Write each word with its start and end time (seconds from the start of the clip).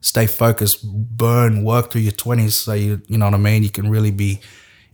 stay 0.00 0.26
focused, 0.26 0.84
burn, 1.16 1.64
work 1.64 1.90
through 1.90 2.02
your 2.02 2.12
twenties, 2.12 2.56
so 2.56 2.72
you 2.72 3.02
you 3.06 3.18
know 3.18 3.26
what 3.26 3.34
I 3.34 3.38
mean. 3.38 3.62
You 3.62 3.70
can 3.70 3.90
really 3.90 4.10
be 4.10 4.40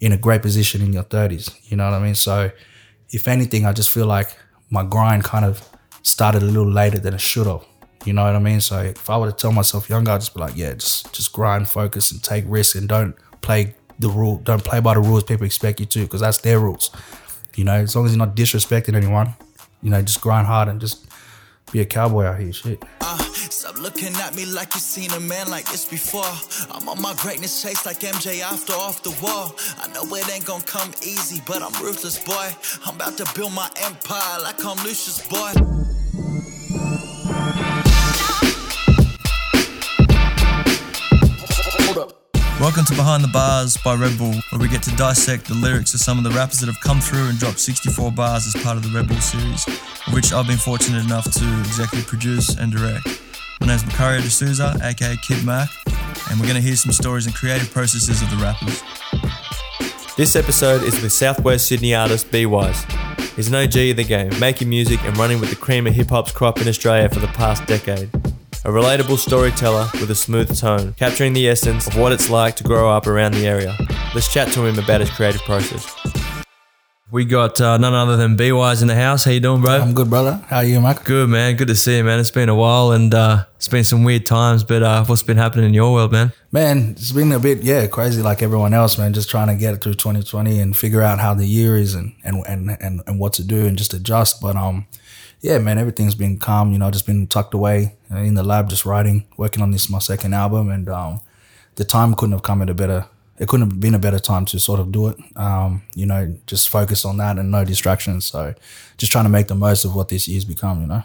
in 0.00 0.12
a 0.12 0.16
great 0.16 0.42
position 0.42 0.82
in 0.82 0.92
your 0.92 1.04
thirties. 1.04 1.50
You 1.64 1.76
know 1.76 1.84
what 1.90 1.94
I 1.94 2.02
mean. 2.02 2.14
So, 2.14 2.50
if 3.10 3.28
anything, 3.28 3.64
I 3.66 3.72
just 3.72 3.90
feel 3.90 4.06
like 4.06 4.36
my 4.70 4.84
grind 4.84 5.24
kind 5.24 5.44
of 5.44 5.68
started 6.02 6.42
a 6.42 6.46
little 6.46 6.70
later 6.70 6.98
than 6.98 7.14
it 7.14 7.20
should 7.20 7.46
have. 7.46 7.64
You 8.04 8.12
know 8.12 8.24
what 8.24 8.36
I 8.36 8.38
mean? 8.38 8.60
So 8.60 8.80
if 8.82 9.10
I 9.10 9.18
were 9.18 9.32
to 9.32 9.36
tell 9.36 9.50
myself 9.50 9.90
younger, 9.90 10.12
I'd 10.12 10.20
just 10.20 10.32
be 10.32 10.40
like, 10.40 10.56
yeah, 10.56 10.74
just 10.74 11.12
just 11.12 11.32
grind, 11.32 11.68
focus, 11.68 12.12
and 12.12 12.22
take 12.22 12.44
risks, 12.46 12.76
and 12.76 12.88
don't 12.88 13.16
play 13.40 13.74
the 13.98 14.08
rule, 14.08 14.38
don't 14.38 14.62
play 14.62 14.80
by 14.80 14.94
the 14.94 15.00
rules 15.00 15.24
people 15.24 15.46
expect 15.46 15.80
you 15.80 15.86
to, 15.86 16.02
because 16.02 16.20
that's 16.20 16.38
their 16.38 16.60
rules. 16.60 16.90
You 17.56 17.64
know, 17.64 17.72
as 17.74 17.96
long 17.96 18.04
as 18.04 18.12
you're 18.12 18.24
not 18.24 18.36
disrespecting 18.36 18.94
anyone, 18.94 19.34
you 19.82 19.90
know, 19.90 20.02
just 20.02 20.20
grind 20.20 20.46
hard 20.46 20.68
and 20.68 20.80
just 20.80 21.05
be 21.72 21.80
a 21.80 21.84
cowboy 21.84 22.24
out 22.24 22.38
here. 22.38 22.52
Shit. 22.52 22.82
Uh, 23.00 23.18
stop 23.34 23.78
looking 23.78 24.14
at 24.16 24.34
me 24.34 24.46
like 24.46 24.74
you 24.74 24.80
seen 24.80 25.10
a 25.12 25.20
man 25.20 25.50
like 25.50 25.66
this 25.70 25.84
before. 25.84 26.24
I'm 26.74 26.88
on 26.88 27.00
my 27.00 27.14
greatness 27.18 27.62
chase 27.62 27.84
like 27.84 28.00
MJ 28.00 28.40
after 28.40 28.72
off 28.72 29.02
the 29.02 29.10
wall. 29.22 29.54
I 29.78 29.88
know 29.92 30.02
it 30.14 30.30
ain't 30.32 30.44
gonna 30.44 30.62
come 30.64 30.90
easy, 31.02 31.42
but 31.46 31.62
I'm 31.62 31.72
ruthless, 31.82 32.22
boy. 32.22 32.50
I'm 32.86 32.94
about 32.94 33.16
to 33.18 33.26
build 33.34 33.52
my 33.52 33.68
empire 33.82 34.40
like 34.42 34.64
I'm 34.64 34.76
Lucious, 34.84 35.26
boy. 35.26 35.95
Welcome 42.58 42.86
to 42.86 42.94
Behind 42.94 43.22
the 43.22 43.28
Bars 43.28 43.76
by 43.76 43.94
Red 43.94 44.16
Bull, 44.16 44.32
where 44.48 44.58
we 44.58 44.66
get 44.66 44.82
to 44.84 44.96
dissect 44.96 45.46
the 45.46 45.54
lyrics 45.54 45.92
of 45.92 46.00
some 46.00 46.16
of 46.16 46.24
the 46.24 46.30
rappers 46.30 46.58
that 46.60 46.66
have 46.68 46.80
come 46.80 47.00
through 47.00 47.28
and 47.28 47.38
dropped 47.38 47.60
64 47.60 48.12
bars 48.12 48.46
as 48.46 48.62
part 48.62 48.78
of 48.78 48.82
the 48.82 48.88
Red 48.88 49.08
Bull 49.08 49.20
series, 49.20 49.66
which 50.14 50.32
I've 50.32 50.46
been 50.46 50.56
fortunate 50.56 51.04
enough 51.04 51.24
to 51.24 51.58
executive 51.60 52.06
produce 52.06 52.56
and 52.56 52.72
direct. 52.72 53.20
My 53.60 53.66
name 53.66 53.76
is 53.76 53.82
Macario 53.82 54.22
De 54.22 54.30
Souza, 54.30 54.74
aka 54.82 55.16
Kid 55.18 55.44
Mac, 55.44 55.68
and 56.30 56.40
we're 56.40 56.46
going 56.46 56.56
to 56.56 56.62
hear 56.62 56.76
some 56.76 56.92
stories 56.92 57.26
and 57.26 57.34
creative 57.34 57.70
processes 57.70 58.22
of 58.22 58.30
the 58.30 58.36
rappers. 58.36 58.82
This 60.16 60.34
episode 60.34 60.82
is 60.82 61.02
with 61.02 61.12
Southwest 61.12 61.66
Sydney 61.66 61.94
artist 61.94 62.32
B 62.32 62.46
Wise. 62.46 62.86
He's 63.36 63.48
an 63.48 63.54
OG 63.54 63.76
of 63.76 63.96
the 63.98 64.04
game, 64.04 64.32
making 64.40 64.70
music 64.70 65.04
and 65.04 65.14
running 65.18 65.40
with 65.40 65.50
the 65.50 65.56
cream 65.56 65.86
of 65.86 65.92
hip 65.92 66.08
hop's 66.08 66.32
crop 66.32 66.58
in 66.58 66.68
Australia 66.68 67.10
for 67.10 67.20
the 67.20 67.28
past 67.28 67.66
decade 67.66 68.10
a 68.66 68.68
relatable 68.68 69.16
storyteller 69.16 69.88
with 70.00 70.10
a 70.10 70.14
smooth 70.16 70.58
tone, 70.58 70.92
capturing 70.94 71.32
the 71.32 71.48
essence 71.48 71.86
of 71.86 71.96
what 71.96 72.10
it's 72.10 72.28
like 72.28 72.56
to 72.56 72.64
grow 72.64 72.90
up 72.90 73.06
around 73.06 73.32
the 73.32 73.46
area. 73.46 73.76
Let's 74.12 74.32
chat 74.32 74.48
to 74.54 74.66
him 74.66 74.76
about 74.76 75.00
his 75.00 75.08
creative 75.10 75.40
process. 75.42 75.94
We 77.12 77.24
got 77.24 77.60
uh, 77.60 77.78
none 77.78 77.94
other 77.94 78.16
than 78.16 78.34
B 78.34 78.50
Wise 78.50 78.82
in 78.82 78.88
the 78.88 78.96
house. 78.96 79.22
How 79.22 79.30
you 79.30 79.38
doing, 79.38 79.62
bro? 79.62 79.70
I'm 79.70 79.94
good, 79.94 80.10
brother. 80.10 80.44
How 80.48 80.56
are 80.56 80.64
you, 80.64 80.80
Mike? 80.80 81.04
Good, 81.04 81.28
man. 81.28 81.54
Good 81.54 81.68
to 81.68 81.76
see 81.76 81.98
you, 81.98 82.02
man. 82.02 82.18
It's 82.18 82.32
been 82.32 82.48
a 82.48 82.56
while 82.56 82.90
and 82.90 83.14
uh, 83.14 83.44
it's 83.54 83.68
been 83.68 83.84
some 83.84 84.02
weird 84.02 84.26
times, 84.26 84.64
but 84.64 84.82
uh, 84.82 85.04
what's 85.04 85.22
been 85.22 85.36
happening 85.36 85.66
in 85.66 85.72
your 85.72 85.92
world, 85.92 86.10
man? 86.10 86.32
Man, 86.50 86.96
it's 86.98 87.12
been 87.12 87.30
a 87.30 87.38
bit, 87.38 87.62
yeah, 87.62 87.86
crazy 87.86 88.20
like 88.20 88.42
everyone 88.42 88.74
else, 88.74 88.98
man. 88.98 89.12
Just 89.12 89.30
trying 89.30 89.46
to 89.46 89.54
get 89.54 89.74
it 89.74 89.80
through 89.84 89.94
2020 89.94 90.58
and 90.58 90.76
figure 90.76 91.02
out 91.02 91.20
how 91.20 91.34
the 91.34 91.46
year 91.46 91.76
is 91.76 91.94
and 91.94 92.16
and 92.24 92.44
and 92.48 92.76
and, 92.80 93.02
and 93.06 93.20
what 93.20 93.34
to 93.34 93.44
do 93.44 93.64
and 93.64 93.78
just 93.78 93.94
adjust. 93.94 94.40
But 94.40 94.56
um, 94.56 94.88
yeah, 95.46 95.58
man, 95.58 95.78
everything's 95.78 96.16
been 96.16 96.38
calm. 96.40 96.72
You 96.72 96.78
know, 96.78 96.90
just 96.90 97.06
been 97.06 97.28
tucked 97.28 97.54
away 97.54 97.94
in 98.10 98.34
the 98.34 98.42
lab, 98.42 98.68
just 98.68 98.84
writing, 98.84 99.26
working 99.36 99.62
on 99.62 99.70
this 99.70 99.88
my 99.88 100.00
second 100.00 100.34
album, 100.34 100.70
and 100.70 100.88
um, 100.88 101.20
the 101.76 101.84
time 101.84 102.14
couldn't 102.14 102.32
have 102.32 102.42
come 102.42 102.62
at 102.62 102.68
a 102.68 102.74
better. 102.74 103.06
It 103.38 103.46
couldn't 103.46 103.70
have 103.70 103.80
been 103.80 103.94
a 103.94 103.98
better 104.00 104.18
time 104.18 104.44
to 104.46 104.58
sort 104.58 104.80
of 104.80 104.90
do 104.90 105.06
it. 105.06 105.16
Um, 105.36 105.82
you 105.94 106.04
know, 106.04 106.36
just 106.48 106.68
focus 106.68 107.04
on 107.04 107.18
that 107.18 107.38
and 107.38 107.52
no 107.52 107.64
distractions. 107.64 108.24
So, 108.24 108.54
just 108.96 109.12
trying 109.12 109.24
to 109.24 109.28
make 109.28 109.46
the 109.46 109.54
most 109.54 109.84
of 109.84 109.94
what 109.94 110.08
this 110.08 110.26
year's 110.26 110.44
become. 110.44 110.80
You 110.80 110.88
know. 110.88 111.02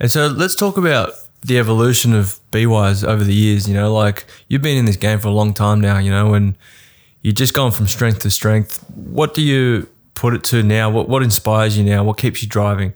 And 0.00 0.10
so 0.10 0.28
let's 0.28 0.54
talk 0.54 0.78
about 0.78 1.12
the 1.42 1.58
evolution 1.58 2.14
of 2.14 2.40
B-Wise 2.52 3.04
over 3.04 3.22
the 3.22 3.34
years. 3.34 3.68
You 3.68 3.74
know, 3.74 3.92
like 3.92 4.24
you've 4.48 4.62
been 4.62 4.78
in 4.78 4.86
this 4.86 4.96
game 4.96 5.18
for 5.18 5.28
a 5.28 5.32
long 5.32 5.52
time 5.52 5.82
now. 5.82 5.98
You 5.98 6.10
know, 6.10 6.32
and 6.32 6.56
you've 7.20 7.34
just 7.34 7.52
gone 7.52 7.70
from 7.70 7.86
strength 7.86 8.20
to 8.20 8.30
strength. 8.30 8.82
What 8.94 9.34
do 9.34 9.42
you 9.42 9.88
put 10.14 10.32
it 10.32 10.42
to 10.44 10.62
now? 10.62 10.88
What 10.88 11.06
what 11.06 11.22
inspires 11.22 11.76
you 11.76 11.84
now? 11.84 12.02
What 12.02 12.16
keeps 12.16 12.42
you 12.42 12.48
driving? 12.48 12.94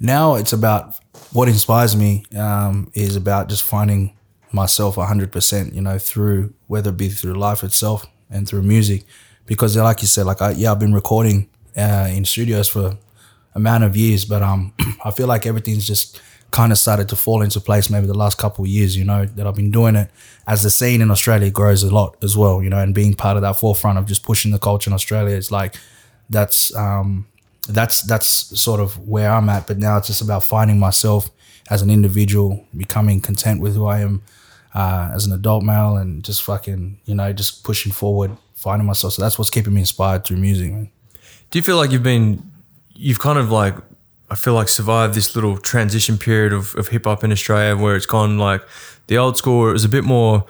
Now 0.00 0.34
it's 0.34 0.52
about 0.52 0.98
what 1.32 1.48
inspires 1.48 1.96
me 1.96 2.24
um, 2.36 2.90
is 2.94 3.16
about 3.16 3.48
just 3.48 3.62
finding 3.62 4.16
myself 4.52 4.96
100% 4.96 5.74
you 5.74 5.80
know 5.80 5.98
through 5.98 6.54
whether 6.66 6.90
it 6.90 6.96
be 6.96 7.08
through 7.08 7.34
life 7.34 7.62
itself 7.62 8.06
and 8.30 8.48
through 8.48 8.62
music. 8.62 9.04
Because 9.46 9.76
like 9.76 10.02
you 10.02 10.08
said 10.08 10.26
like 10.26 10.42
I, 10.42 10.50
yeah 10.52 10.72
i've 10.72 10.80
been 10.80 10.92
recording 10.92 11.48
uh, 11.76 12.08
in 12.10 12.24
studios 12.24 12.68
for 12.68 12.80
a 12.80 12.98
amount 13.56 13.84
of 13.84 13.96
years 13.96 14.24
but 14.24 14.42
um 14.42 14.72
i 15.04 15.10
feel 15.10 15.26
like 15.26 15.46
everything's 15.46 15.86
just 15.86 16.20
kind 16.50 16.70
of 16.70 16.78
started 16.78 17.08
to 17.08 17.16
fall 17.16 17.42
into 17.42 17.58
place 17.58 17.90
maybe 17.90 18.06
the 18.06 18.14
last 18.14 18.38
couple 18.38 18.64
of 18.64 18.70
years 18.70 18.96
you 18.96 19.04
know 19.04 19.24
that 19.24 19.46
i've 19.46 19.54
been 19.54 19.70
doing 19.70 19.96
it 19.96 20.10
as 20.46 20.62
the 20.62 20.70
scene 20.70 21.00
in 21.00 21.10
australia 21.10 21.50
grows 21.50 21.82
a 21.82 21.92
lot 21.92 22.16
as 22.22 22.36
well 22.36 22.62
you 22.62 22.68
know 22.68 22.78
and 22.78 22.94
being 22.94 23.14
part 23.14 23.36
of 23.36 23.42
that 23.42 23.56
forefront 23.58 23.98
of 23.98 24.06
just 24.06 24.22
pushing 24.22 24.52
the 24.52 24.58
culture 24.58 24.90
in 24.90 24.94
australia 24.94 25.34
it's 25.34 25.50
like 25.50 25.74
that's 26.28 26.74
um 26.76 27.26
that's 27.66 28.02
that's 28.02 28.28
sort 28.60 28.80
of 28.80 28.98
where 29.08 29.30
I'm 29.30 29.48
at. 29.48 29.66
But 29.66 29.78
now 29.78 29.96
it's 29.98 30.06
just 30.06 30.22
about 30.22 30.44
finding 30.44 30.78
myself 30.78 31.30
as 31.70 31.82
an 31.82 31.90
individual, 31.90 32.64
becoming 32.76 33.20
content 33.20 33.60
with 33.60 33.74
who 33.74 33.86
I 33.86 34.00
am 34.00 34.22
uh, 34.74 35.10
as 35.14 35.26
an 35.26 35.32
adult 35.32 35.64
male, 35.64 35.96
and 35.96 36.24
just 36.24 36.42
fucking 36.42 36.98
you 37.04 37.14
know 37.14 37.32
just 37.32 37.64
pushing 37.64 37.92
forward, 37.92 38.36
finding 38.54 38.86
myself. 38.86 39.14
So 39.14 39.22
that's 39.22 39.38
what's 39.38 39.50
keeping 39.50 39.74
me 39.74 39.80
inspired 39.80 40.24
through 40.24 40.38
music. 40.38 40.72
Man. 40.72 40.90
Do 41.50 41.58
you 41.58 41.62
feel 41.62 41.76
like 41.76 41.90
you've 41.92 42.02
been, 42.02 42.50
you've 42.94 43.20
kind 43.20 43.38
of 43.38 43.50
like, 43.50 43.76
I 44.28 44.34
feel 44.34 44.54
like 44.54 44.68
survived 44.68 45.14
this 45.14 45.36
little 45.36 45.56
transition 45.56 46.18
period 46.18 46.52
of, 46.52 46.74
of 46.74 46.88
hip 46.88 47.04
hop 47.04 47.22
in 47.22 47.30
Australia 47.30 47.76
where 47.80 47.94
it's 47.94 48.06
gone 48.06 48.38
like 48.38 48.62
the 49.06 49.16
old 49.16 49.36
school. 49.36 49.68
It 49.68 49.72
was 49.72 49.84
a 49.84 49.88
bit 49.88 50.02
more 50.02 50.44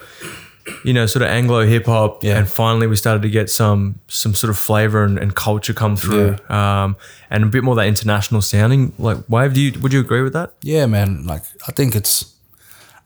you 0.84 0.92
know, 0.92 1.06
sort 1.06 1.22
of 1.22 1.28
Anglo 1.28 1.64
hip 1.64 1.86
hop, 1.86 2.24
yeah. 2.24 2.38
and 2.38 2.48
finally 2.48 2.86
we 2.86 2.96
started 2.96 3.22
to 3.22 3.30
get 3.30 3.50
some 3.50 4.00
some 4.08 4.34
sort 4.34 4.50
of 4.50 4.58
flavor 4.58 5.04
and, 5.04 5.18
and 5.18 5.34
culture 5.34 5.72
come 5.72 5.96
through, 5.96 6.36
yeah. 6.48 6.84
um, 6.84 6.96
and 7.30 7.44
a 7.44 7.46
bit 7.46 7.62
more 7.62 7.74
that 7.76 7.86
international 7.86 8.42
sounding. 8.42 8.92
Like, 8.98 9.18
wave, 9.28 9.54
do 9.54 9.60
you 9.60 9.78
would 9.80 9.92
you 9.92 10.00
agree 10.00 10.22
with 10.22 10.32
that? 10.32 10.54
Yeah, 10.62 10.86
man. 10.86 11.26
Like, 11.26 11.42
I 11.68 11.72
think 11.72 11.94
it's, 11.94 12.34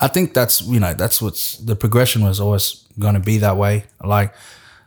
I 0.00 0.08
think 0.08 0.32
that's 0.34 0.62
you 0.62 0.80
know 0.80 0.94
that's 0.94 1.20
what's 1.20 1.58
the 1.58 1.76
progression 1.76 2.22
was 2.22 2.40
always 2.40 2.86
going 2.98 3.14
to 3.14 3.20
be 3.20 3.38
that 3.38 3.56
way. 3.56 3.84
Like, 4.02 4.34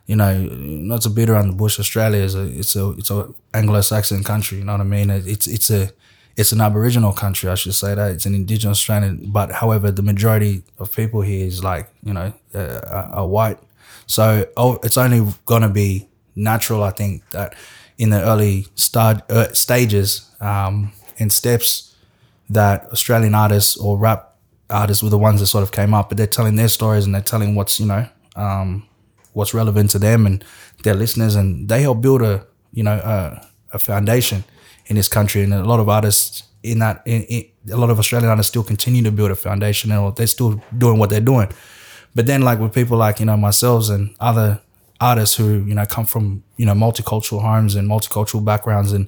you 0.08 0.16
know, 0.16 0.38
not 0.40 1.02
to 1.02 1.10
beat 1.10 1.30
around 1.30 1.48
the 1.50 1.56
bush. 1.56 1.80
Australia 1.80 2.22
is 2.22 2.36
a 2.36 2.44
it's 2.44 2.76
a 2.76 2.90
it's 2.92 3.12
a 3.12 3.30
Anglo-Saxon 3.54 4.24
country. 4.24 4.58
You 4.58 4.64
know 4.66 4.74
what 4.74 4.82
I 4.82 4.86
mean? 4.86 5.10
It's 5.10 5.48
it's 5.48 5.70
a 5.70 5.92
it's 6.36 6.52
an 6.52 6.62
Aboriginal 6.62 7.14
country, 7.14 7.50
I 7.50 7.56
should 7.56 7.76
say 7.76 7.94
that. 7.94 8.12
It's 8.12 8.26
an 8.26 8.34
Indigenous 8.34 8.80
Australian, 8.80 9.32
but 9.32 9.52
however, 9.52 9.92
the 9.92 10.02
majority 10.02 10.64
of 10.80 10.92
people 10.92 11.22
here 11.22 11.46
is 11.46 11.64
like 11.64 11.90
you 12.04 12.14
know 12.14 12.34
uh, 12.56 13.10
are 13.14 13.28
white. 13.28 13.60
So 14.08 14.48
oh, 14.58 14.80
it's 14.84 14.98
only 14.98 15.32
gonna 15.46 15.70
be 15.70 16.08
natural, 16.36 16.84
I 16.84 16.90
think, 16.90 17.30
that 17.30 17.56
in 17.98 18.10
the 18.10 18.22
early 18.24 18.68
start 18.76 19.30
uh, 19.30 19.54
stages 19.54 20.32
um, 20.42 20.92
and 21.20 21.32
steps 21.32 21.96
that 22.50 22.86
Australian 22.88 23.36
artists 23.36 23.78
or 23.78 23.98
rap 23.98 24.36
artists 24.70 25.04
were 25.04 25.10
the 25.10 25.18
ones 25.18 25.40
that 25.40 25.48
sort 25.48 25.64
of 25.64 25.72
came 25.72 25.94
up, 25.94 26.10
but 26.10 26.18
they're 26.18 26.26
telling 26.26 26.56
their 26.56 26.68
stories 26.68 27.06
and 27.06 27.14
they're 27.14 27.22
telling 27.22 27.54
what's 27.54 27.80
you 27.80 27.86
know 27.86 28.08
um, 28.36 28.88
what's 29.34 29.54
relevant 29.54 29.92
to 29.92 30.00
them 30.00 30.26
and 30.26 30.44
their 30.84 30.96
listeners, 30.96 31.36
and 31.36 31.70
they 31.70 31.84
help 31.84 32.02
build 32.02 32.24
a 32.24 32.48
you 32.72 32.82
know 32.82 32.96
a, 32.96 33.48
a 33.74 33.78
foundation 33.80 34.44
in 34.88 34.96
this 34.96 35.08
country, 35.08 35.44
and 35.44 35.54
a 35.54 35.64
lot 35.64 35.80
of 35.80 35.90
artists 35.90 36.44
in 36.62 36.80
that, 36.80 37.02
in, 37.06 37.24
in, 37.24 37.46
a 37.72 37.78
lot 37.78 37.90
of 37.90 38.00
Australian 38.00 38.30
artists 38.30 38.50
still 38.50 38.64
continue 38.64 39.04
to 39.04 39.12
build 39.12 39.32
a 39.32 39.36
foundation, 39.36 39.92
and 39.92 40.16
they're 40.16 40.28
still 40.28 40.62
doing 40.78 40.98
what 40.98 41.10
they're 41.10 41.22
doing. 41.22 41.50
But 42.16 42.26
then, 42.26 42.42
like 42.42 42.60
with 42.60 42.74
people 42.74 42.98
like 42.98 43.20
you 43.20 43.26
know 43.26 43.38
myself 43.38 43.90
and 43.90 44.16
other 44.20 44.62
artists 45.00 45.36
who 45.36 45.64
you 45.66 45.76
know 45.76 45.86
come 45.86 46.06
from 46.06 46.44
you 46.58 46.66
know 46.66 46.74
multicultural 46.74 47.42
homes 47.42 47.76
and 47.76 47.90
multicultural 47.90 48.44
backgrounds 48.44 48.92
and 48.94 49.08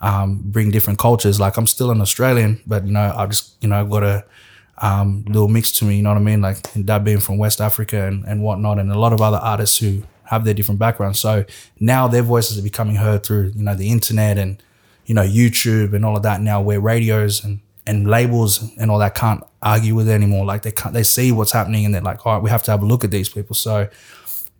um, 0.00 0.40
bring 0.44 0.70
different 0.70 0.98
cultures. 0.98 1.38
Like 1.38 1.56
I'm 1.56 1.66
still 1.66 1.90
an 1.90 2.00
Australian, 2.00 2.60
but 2.66 2.86
you 2.86 2.92
know 2.92 3.14
I've 3.16 3.30
just 3.30 3.56
you 3.62 3.68
know 3.68 3.80
I've 3.80 3.90
got 3.90 4.02
a 4.02 4.24
um, 4.78 5.24
little 5.26 5.48
mix 5.48 5.72
to 5.72 5.84
me. 5.84 5.96
You 5.96 6.02
know 6.02 6.10
what 6.10 6.18
I 6.18 6.22
mean? 6.22 6.40
Like 6.40 6.62
that 6.74 7.04
being 7.04 7.20
from 7.20 7.38
West 7.38 7.60
Africa 7.60 8.06
and 8.06 8.24
and 8.26 8.42
whatnot, 8.42 8.78
and 8.78 8.90
a 8.90 8.98
lot 8.98 9.12
of 9.12 9.20
other 9.20 9.38
artists 9.38 9.78
who 9.78 10.02
have 10.24 10.44
their 10.44 10.54
different 10.54 10.78
backgrounds. 10.78 11.20
So 11.20 11.44
now 11.78 12.08
their 12.08 12.22
voices 12.22 12.58
are 12.58 12.62
becoming 12.62 12.96
heard 12.96 13.24
through 13.24 13.52
you 13.54 13.62
know 13.62 13.74
the 13.74 13.90
internet 13.90 14.38
and 14.38 14.62
you 15.06 15.14
know, 15.14 15.22
YouTube 15.22 15.94
and 15.94 16.04
all 16.04 16.16
of 16.16 16.22
that 16.24 16.40
now 16.40 16.60
where 16.60 16.80
radios 16.80 17.42
and, 17.42 17.60
and 17.86 18.08
labels 18.08 18.62
and 18.76 18.90
all 18.90 18.98
that 18.98 19.14
can't 19.14 19.42
argue 19.62 19.94
with 19.94 20.08
it 20.08 20.12
anymore. 20.12 20.44
Like 20.44 20.62
they 20.62 20.72
can't, 20.72 20.92
they 20.92 21.04
see 21.04 21.32
what's 21.32 21.52
happening 21.52 21.84
and 21.84 21.94
they're 21.94 22.02
like, 22.02 22.26
all 22.26 22.34
right, 22.34 22.42
we 22.42 22.50
have 22.50 22.62
to 22.64 22.72
have 22.72 22.82
a 22.82 22.86
look 22.86 23.04
at 23.04 23.12
these 23.12 23.28
people. 23.28 23.54
So 23.54 23.88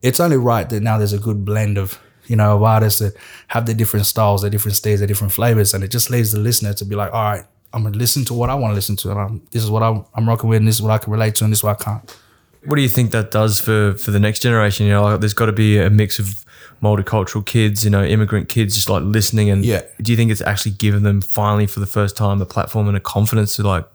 it's 0.02 0.20
only 0.20 0.36
right 0.36 0.68
that 0.70 0.82
now 0.82 0.98
there's 0.98 1.12
a 1.12 1.18
good 1.18 1.44
blend 1.44 1.78
of, 1.78 1.98
you 2.26 2.36
know, 2.36 2.56
of 2.56 2.62
artists 2.62 3.00
that 3.00 3.14
have 3.48 3.66
their 3.66 3.74
different 3.74 4.06
styles, 4.06 4.42
their 4.42 4.50
different 4.50 4.76
styles, 4.76 5.00
their 5.00 5.08
different 5.08 5.32
flavors. 5.32 5.74
And 5.74 5.82
it 5.82 5.90
just 5.90 6.10
leaves 6.10 6.30
the 6.30 6.38
listener 6.38 6.72
to 6.74 6.84
be 6.84 6.94
like, 6.94 7.12
all 7.12 7.22
right, 7.22 7.44
I'm 7.72 7.82
going 7.82 7.92
to 7.92 7.98
listen 7.98 8.24
to 8.26 8.34
what 8.34 8.48
I 8.48 8.54
want 8.54 8.70
to 8.70 8.74
listen 8.76 8.94
to. 8.96 9.10
And 9.10 9.20
I'm, 9.20 9.46
this 9.50 9.64
is 9.64 9.70
what 9.70 9.82
I'm, 9.82 10.04
I'm 10.14 10.28
rocking 10.28 10.48
with 10.48 10.58
and 10.58 10.68
this 10.68 10.76
is 10.76 10.82
what 10.82 10.92
I 10.92 10.98
can 10.98 11.12
relate 11.12 11.34
to 11.36 11.44
and 11.44 11.52
this 11.52 11.58
is 11.58 11.64
what 11.64 11.80
I 11.80 11.84
can't. 11.84 12.16
What 12.64 12.76
do 12.76 12.82
you 12.82 12.88
think 12.88 13.10
that 13.10 13.30
does 13.32 13.60
for, 13.60 13.94
for 13.94 14.12
the 14.12 14.20
next 14.20 14.40
generation? 14.40 14.86
You 14.86 14.92
know, 14.92 15.02
like 15.02 15.20
there's 15.20 15.34
got 15.34 15.46
to 15.46 15.52
be 15.52 15.78
a 15.78 15.90
mix 15.90 16.18
of 16.18 16.44
multicultural 16.82 17.44
kids, 17.44 17.84
you 17.84 17.90
know, 17.90 18.04
immigrant 18.04 18.48
kids, 18.48 18.74
just 18.74 18.88
like 18.88 19.02
listening. 19.02 19.50
And 19.50 19.64
yeah. 19.64 19.82
do 20.00 20.12
you 20.12 20.16
think 20.16 20.30
it's 20.30 20.42
actually 20.42 20.72
given 20.72 21.02
them 21.02 21.20
finally 21.20 21.66
for 21.66 21.80
the 21.80 21.86
first 21.86 22.16
time 22.16 22.40
a 22.40 22.46
platform 22.46 22.88
and 22.88 22.96
a 22.96 23.00
confidence 23.00 23.56
to 23.56 23.62
like, 23.62 23.86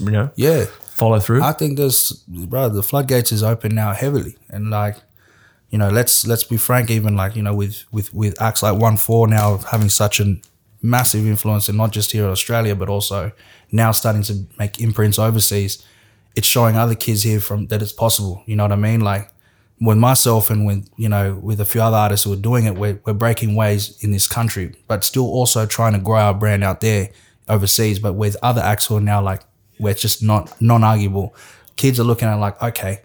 you 0.00 0.10
know? 0.10 0.30
Yeah. 0.36 0.66
follow 0.96 1.20
through? 1.20 1.42
I 1.42 1.52
think 1.52 1.76
there's, 1.76 2.12
bro, 2.12 2.68
the 2.68 2.82
floodgates 2.82 3.30
is 3.30 3.42
open 3.42 3.74
now 3.74 3.92
heavily, 3.92 4.36
and 4.48 4.70
like, 4.70 4.96
you 5.70 5.78
know, 5.78 5.90
let's 5.90 6.26
let's 6.26 6.44
be 6.44 6.56
frank. 6.56 6.90
Even 6.90 7.16
like 7.16 7.36
you 7.36 7.42
know, 7.42 7.54
with 7.54 7.84
with 7.90 8.12
with 8.14 8.40
acts 8.40 8.62
like 8.62 8.74
OneFour 8.74 9.28
now 9.28 9.58
having 9.58 9.88
such 9.88 10.20
a 10.20 10.36
massive 10.82 11.26
influence, 11.26 11.68
and 11.68 11.76
not 11.76 11.92
just 11.92 12.12
here 12.12 12.24
in 12.24 12.30
Australia, 12.30 12.74
but 12.74 12.88
also 12.88 13.32
now 13.72 13.92
starting 13.92 14.22
to 14.22 14.46
make 14.58 14.80
imprints 14.80 15.18
overseas. 15.18 15.84
It's 16.34 16.46
showing 16.46 16.76
other 16.76 16.94
kids 16.94 17.22
here 17.22 17.40
from 17.40 17.66
that 17.68 17.82
it's 17.82 17.92
possible. 17.92 18.42
You 18.46 18.56
know 18.56 18.64
what 18.64 18.72
I 18.72 18.76
mean? 18.76 19.00
Like 19.00 19.30
with 19.80 19.98
myself 19.98 20.48
and 20.48 20.66
with 20.66 20.88
you 20.96 21.08
know 21.08 21.34
with 21.34 21.60
a 21.60 21.64
few 21.64 21.82
other 21.82 21.96
artists 21.96 22.24
who 22.24 22.32
are 22.32 22.36
doing 22.36 22.64
it, 22.64 22.76
we're 22.76 23.00
we're 23.04 23.12
breaking 23.12 23.54
ways 23.54 24.02
in 24.02 24.10
this 24.10 24.26
country, 24.26 24.74
but 24.88 25.04
still 25.04 25.26
also 25.26 25.66
trying 25.66 25.92
to 25.92 25.98
grow 25.98 26.18
our 26.18 26.34
brand 26.34 26.64
out 26.64 26.80
there 26.80 27.10
overseas. 27.48 27.98
But 27.98 28.14
with 28.14 28.36
other 28.42 28.60
acts 28.60 28.86
who 28.86 28.96
are 28.96 29.00
now 29.00 29.22
like 29.22 29.42
we're 29.78 29.94
just 29.94 30.22
not 30.22 30.60
non-arguable. 30.60 31.34
Kids 31.76 32.00
are 32.00 32.04
looking 32.04 32.28
at 32.28 32.36
like, 32.36 32.60
okay, 32.62 33.02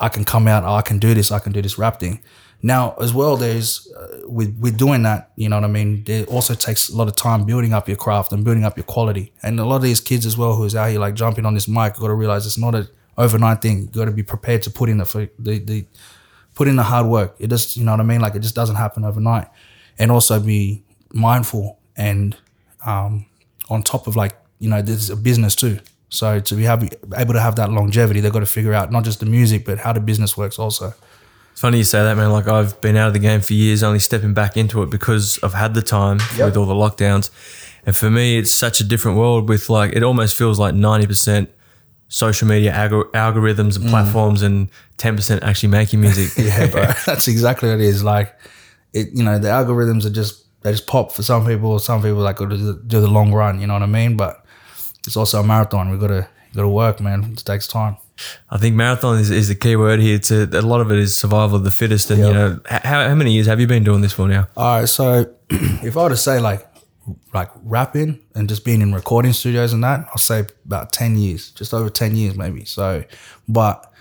I 0.00 0.08
can 0.08 0.24
come 0.24 0.48
out, 0.48 0.64
I 0.64 0.82
can 0.82 0.98
do 0.98 1.14
this, 1.14 1.30
I 1.30 1.38
can 1.38 1.52
do 1.52 1.62
this 1.62 1.78
rap 1.78 2.00
thing. 2.00 2.22
Now, 2.62 2.94
as 3.00 3.12
well, 3.12 3.36
there's 3.36 3.90
uh, 3.92 4.22
with 4.24 4.58
with 4.58 4.76
doing 4.76 5.02
that, 5.02 5.30
you 5.36 5.48
know 5.48 5.56
what 5.56 5.64
I 5.64 5.68
mean. 5.68 6.02
It 6.06 6.26
also 6.28 6.54
takes 6.54 6.88
a 6.88 6.96
lot 6.96 7.06
of 7.06 7.14
time 7.14 7.44
building 7.44 7.72
up 7.74 7.86
your 7.86 7.96
craft 7.96 8.32
and 8.32 8.44
building 8.44 8.64
up 8.64 8.76
your 8.76 8.84
quality. 8.84 9.32
And 9.42 9.60
a 9.60 9.64
lot 9.64 9.76
of 9.76 9.82
these 9.82 10.00
kids 10.00 10.26
as 10.26 10.36
well, 10.36 10.56
who's 10.56 10.74
out 10.74 10.90
here 10.90 10.98
like 10.98 11.14
jumping 11.14 11.46
on 11.46 11.54
this 11.54 11.68
mic, 11.68 11.94
got 11.94 12.08
to 12.08 12.14
realize 12.14 12.46
it's 12.46 12.58
not 12.58 12.74
a 12.74 12.88
overnight 13.18 13.62
thing. 13.62 13.82
You 13.82 13.86
got 13.88 14.04
to 14.06 14.10
be 14.12 14.22
prepared 14.22 14.62
to 14.62 14.70
put 14.70 14.88
in 14.88 14.98
the 14.98 15.30
the 15.38 15.58
the 15.58 15.86
put 16.54 16.68
in 16.68 16.76
the 16.76 16.82
hard 16.82 17.06
work. 17.06 17.36
It 17.38 17.48
just, 17.50 17.76
you 17.76 17.84
know 17.84 17.92
what 17.92 18.00
I 18.00 18.04
mean. 18.04 18.20
Like 18.20 18.34
it 18.34 18.40
just 18.40 18.54
doesn't 18.54 18.76
happen 18.76 19.04
overnight. 19.04 19.48
And 19.98 20.10
also 20.10 20.40
be 20.40 20.82
mindful 21.12 21.78
and 21.96 22.36
um, 22.84 23.26
on 23.68 23.82
top 23.82 24.06
of 24.06 24.16
like 24.16 24.36
you 24.58 24.68
know, 24.70 24.80
this 24.80 24.96
is 24.96 25.10
a 25.10 25.16
business 25.16 25.54
too. 25.54 25.80
So 26.08 26.40
to 26.40 26.54
be 26.54 26.62
happy, 26.64 26.88
able 27.16 27.34
to 27.34 27.40
have 27.40 27.56
that 27.56 27.70
longevity, 27.70 28.20
they've 28.20 28.32
got 28.32 28.40
to 28.40 28.46
figure 28.46 28.72
out 28.72 28.90
not 28.90 29.04
just 29.04 29.20
the 29.20 29.26
music, 29.26 29.64
but 29.66 29.78
how 29.78 29.92
the 29.92 30.00
business 30.00 30.36
works 30.36 30.58
also. 30.58 30.94
It's 31.52 31.60
funny 31.60 31.78
you 31.78 31.84
say 31.84 32.02
that, 32.02 32.16
man. 32.16 32.30
Like 32.30 32.48
I've 32.48 32.80
been 32.80 32.96
out 32.96 33.08
of 33.08 33.12
the 33.12 33.18
game 33.18 33.40
for 33.40 33.52
years, 33.54 33.82
only 33.82 33.98
stepping 33.98 34.32
back 34.34 34.56
into 34.56 34.82
it 34.82 34.90
because 34.90 35.38
I've 35.42 35.54
had 35.54 35.74
the 35.74 35.82
time 35.82 36.18
Yep. 36.36 36.46
with 36.46 36.56
all 36.56 36.66
the 36.66 36.74
lockdowns. 36.74 37.30
And 37.84 37.94
for 37.96 38.10
me, 38.10 38.38
it's 38.38 38.50
such 38.52 38.80
a 38.80 38.84
different 38.84 39.18
world 39.18 39.48
with 39.48 39.68
like, 39.68 39.92
it 39.94 40.02
almost 40.02 40.36
feels 40.36 40.58
like 40.58 40.74
90% 40.74 41.48
social 42.08 42.46
media 42.48 42.72
algor- 42.72 43.10
algorithms 43.12 43.76
and 43.78 43.88
platforms 43.90 44.42
and 44.42 44.68
10% 44.98 45.42
actually 45.42 45.68
making 45.68 46.00
music. 46.00 46.28
Mm. 46.30 46.46
Yeah, 46.46 46.66
bro. 46.70 46.82
That's 47.06 47.28
exactly 47.28 47.68
what 47.68 47.80
it 47.80 47.84
is. 47.84 48.02
Like, 48.04 48.34
it, 48.92 49.08
you 49.12 49.22
know, 49.24 49.38
the 49.38 49.48
algorithms 49.48 50.04
are 50.06 50.10
just, 50.10 50.44
they 50.62 50.70
just 50.72 50.86
pop 50.86 51.12
for 51.12 51.22
some 51.22 51.44
people. 51.46 51.78
Some 51.78 52.02
people 52.02 52.18
like 52.18 52.36
go 52.36 52.46
to 52.46 52.56
the, 52.56 52.74
do 52.86 53.00
the 53.00 53.08
long 53.08 53.32
run, 53.32 53.60
you 53.60 53.66
know 53.66 53.74
what 53.74 53.82
I 53.82 53.86
mean? 53.86 54.16
But 54.16 54.44
it's 55.06 55.16
also 55.16 55.40
a 55.40 55.44
marathon. 55.44 55.90
We 55.90 55.98
gotta, 55.98 56.28
gotta 56.54 56.68
work, 56.68 57.00
man. 57.00 57.24
It 57.32 57.38
takes 57.44 57.66
time. 57.66 57.96
I 58.50 58.56
think 58.56 58.74
marathon 58.76 59.18
is, 59.18 59.30
is 59.30 59.48
the 59.48 59.54
key 59.54 59.76
word 59.76 60.00
here. 60.00 60.18
To 60.18 60.44
a 60.58 60.62
lot 60.62 60.80
of 60.80 60.90
it 60.90 60.98
is 60.98 61.14
survival 61.14 61.56
of 61.58 61.64
the 61.64 61.70
fittest. 61.70 62.10
And 62.10 62.20
Yep. 62.20 62.28
you 62.28 62.34
know, 62.34 62.60
how, 62.70 63.08
how 63.08 63.14
many 63.14 63.32
years 63.32 63.46
have 63.46 63.60
you 63.60 63.66
been 63.66 63.84
doing 63.84 64.00
this 64.00 64.12
for 64.14 64.26
now? 64.26 64.48
All 64.56 64.80
right, 64.80 64.88
so 64.88 65.26
if 65.50 65.96
I 65.96 66.02
were 66.04 66.08
to 66.08 66.16
say 66.16 66.40
like 66.40 66.65
like 67.32 67.50
rapping 67.62 68.18
and 68.34 68.48
just 68.48 68.64
being 68.64 68.82
in 68.82 68.92
recording 68.94 69.32
studios 69.32 69.72
and 69.72 69.82
that, 69.84 70.06
I'll 70.10 70.18
say 70.18 70.46
about 70.64 70.92
ten 70.92 71.16
years, 71.16 71.50
just 71.50 71.72
over 71.74 71.88
ten 71.90 72.16
years 72.16 72.36
maybe. 72.36 72.64
So, 72.64 73.04
but 73.48 73.92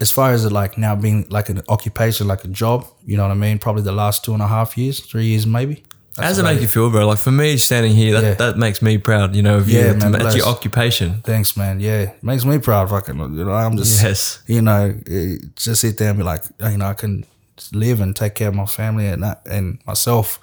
as 0.00 0.10
far 0.10 0.32
as 0.32 0.44
it 0.44 0.52
like 0.52 0.78
now 0.78 0.94
being 0.94 1.26
like 1.30 1.48
an 1.48 1.62
occupation, 1.68 2.28
like 2.28 2.44
a 2.44 2.48
job, 2.48 2.86
you 3.04 3.16
know 3.16 3.24
what 3.24 3.32
I 3.32 3.34
mean? 3.34 3.58
Probably 3.58 3.82
the 3.82 3.92
last 3.92 4.24
two 4.24 4.32
and 4.32 4.42
a 4.42 4.46
half 4.46 4.76
years, 4.78 5.00
three 5.00 5.26
years 5.26 5.46
maybe. 5.46 5.84
How 6.16 6.24
does 6.24 6.38
it 6.38 6.42
make 6.42 6.60
you 6.60 6.66
feel, 6.66 6.90
bro? 6.90 7.06
Like 7.06 7.18
for 7.18 7.30
me, 7.30 7.56
standing 7.58 7.94
here, 7.94 8.14
that, 8.20 8.22
Yeah. 8.24 8.34
that 8.34 8.58
makes 8.58 8.82
me 8.82 8.98
proud. 8.98 9.36
You 9.36 9.42
know, 9.42 9.58
of 9.58 9.68
Yeah, 9.68 9.92
you. 9.92 9.98
man, 9.98 10.12
That's 10.12 10.34
your 10.36 10.46
occupation. 10.46 11.20
Thanks, 11.22 11.56
man. 11.56 11.78
Yeah, 11.78 12.00
it 12.00 12.22
makes 12.24 12.44
me 12.44 12.58
proud. 12.58 12.90
Fucking, 12.90 13.16
you 13.16 13.44
know, 13.44 13.52
I'm 13.52 13.76
just, 13.76 14.02
Yes. 14.02 14.42
you 14.48 14.60
know, 14.60 14.94
eh, 15.08 15.36
just 15.54 15.80
sit 15.82 15.96
there 15.98 16.08
and 16.10 16.18
be 16.18 16.24
like, 16.24 16.42
you 16.60 16.76
know, 16.76 16.86
I 16.86 16.94
can 16.94 17.24
live 17.72 18.00
and 18.00 18.16
take 18.16 18.34
care 18.34 18.48
of 18.48 18.54
my 18.54 18.66
family 18.66 19.06
and 19.06 19.22
that, 19.22 19.42
and 19.48 19.78
myself 19.86 20.40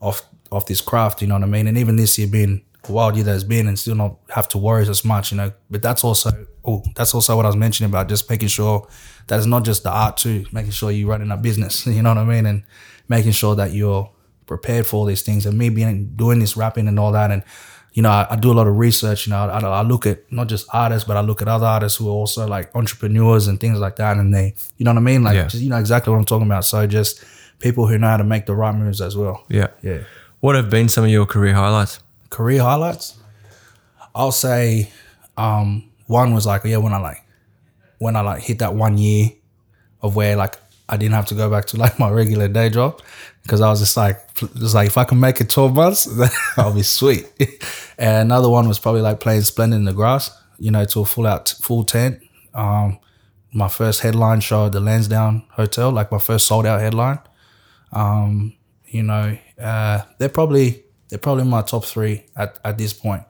off 0.00 0.22
off 0.50 0.66
this 0.66 0.80
craft. 0.80 1.20
You 1.22 1.28
know 1.28 1.34
what 1.34 1.42
I 1.44 1.46
mean? 1.46 1.66
And 1.66 1.76
even 1.78 1.96
this 1.96 2.18
year 2.18 2.28
being 2.28 2.64
a 2.88 2.92
wild 2.92 3.16
year 3.16 3.24
that 3.24 3.32
has 3.32 3.44
been, 3.44 3.66
and 3.68 3.78
still 3.78 3.94
not 3.96 4.16
have 4.30 4.48
to 4.50 4.58
worry 4.58 4.88
as 4.88 5.04
much. 5.04 5.32
You 5.32 5.38
know, 5.38 5.52
but 5.70 5.82
that's 5.82 6.04
also, 6.04 6.30
oh, 6.64 6.82
that's 6.94 7.14
also 7.14 7.36
what 7.36 7.44
I 7.44 7.48
was 7.48 7.56
mentioning 7.56 7.90
about 7.90 8.08
just 8.08 8.28
making 8.30 8.48
sure 8.48 8.86
that 9.26 9.36
it's 9.38 9.46
not 9.46 9.64
just 9.64 9.82
the 9.82 9.90
art 9.90 10.16
too, 10.16 10.46
making 10.52 10.70
sure 10.72 10.90
you're 10.90 11.08
running 11.08 11.30
a 11.30 11.36
business. 11.36 11.86
You 11.96 12.02
know 12.02 12.10
what 12.10 12.18
I 12.18 12.24
mean? 12.24 12.46
And 12.46 12.62
making 13.08 13.32
sure 13.32 13.54
that 13.56 13.72
you're 13.72 14.10
prepared 14.46 14.86
for 14.86 14.96
all 14.98 15.04
these 15.04 15.22
things 15.22 15.44
and 15.46 15.58
me 15.58 15.68
being 15.68 16.12
doing 16.14 16.38
this 16.38 16.56
rapping 16.56 16.86
and 16.86 17.00
all 17.00 17.10
that 17.10 17.32
and 17.32 17.42
you 17.94 18.00
know 18.02 18.10
I, 18.10 18.28
I 18.30 18.36
do 18.36 18.52
a 18.52 18.54
lot 18.54 18.68
of 18.68 18.76
research 18.78 19.26
you 19.26 19.32
know 19.32 19.48
I, 19.48 19.58
I 19.58 19.82
look 19.82 20.06
at 20.06 20.30
not 20.30 20.46
just 20.46 20.68
artists 20.72 21.04
but 21.04 21.16
I 21.16 21.20
look 21.20 21.42
at 21.42 21.48
other 21.48 21.66
artists 21.66 21.98
who 21.98 22.06
are 22.08 22.12
also 22.12 22.46
like 22.46 22.70
entrepreneurs 22.76 23.48
and 23.48 23.58
things 23.58 23.80
like 23.80 23.96
that 23.96 24.18
and 24.18 24.32
they 24.32 24.54
you 24.76 24.84
know 24.84 24.92
what 24.92 24.98
I 24.98 25.02
mean 25.02 25.24
like 25.24 25.34
Yeah. 25.34 25.46
just, 25.48 25.64
you 25.64 25.68
know 25.68 25.78
exactly 25.78 26.12
what 26.12 26.18
I'm 26.20 26.24
talking 26.24 26.46
about 26.46 26.64
so 26.64 26.86
just 26.86 27.24
people 27.58 27.88
who 27.88 27.98
know 27.98 28.06
how 28.06 28.18
to 28.18 28.22
make 28.24 28.46
the 28.46 28.54
right 28.54 28.72
moves 28.72 29.00
as 29.00 29.16
well 29.16 29.44
Yeah. 29.48 29.66
yeah 29.82 30.04
What 30.40 30.54
have 30.54 30.70
been 30.70 30.88
some 30.88 31.04
of 31.04 31.10
your 31.10 31.26
career 31.26 31.54
highlights? 31.54 32.00
career 32.30 32.62
highlights? 32.62 33.16
I'll 34.14 34.32
say 34.32 34.90
um 35.36 35.90
one 36.06 36.34
was 36.34 36.46
like 36.46 36.64
yeah 36.64 36.78
when 36.78 36.92
I 36.92 36.98
like 36.98 37.22
when 37.98 38.16
I 38.16 38.20
like 38.20 38.42
hit 38.42 38.58
that 38.58 38.74
one 38.74 38.98
year 38.98 39.30
of 40.02 40.16
where 40.16 40.36
like 40.36 40.58
I 40.88 40.96
didn't 40.96 41.14
have 41.14 41.26
to 41.26 41.34
go 41.34 41.50
back 41.50 41.64
to 41.66 41.76
like 41.84 41.98
my 41.98 42.10
regular 42.10 42.48
day 42.48 42.70
job 42.70 43.00
because 43.42 43.60
I 43.60 43.68
was 43.68 43.80
just 43.80 43.96
like 43.96 44.18
just 44.34 44.74
like 44.74 44.88
if 44.88 44.98
I 44.98 45.04
can 45.04 45.20
make 45.20 45.40
it 45.40 45.50
12 45.50 45.74
months 45.74 46.08
I'll 46.56 46.74
be 46.74 46.82
sweet. 46.82 47.26
And 47.98 48.30
another 48.30 48.50
one 48.50 48.68
was 48.68 48.78
probably 48.78 49.00
like 49.00 49.20
playing 49.20 49.40
Splendour 49.40 49.78
in 49.78 49.86
the 49.86 49.94
Grass 49.94 50.30
you 50.58 50.70
know 50.70 50.84
to 50.84 51.00
a 51.00 51.04
full 51.06 51.26
out 51.26 51.48
full 51.60 51.84
tent. 51.84 52.20
Um 52.54 52.98
my 53.52 53.68
first 53.68 54.00
headline 54.02 54.40
show 54.40 54.66
at 54.66 54.72
the 54.72 54.80
Lansdowne 54.80 55.44
Hotel 55.52 55.90
like 55.90 56.12
my 56.12 56.18
first 56.18 56.46
sold 56.46 56.66
out 56.66 56.80
headline. 56.80 57.20
Um 57.92 58.54
you 58.86 59.02
know 59.02 59.38
uh 59.60 60.00
they're 60.18 60.28
probably 60.28 60.84
they're 61.08 61.18
probably 61.18 61.44
my 61.44 61.62
top 61.62 61.84
three 61.84 62.24
at, 62.36 62.58
at 62.64 62.76
this 62.78 62.92
point 62.92 63.22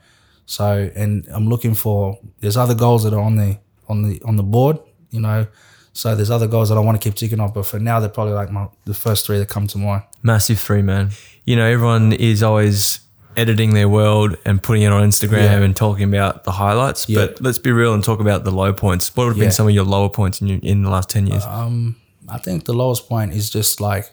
so 0.46 0.90
and 0.94 1.26
I'm 1.32 1.48
looking 1.48 1.74
for 1.74 2.18
there's 2.40 2.56
other 2.56 2.74
goals 2.74 3.04
that 3.04 3.12
are 3.12 3.20
on 3.20 3.36
the 3.36 3.58
on 3.88 4.02
the 4.02 4.20
on 4.24 4.36
the 4.36 4.42
board, 4.42 4.78
you 5.10 5.20
know. 5.20 5.46
So 5.92 6.14
there's 6.14 6.30
other 6.30 6.46
goals 6.46 6.68
that 6.68 6.76
I 6.76 6.80
want 6.80 7.00
to 7.00 7.08
keep 7.08 7.16
ticking 7.16 7.40
off, 7.40 7.54
but 7.54 7.64
for 7.66 7.78
now 7.80 7.98
they're 8.00 8.08
probably 8.08 8.34
like 8.34 8.50
my 8.50 8.68
the 8.84 8.94
first 8.94 9.26
three 9.26 9.38
that 9.38 9.48
come 9.48 9.66
to 9.68 9.78
mind. 9.78 10.02
Massive 10.22 10.60
three, 10.60 10.82
man. 10.82 11.10
You 11.44 11.56
know, 11.56 11.64
everyone 11.66 12.12
is 12.12 12.42
always 12.42 13.00
editing 13.36 13.74
their 13.74 13.88
world 13.88 14.36
and 14.44 14.62
putting 14.62 14.82
it 14.82 14.92
on 14.92 15.02
Instagram 15.08 15.44
Yeah. 15.44 15.62
and 15.62 15.74
talking 15.74 16.04
about 16.04 16.44
the 16.44 16.52
highlights. 16.52 17.08
Yeah. 17.08 17.26
But 17.26 17.40
let's 17.40 17.58
be 17.58 17.72
real 17.72 17.92
and 17.94 18.04
talk 18.04 18.20
about 18.20 18.44
the 18.44 18.50
low 18.52 18.72
points. 18.72 19.14
What 19.16 19.24
would 19.24 19.30
have 19.30 19.38
Yeah. 19.38 19.44
been 19.44 19.52
some 19.52 19.66
of 19.68 19.74
your 19.74 19.84
lower 19.84 20.08
points 20.10 20.40
in, 20.40 20.46
your, 20.48 20.58
in 20.62 20.82
the 20.82 20.90
last 20.90 21.08
10 21.10 21.26
years? 21.26 21.44
Um, 21.44 21.96
I 22.28 22.38
think 22.38 22.64
the 22.64 22.72
lowest 22.74 23.08
point 23.08 23.32
is 23.34 23.50
just 23.50 23.80
like 23.80 24.10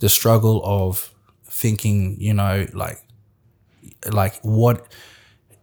the 0.00 0.08
struggle 0.08 0.62
of 0.64 1.12
thinking, 1.58 2.16
you 2.20 2.34
know, 2.34 2.66
like 2.72 2.98
like 4.12 4.38
what 4.42 4.86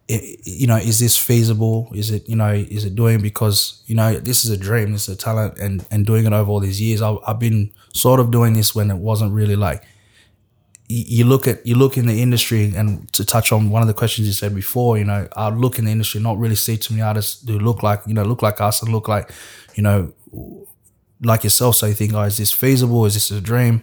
you 0.08 0.68
know 0.68 0.78
is 0.78 1.00
this 1.00 1.18
feasible? 1.18 1.90
Is 1.94 2.12
it 2.12 2.28
you 2.30 2.36
know 2.36 2.52
is 2.52 2.86
it 2.86 2.96
doing 2.96 3.22
because 3.22 3.82
you 3.88 3.96
know 3.96 4.14
this 4.20 4.46
is 4.46 4.52
a 4.52 4.58
dream 4.58 4.92
this 4.92 5.08
is 5.08 5.16
a 5.16 5.18
talent 5.18 5.58
and 5.58 5.86
and 5.90 6.06
doing 6.06 6.26
it 6.26 6.34
over 6.34 6.52
all 6.52 6.60
these 6.60 6.82
years. 6.82 7.02
I, 7.02 7.16
i've 7.28 7.40
been 7.40 7.72
sort 7.94 8.20
of 8.20 8.30
doing 8.30 8.54
this 8.54 8.76
when 8.76 8.92
it 8.92 8.98
wasn't 8.98 9.32
really 9.32 9.56
like 9.56 9.84
you 10.88 11.26
look 11.26 11.48
at 11.48 11.66
you 11.66 11.76
look 11.76 11.98
in 11.98 12.06
the 12.06 12.22
industry 12.22 12.72
and 12.76 13.12
to 13.14 13.26
touch 13.26 13.52
on 13.52 13.72
one 13.72 13.82
of 13.82 13.88
the 13.88 13.94
questions 13.96 14.28
you 14.28 14.34
said 14.34 14.54
before 14.54 15.00
you 15.00 15.04
know 15.04 15.28
i 15.36 15.50
look 15.50 15.80
in 15.80 15.86
the 15.86 15.92
industry 15.92 16.22
not 16.22 16.38
really 16.38 16.54
see 16.56 16.78
too 16.78 16.94
many 16.94 17.02
artists 17.02 17.44
who 17.48 17.58
look 17.58 17.82
like 17.82 18.02
you 18.06 18.14
know 18.14 18.24
look 18.24 18.44
like 18.44 18.62
us 18.62 18.84
and 18.84 18.92
look 18.92 19.08
like 19.08 19.32
you 19.74 19.82
know 19.82 20.14
like 21.24 21.44
yourself. 21.44 21.76
So 21.76 21.88
you 21.88 21.94
think 21.94 22.14
oh 22.14 22.22
is 22.22 22.38
this 22.38 22.52
feasible? 22.52 23.06
Is 23.06 23.14
this 23.16 23.32
a 23.32 23.42
dream 23.42 23.82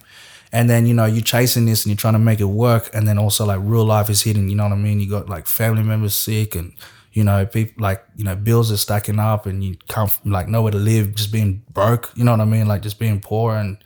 and 0.53 0.69
then 0.69 0.87
you 0.87 0.93
know 0.95 1.07
you're 1.07 1.23
chasing 1.23 1.65
this 1.65 1.85
and 1.85 1.91
you're 1.91 1.97
trying 1.97 2.13
to 2.13 2.19
make 2.19 2.41
it 2.41 2.45
work. 2.45 2.91
And 2.93 3.09
then 3.09 3.19
also 3.19 3.47
like 3.47 3.61
real 3.63 3.85
life 3.85 4.11
is 4.11 4.23
hitting 4.23 4.49
you 4.49 4.55
know 4.55 4.65
what 4.65 4.73
i 4.73 4.77
mean? 4.77 5.01
You 5.01 5.09
got 5.09 5.29
like 5.29 5.47
family 5.47 5.83
members 5.83 6.15
sick 6.15 6.55
and 6.55 6.75
you 7.13 7.25
know 7.25 7.45
people 7.47 7.83
like 7.83 8.05
you 8.17 8.25
know 8.25 8.37
bills 8.37 8.71
are 8.71 8.77
stacking 8.77 9.19
up 9.19 9.47
and 9.47 9.65
you 9.65 9.77
can't 9.89 10.15
like 10.27 10.49
nowhere 10.49 10.73
to 10.73 10.79
live 10.79 11.15
just 11.15 11.33
being 11.33 11.63
broke 11.71 12.11
you 12.15 12.25
know 12.25 12.33
what 12.33 12.41
i 12.41 12.45
mean? 12.45 12.69
Like 12.69 12.83
just 12.83 12.99
being 12.99 13.21
poor 13.21 13.57
and 13.57 13.79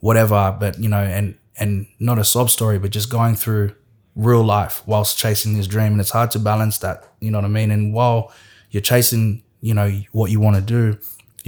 whatever. 0.00 0.56
But 0.58 0.78
you 0.78 0.88
know 0.88 1.02
and 1.02 1.36
and 1.58 1.86
not 1.98 2.18
a 2.18 2.24
sob 2.24 2.50
story 2.50 2.78
but 2.78 2.90
just 2.90 3.10
going 3.10 3.34
through 3.34 3.74
real 4.16 4.42
life 4.42 4.82
whilst 4.86 5.18
chasing 5.18 5.54
this 5.56 5.66
dream. 5.66 5.92
And 5.92 6.00
it's 6.00 6.10
hard 6.10 6.30
to 6.32 6.38
balance 6.38 6.78
that 6.78 7.04
you 7.20 7.30
know 7.30 7.38
what 7.38 7.44
i 7.44 7.48
mean? 7.48 7.70
And 7.70 7.92
while 7.92 8.32
you're 8.70 8.80
chasing 8.82 9.42
you 9.60 9.74
know 9.74 9.90
what 10.12 10.30
you 10.30 10.40
want 10.40 10.56
to 10.56 10.62
do 10.62 10.98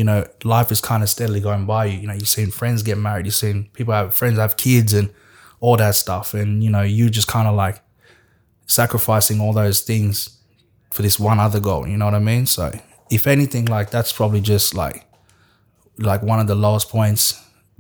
you 0.00 0.04
know 0.04 0.26
life 0.44 0.72
is 0.72 0.80
kind 0.80 1.02
of 1.02 1.10
steadily 1.10 1.40
going 1.40 1.66
by. 1.66 1.84
You 1.84 1.98
you 2.00 2.06
know 2.06 2.14
you're 2.14 2.34
seeing 2.36 2.50
friends 2.50 2.82
get 2.82 2.96
married 2.96 3.26
you're 3.26 3.40
seeing 3.44 3.68
people 3.74 3.92
have 3.92 4.14
friends 4.14 4.38
have 4.38 4.56
kids 4.56 4.94
and 4.94 5.12
all 5.60 5.76
that 5.76 5.94
stuff. 5.94 6.32
And 6.32 6.64
you 6.64 6.70
know 6.70 6.80
you 6.80 7.10
just 7.10 7.28
kind 7.28 7.46
of 7.46 7.54
like 7.54 7.82
sacrificing 8.66 9.42
all 9.42 9.52
those 9.52 9.82
things 9.82 10.14
for 10.90 11.02
this 11.02 11.20
one 11.20 11.38
other 11.38 11.60
goal 11.60 11.86
you 11.86 11.96
know 11.98 12.06
what 12.06 12.14
i 12.14 12.18
mean? 12.18 12.46
So 12.46 12.72
if 13.10 13.26
anything 13.26 13.66
like 13.66 13.90
that's 13.90 14.12
probably 14.12 14.40
just 14.40 14.74
like 14.74 15.04
like 15.98 16.22
one 16.22 16.40
of 16.40 16.46
the 16.46 16.54
lowest 16.54 16.88
points 16.88 17.24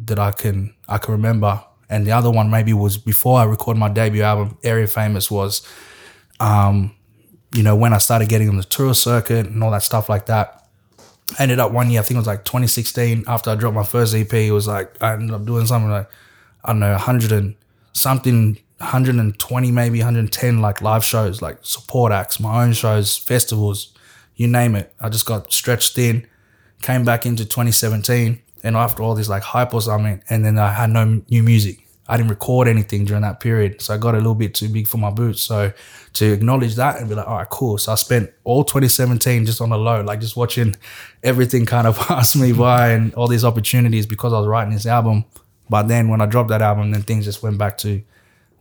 that 0.08 0.18
I 0.18 0.32
can 0.32 0.74
I 0.88 0.98
can 0.98 1.12
remember. 1.12 1.64
And 1.88 2.06
the 2.06 2.12
other 2.12 2.30
one 2.30 2.50
maybe 2.50 2.72
was 2.72 2.98
before 2.98 3.40
I 3.40 3.44
recorded 3.44 3.80
my 3.80 3.88
debut 3.88 4.22
album, 4.22 4.58
Area 4.62 4.86
Famous 4.86 5.30
was 5.30 5.66
um 6.38 6.94
you 7.52 7.62
know, 7.64 7.74
when 7.74 7.92
I 7.92 7.98
started 7.98 8.28
getting 8.28 8.48
on 8.48 8.58
the 8.58 8.62
tour 8.62 8.94
circuit 8.94 9.46
and 9.46 9.64
all 9.64 9.72
that 9.72 9.82
stuff 9.82 10.08
like 10.08 10.26
that, 10.26 10.59
Ended 11.38 11.58
up 11.58 11.72
one 11.72 11.90
year, 11.90 12.00
I 12.00 12.02
think 12.02 12.16
it 12.16 12.18
was 12.18 12.26
like 12.26 12.44
2016, 12.44 13.24
after 13.26 13.50
I 13.50 13.54
dropped 13.54 13.76
my 13.76 13.84
first 13.84 14.14
EP, 14.14 14.32
it 14.32 14.52
was 14.52 14.66
like, 14.66 15.00
I 15.02 15.12
ended 15.12 15.32
up 15.32 15.44
doing 15.44 15.66
something 15.66 15.90
like, 15.90 16.10
I 16.64 16.72
don't 16.72 16.80
know, 16.80 16.90
100 16.90 17.32
and 17.32 17.54
something, 17.92 18.58
120, 18.78 19.70
maybe 19.70 19.98
110 19.98 20.60
like 20.60 20.82
live 20.82 21.04
shows, 21.04 21.40
like 21.40 21.58
support 21.62 22.12
acts, 22.12 22.40
my 22.40 22.64
own 22.64 22.72
shows, 22.72 23.16
festivals, 23.16 23.94
you 24.36 24.48
name 24.48 24.74
it. 24.74 24.92
I 25.00 25.08
just 25.08 25.26
got 25.26 25.52
stretched 25.52 25.94
thin, 25.94 26.26
came 26.82 27.04
back 27.04 27.26
into 27.26 27.44
2017, 27.44 28.40
and 28.62 28.76
after 28.76 29.02
all 29.02 29.14
this 29.14 29.28
like 29.28 29.42
hype 29.42 29.72
or 29.72 29.80
something, 29.82 30.22
and 30.28 30.44
then 30.44 30.58
I 30.58 30.72
had 30.72 30.90
no 30.90 31.22
new 31.30 31.42
music. 31.42 31.86
I 32.10 32.16
didn't 32.16 32.30
record 32.30 32.66
anything 32.66 33.04
during 33.04 33.22
that 33.22 33.38
period. 33.38 33.80
So 33.80 33.94
I 33.94 33.96
got 33.96 34.14
a 34.14 34.18
little 34.18 34.34
bit 34.34 34.52
too 34.52 34.68
big 34.68 34.88
for 34.88 34.98
my 34.98 35.10
boots. 35.10 35.40
So 35.42 35.72
to 36.14 36.32
acknowledge 36.32 36.74
that 36.74 36.98
and 36.98 37.08
be 37.08 37.14
like, 37.14 37.28
all 37.28 37.36
right, 37.36 37.48
cool. 37.48 37.78
So 37.78 37.92
I 37.92 37.94
spent 37.94 38.32
all 38.42 38.64
2017 38.64 39.46
just 39.46 39.60
on 39.60 39.70
the 39.70 39.78
low, 39.78 40.02
like 40.02 40.20
just 40.20 40.36
watching 40.36 40.74
everything 41.22 41.66
kind 41.66 41.86
of 41.86 41.96
pass 42.08 42.34
me 42.34 42.52
by 42.52 42.88
and 42.88 43.14
all 43.14 43.28
these 43.28 43.44
opportunities 43.44 44.06
because 44.06 44.32
I 44.32 44.40
was 44.40 44.48
writing 44.48 44.72
this 44.72 44.86
album. 44.86 45.24
But 45.68 45.86
then 45.86 46.08
when 46.08 46.20
I 46.20 46.26
dropped 46.26 46.48
that 46.48 46.62
album, 46.62 46.90
then 46.90 47.02
things 47.02 47.26
just 47.26 47.44
went 47.44 47.58
back 47.58 47.78
to 47.78 48.02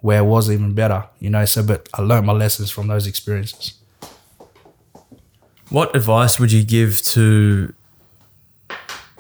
where 0.02 0.20
it 0.20 0.26
was 0.26 0.52
even 0.52 0.76
better, 0.76 1.06
you 1.20 1.32
know. 1.32 1.44
So, 1.46 1.64
but 1.64 1.90
I 1.96 2.04
learned 2.04 2.28
my 2.28 2.34
lessons 2.34 2.70
from 2.70 2.88
those 2.88 3.08
experiences. 3.08 3.74
What 5.70 5.96
advice 5.96 6.40
would 6.40 6.52
you 6.52 6.64
give 6.64 7.02
to 7.02 7.74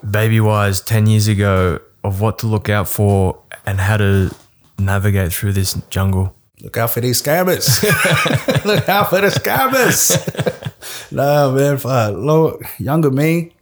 Baby 0.07 0.39
Wise 0.39 0.81
10 0.81 1.07
years 1.07 1.27
ago 1.27 1.79
of 2.03 2.21
what 2.21 2.39
to 2.39 2.47
look 2.47 2.69
out 2.69 2.87
for 2.87 3.41
and 3.69 3.79
how 3.79 3.97
to 3.97 4.33
navigate 4.79 5.31
through 5.31 5.53
this 5.53 5.79
jungle? 5.91 6.35
Look 6.61 6.75
out 6.77 6.89
for 6.89 7.01
these 7.01 7.21
scammers. 7.21 7.83
Look 8.65 8.89
out 8.89 9.11
for 9.11 9.21
the 9.21 9.27
scammers. 9.27 11.11
no, 11.11 11.51
man, 11.51 11.77
for 11.77 12.09
low, 12.09 12.59
younger 12.79 13.11
me, 13.11 13.53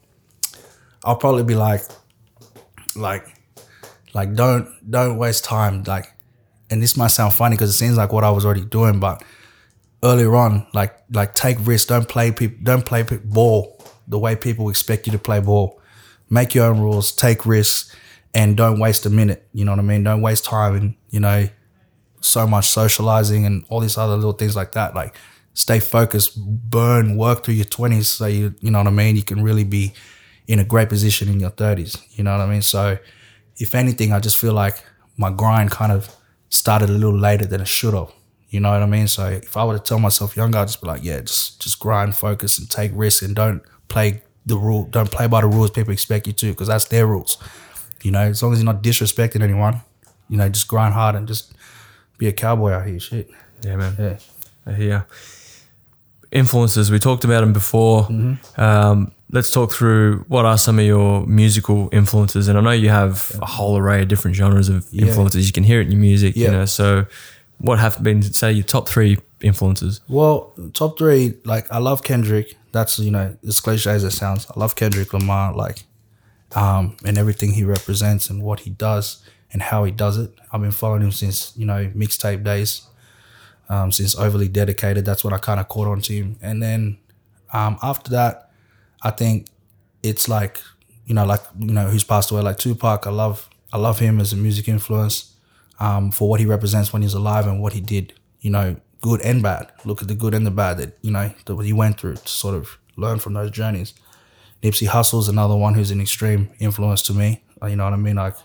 I'll 1.04 1.18
probably 1.18 1.44
be 1.44 1.56
like, 1.56 1.82
like, 2.96 3.28
like 4.14 4.34
don't 4.34 4.68
don't 4.90 5.18
waste 5.18 5.44
time. 5.44 5.84
Like, 5.84 6.12
and 6.70 6.82
this 6.82 6.96
might 6.96 7.10
sound 7.10 7.34
funny 7.34 7.56
because 7.56 7.70
it 7.70 7.78
seems 7.78 7.98
like 7.98 8.14
what 8.14 8.24
I 8.24 8.32
was 8.32 8.46
already 8.46 8.66
doing, 8.66 9.00
but 9.00 9.22
earlier 10.04 10.36
on, 10.36 10.66
like 10.74 10.96
like 11.12 11.36
take 11.36 11.58
risks. 11.62 11.88
Don't 11.88 12.08
play 12.08 12.32
people. 12.32 12.58
Don't 12.64 12.86
play 12.86 13.04
pe- 13.04 13.18
ball 13.18 13.78
the 14.08 14.18
way 14.18 14.36
people 14.36 14.70
expect 14.70 15.06
you 15.06 15.12
to 15.12 15.20
play 15.20 15.42
ball. 15.42 15.80
Make 16.30 16.56
your 16.56 16.66
own 16.66 16.80
rules. 16.80 17.12
Take 17.12 17.46
risks, 17.46 17.94
and 18.34 18.58
don't 18.58 18.80
waste 18.80 19.06
a 19.06 19.10
minute. 19.10 19.48
You 19.54 19.66
know 19.66 19.72
what 19.72 19.80
I 19.80 19.84
mean? 19.84 20.04
Don't 20.04 20.22
waste 20.22 20.46
time 20.46 20.76
and 20.76 20.96
you 21.10 21.20
know 21.20 21.48
so 22.22 22.48
much 22.48 22.68
socializing 22.68 23.46
and 23.46 23.66
all 23.70 23.80
these 23.80 23.98
other 23.98 24.16
little 24.16 24.34
things 24.34 24.56
like 24.56 24.74
that. 24.74 24.96
Like 24.96 25.16
stay 25.54 25.80
focused, 25.80 26.38
burn, 26.70 27.18
work 27.18 27.44
through 27.44 27.56
your 27.56 27.66
twenties 27.66 28.10
so 28.10 28.26
you 28.28 28.56
you 28.60 28.72
know 28.72 28.80
what 28.80 28.88
I 28.88 28.92
mean. 28.92 29.16
You 29.16 29.24
can 29.24 29.44
really 29.44 29.64
be 29.64 29.94
in 30.48 30.60
a 30.60 30.64
great 30.64 30.90
position 30.90 31.30
in 31.30 31.40
your 31.40 31.50
thirties. 31.50 31.98
You 32.12 32.24
know 32.24 32.32
what 32.38 32.42
I 32.42 32.50
mean? 32.50 32.62
So 32.62 32.98
if 33.58 33.76
anything, 33.76 34.14
I 34.14 34.20
just 34.20 34.38
feel 34.38 34.54
like 34.54 34.84
my 35.18 35.32
grind 35.32 35.72
kind 35.72 35.92
of 35.92 36.16
started 36.50 36.90
a 36.90 36.94
little 36.94 37.18
later 37.18 37.46
than 37.46 37.62
it 37.62 37.68
should 37.68 37.94
have. 37.94 38.12
You 38.50 38.62
know 38.62 38.72
what 38.72 38.82
I 38.82 38.86
mean? 38.86 39.08
So 39.08 39.26
if 39.28 39.58
I 39.58 39.66
were 39.66 39.78
to 39.78 39.84
tell 39.84 40.00
myself 40.00 40.38
younger, 40.38 40.60
I'd 40.60 40.68
just 40.68 40.82
be 40.82 40.88
like, 40.88 41.04
yeah, 41.04 41.20
just 41.20 41.62
just 41.62 41.80
grind, 41.80 42.16
focus, 42.16 42.60
and 42.60 42.70
take 42.70 42.92
risks, 42.94 43.22
and 43.22 43.36
don't 43.36 43.62
play 43.90 44.22
the 44.46 44.58
rule, 44.58 44.86
don't 44.86 45.12
play 45.12 45.28
by 45.28 45.42
the 45.42 45.48
rules 45.48 45.72
people 45.72 45.92
expect 45.92 46.28
you 46.28 46.34
to, 46.34 46.52
because 46.52 46.70
that's 46.70 46.86
their 46.86 47.06
rules. 47.06 47.38
You 48.04 48.12
know, 48.12 48.20
as 48.22 48.42
long 48.44 48.54
as 48.54 48.60
you're 48.60 48.66
not 48.66 48.84
disrespecting 48.84 49.42
anyone, 49.42 49.82
you 50.30 50.38
know, 50.38 50.48
just 50.50 50.68
grind 50.68 50.94
hard 50.94 51.16
and 51.16 51.28
just 51.28 51.54
be 52.18 52.28
a 52.28 52.32
cowboy 52.34 52.72
out 52.72 52.86
here. 52.88 53.00
Shit. 53.00 53.30
Yeah, 53.64 53.76
man. 53.76 53.96
Yeah. 54.00 54.18
I 54.66 54.74
hear. 54.74 55.06
Influences, 56.32 56.92
we 56.92 57.00
talked 57.00 57.24
about 57.24 57.42
them 57.42 57.54
before. 57.54 58.04
Mm-hmm. 58.04 58.60
Um, 58.62 59.12
let's 59.32 59.50
talk 59.50 59.72
through 59.72 60.26
what 60.28 60.46
are 60.46 60.58
some 60.58 60.78
of 60.78 60.86
your 60.86 61.26
musical 61.26 61.90
influences. 61.94 62.48
And 62.50 62.58
I 62.58 62.62
know 62.62 62.72
you 62.72 62.90
have 62.90 63.32
a 63.42 63.46
whole 63.46 63.78
array 63.78 64.02
of 64.02 64.10
different 64.10 64.36
genres 64.36 64.68
of 64.68 64.86
Yeah. 64.92 65.06
influences. 65.08 65.48
You 65.48 65.54
can 65.54 65.64
hear 65.64 65.80
it 65.80 65.86
in 65.86 65.92
your 65.94 66.02
music, 66.02 66.36
you 66.36 66.52
know. 66.52 66.66
So, 66.66 67.06
what 67.60 67.80
have 67.80 68.04
been, 68.04 68.22
say, 68.22 68.52
your 68.52 68.66
top 68.66 68.88
three 68.90 69.18
influences? 69.42 70.02
Well, 70.10 70.54
top 70.74 70.98
three, 70.98 71.36
like 71.46 71.72
I 71.72 71.78
love 71.80 72.04
Kendrick. 72.04 72.56
That's 72.74 73.00
you 73.00 73.10
know, 73.10 73.36
as 73.48 73.60
cliche 73.62 73.90
as 73.92 74.04
it 74.04 74.12
sounds, 74.12 74.46
I 74.56 74.60
love 74.60 74.76
Kendrick 74.76 75.14
Lamar, 75.14 75.56
like, 75.56 75.84
um, 76.58 76.98
and 77.06 77.18
everything 77.18 77.54
he 77.54 77.64
represents 77.64 78.30
and 78.30 78.42
what 78.42 78.62
he 78.62 78.72
does 78.72 79.24
and 79.54 79.62
how 79.62 79.84
he 79.84 79.92
does 79.92 80.18
it. 80.18 80.32
I've 80.52 80.62
been 80.62 80.72
following 80.72 81.04
him 81.04 81.12
since 81.12 81.54
you 81.56 81.66
know 81.66 81.88
mixtape 81.96 82.44
days, 82.44 82.88
um, 83.70 83.92
since 83.92 84.18
overly 84.18 84.48
dedicated. 84.48 85.06
That's 85.06 85.24
when 85.24 85.34
I 85.34 85.38
kind 85.38 85.60
of 85.60 85.68
caught 85.68 85.88
on 85.88 86.02
to 86.02 86.14
him, 86.14 86.38
and 86.42 86.62
then 86.62 86.98
um, 87.54 87.78
after 87.84 88.10
that, 88.12 88.50
I 89.04 89.12
think 89.12 89.48
it's 90.04 90.28
like 90.28 90.60
you 91.08 91.16
know, 91.16 91.26
like 91.26 91.42
you 91.58 91.74
know, 91.74 91.88
who's 91.88 92.04
passed 92.04 92.32
away, 92.32 92.42
like 92.42 92.58
Tupac. 92.58 93.08
I 93.08 93.12
love, 93.12 93.50
I 93.72 93.78
love 93.78 94.00
him 94.00 94.20
as 94.20 94.34
a 94.34 94.36
music 94.36 94.68
influence 94.68 95.34
um, 95.80 96.12
for 96.12 96.30
what 96.30 96.40
he 96.40 96.46
represents 96.46 96.92
when 96.92 97.02
he's 97.02 97.14
alive 97.14 97.48
and 97.48 97.62
what 97.62 97.74
he 97.74 97.80
did. 97.82 98.14
You 98.42 98.52
know, 98.52 98.76
good 99.02 99.22
and 99.22 99.42
bad. 99.42 99.72
Look 99.86 100.02
at 100.02 100.10
the 100.10 100.16
good 100.16 100.34
and 100.34 100.46
the 100.46 100.52
bad 100.52 100.78
that 100.78 100.98
you 101.02 101.12
know 101.12 101.32
that 101.46 101.64
he 101.64 101.74
went 101.74 102.00
through 102.00 102.16
to 102.16 102.28
sort 102.28 102.56
of 102.56 102.78
learn 102.98 103.20
from 103.20 103.34
those 103.34 103.52
journeys. 103.52 103.94
Nipsey 104.64 104.88
Hussle's 104.88 105.30
another 105.30 105.56
one 105.56 105.74
who's 105.74 105.92
an 105.92 106.02
extreme 106.02 106.50
influence 106.60 107.02
to 107.04 107.14
me. 107.14 107.44
Uh, 107.62 107.68
You 107.68 107.76
know 107.76 107.84
what 107.86 107.94
I 107.94 107.98
mean? 107.98 108.16
Like, 108.16 108.36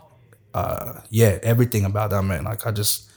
uh, 0.54 1.00
yeah, 1.10 1.38
everything 1.42 1.84
about 1.84 2.10
that 2.10 2.22
man. 2.22 2.44
Like, 2.44 2.66
I 2.66 2.70
just 2.70 3.10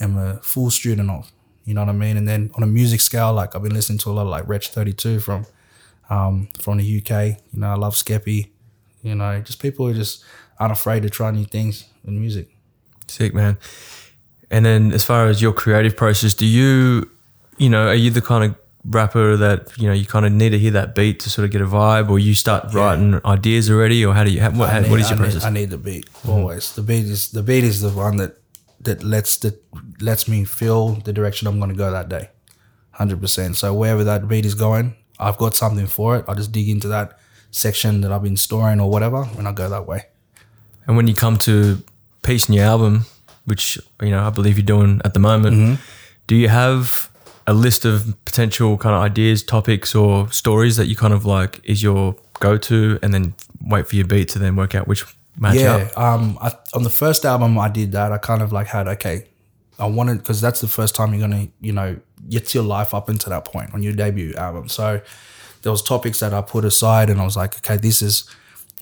am 0.00 0.18
a 0.18 0.36
full 0.42 0.70
student 0.70 1.10
of. 1.10 1.30
You 1.64 1.72
know 1.72 1.80
what 1.80 1.88
I 1.88 1.92
mean? 1.92 2.16
And 2.16 2.28
then 2.28 2.50
on 2.54 2.62
a 2.62 2.66
music 2.66 3.00
scale, 3.00 3.32
like 3.32 3.56
I've 3.56 3.62
been 3.62 3.72
listening 3.72 3.98
to 4.00 4.10
a 4.10 4.12
lot 4.12 4.22
of 4.22 4.28
like 4.28 4.46
Wretch 4.46 4.68
Thirty 4.68 4.92
Two 4.92 5.18
from 5.18 5.46
um, 6.10 6.48
from 6.60 6.76
the 6.76 6.98
UK. 6.98 7.38
You 7.52 7.60
know, 7.60 7.68
I 7.68 7.74
love 7.74 7.94
Skeppy. 7.94 8.50
You 9.02 9.14
know, 9.14 9.40
just 9.40 9.60
people 9.60 9.86
who 9.86 9.94
just 9.94 10.22
aren't 10.58 10.72
afraid 10.72 11.02
to 11.04 11.10
try 11.10 11.30
new 11.30 11.44
things 11.46 11.86
in 12.06 12.20
music. 12.20 12.54
Sick, 13.06 13.34
man. 13.34 13.56
And 14.50 14.64
then, 14.64 14.92
as 14.92 15.04
far 15.04 15.26
as 15.26 15.40
your 15.40 15.52
creative 15.52 15.96
process, 15.96 16.34
do 16.34 16.46
you, 16.46 17.10
you 17.56 17.70
know, 17.70 17.88
are 17.88 17.94
you 17.94 18.10
the 18.10 18.20
kind 18.20 18.44
of 18.44 18.56
rapper 18.84 19.36
that 19.36 19.72
you 19.78 19.86
know 19.88 19.94
you 19.94 20.06
kind 20.06 20.26
of 20.26 20.32
need 20.32 20.50
to 20.50 20.58
hear 20.58 20.70
that 20.72 20.94
beat 20.94 21.20
to 21.20 21.30
sort 21.30 21.44
of 21.44 21.50
get 21.50 21.60
a 21.60 21.66
vibe, 21.66 22.10
or 22.10 22.18
you 22.18 22.34
start 22.34 22.72
writing 22.74 23.20
ideas 23.24 23.70
already, 23.70 24.04
or 24.04 24.14
how 24.14 24.24
do 24.24 24.30
you? 24.30 24.40
How, 24.40 24.50
what, 24.50 24.70
how, 24.70 24.80
need- 24.80 24.90
what 24.90 25.00
is 25.00 25.10
your 25.10 25.18
I 25.18 25.22
need- 25.22 25.30
process? 25.30 25.44
I 25.44 25.50
need 25.50 25.70
the 25.70 25.78
beat 25.78 26.06
always. 26.28 26.74
The 26.74 26.82
beat 26.82 27.04
is 27.06 27.30
the 27.30 27.42
beat 27.42 27.64
is 27.64 27.80
the 27.80 27.90
one 27.90 28.16
that 28.18 28.36
that 28.80 29.02
lets 29.02 29.36
that 29.38 29.62
lets 30.00 30.28
me 30.28 30.44
feel 30.44 30.90
the 31.04 31.12
direction 31.12 31.48
I'm 31.48 31.58
going 31.58 31.70
to 31.70 31.76
go 31.76 31.90
that 31.90 32.08
day, 32.08 32.28
hundred 32.92 33.20
percent. 33.20 33.56
So 33.56 33.72
wherever 33.74 34.04
that 34.04 34.28
beat 34.28 34.44
is 34.44 34.54
going, 34.54 34.94
I've 35.18 35.38
got 35.38 35.54
something 35.54 35.86
for 35.86 36.16
it. 36.16 36.24
I 36.28 36.34
just 36.34 36.52
dig 36.52 36.68
into 36.68 36.88
that 36.88 37.18
section 37.50 38.00
that 38.02 38.12
I've 38.12 38.22
been 38.22 38.36
storing 38.36 38.80
or 38.80 38.90
whatever, 38.90 39.26
and 39.38 39.48
I 39.48 39.52
go 39.52 39.68
that 39.68 39.86
way. 39.86 40.02
And 40.86 40.96
when 40.96 41.06
you 41.06 41.14
come 41.14 41.38
to 41.38 41.82
piecing 42.22 42.54
your 42.54 42.64
album, 42.66 43.06
which 43.46 43.78
you 44.02 44.10
know 44.10 44.22
I 44.26 44.30
believe 44.30 44.58
you're 44.58 44.66
doing 44.66 45.00
at 45.04 45.14
the 45.14 45.20
moment, 45.20 45.56
Mm-hmm. 45.56 45.82
do 46.26 46.36
you 46.36 46.48
have 46.48 47.10
a 47.46 47.54
list 47.54 47.84
of 47.84 48.14
potential 48.24 48.78
kind 48.78 48.94
of 48.94 49.02
ideas, 49.02 49.42
topics, 49.42 49.94
or 49.94 50.30
stories 50.30 50.76
that 50.76 50.86
you 50.86 50.96
kind 50.96 51.12
of 51.12 51.24
like 51.24 51.60
is 51.64 51.82
your 51.82 52.16
go-to, 52.40 52.98
and 53.02 53.12
then 53.12 53.34
wait 53.60 53.86
for 53.86 53.96
your 53.96 54.06
beat 54.06 54.28
to 54.30 54.38
then 54.38 54.56
work 54.56 54.74
out 54.74 54.88
which 54.88 55.04
match 55.38 55.56
yeah. 55.56 55.74
up? 55.74 55.98
Um. 55.98 56.38
I, 56.40 56.52
on 56.74 56.82
the 56.82 56.90
first 56.90 57.24
album, 57.24 57.58
I 57.58 57.68
did 57.68 57.92
that. 57.92 58.12
I 58.12 58.18
kind 58.18 58.42
of 58.42 58.52
like 58.52 58.68
had 58.68 58.88
okay. 58.88 59.26
I 59.78 59.86
wanted 59.86 60.18
because 60.18 60.40
that's 60.40 60.60
the 60.60 60.68
first 60.68 60.94
time 60.94 61.12
you're 61.12 61.20
gonna 61.20 61.48
you 61.60 61.72
know 61.72 61.98
get 62.28 62.54
your 62.54 62.64
life 62.64 62.94
up 62.94 63.08
into 63.08 63.28
that 63.30 63.44
point 63.44 63.74
on 63.74 63.82
your 63.82 63.92
debut 63.92 64.34
album. 64.34 64.68
So 64.68 65.00
there 65.62 65.72
was 65.72 65.82
topics 65.82 66.20
that 66.20 66.32
I 66.32 66.42
put 66.42 66.64
aside, 66.64 67.10
and 67.10 67.20
I 67.20 67.24
was 67.24 67.36
like, 67.36 67.56
okay, 67.58 67.76
this 67.76 68.02
is 68.02 68.28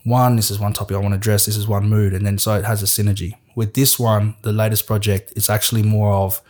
one. 0.04 0.36
This 0.36 0.50
is 0.50 0.58
one 0.58 0.72
topic 0.72 0.96
I 0.96 1.00
want 1.00 1.12
to 1.12 1.16
address. 1.16 1.46
This 1.46 1.56
is 1.56 1.66
one 1.66 1.88
mood, 1.88 2.12
and 2.12 2.26
then 2.26 2.38
so 2.38 2.54
it 2.54 2.64
has 2.64 2.82
a 2.82 2.86
synergy. 2.86 3.34
With 3.54 3.74
this 3.74 3.98
one, 3.98 4.36
the 4.42 4.52
latest 4.52 4.86
project, 4.86 5.32
it's 5.36 5.50
actually 5.50 5.82
more 5.82 6.12
of 6.12 6.40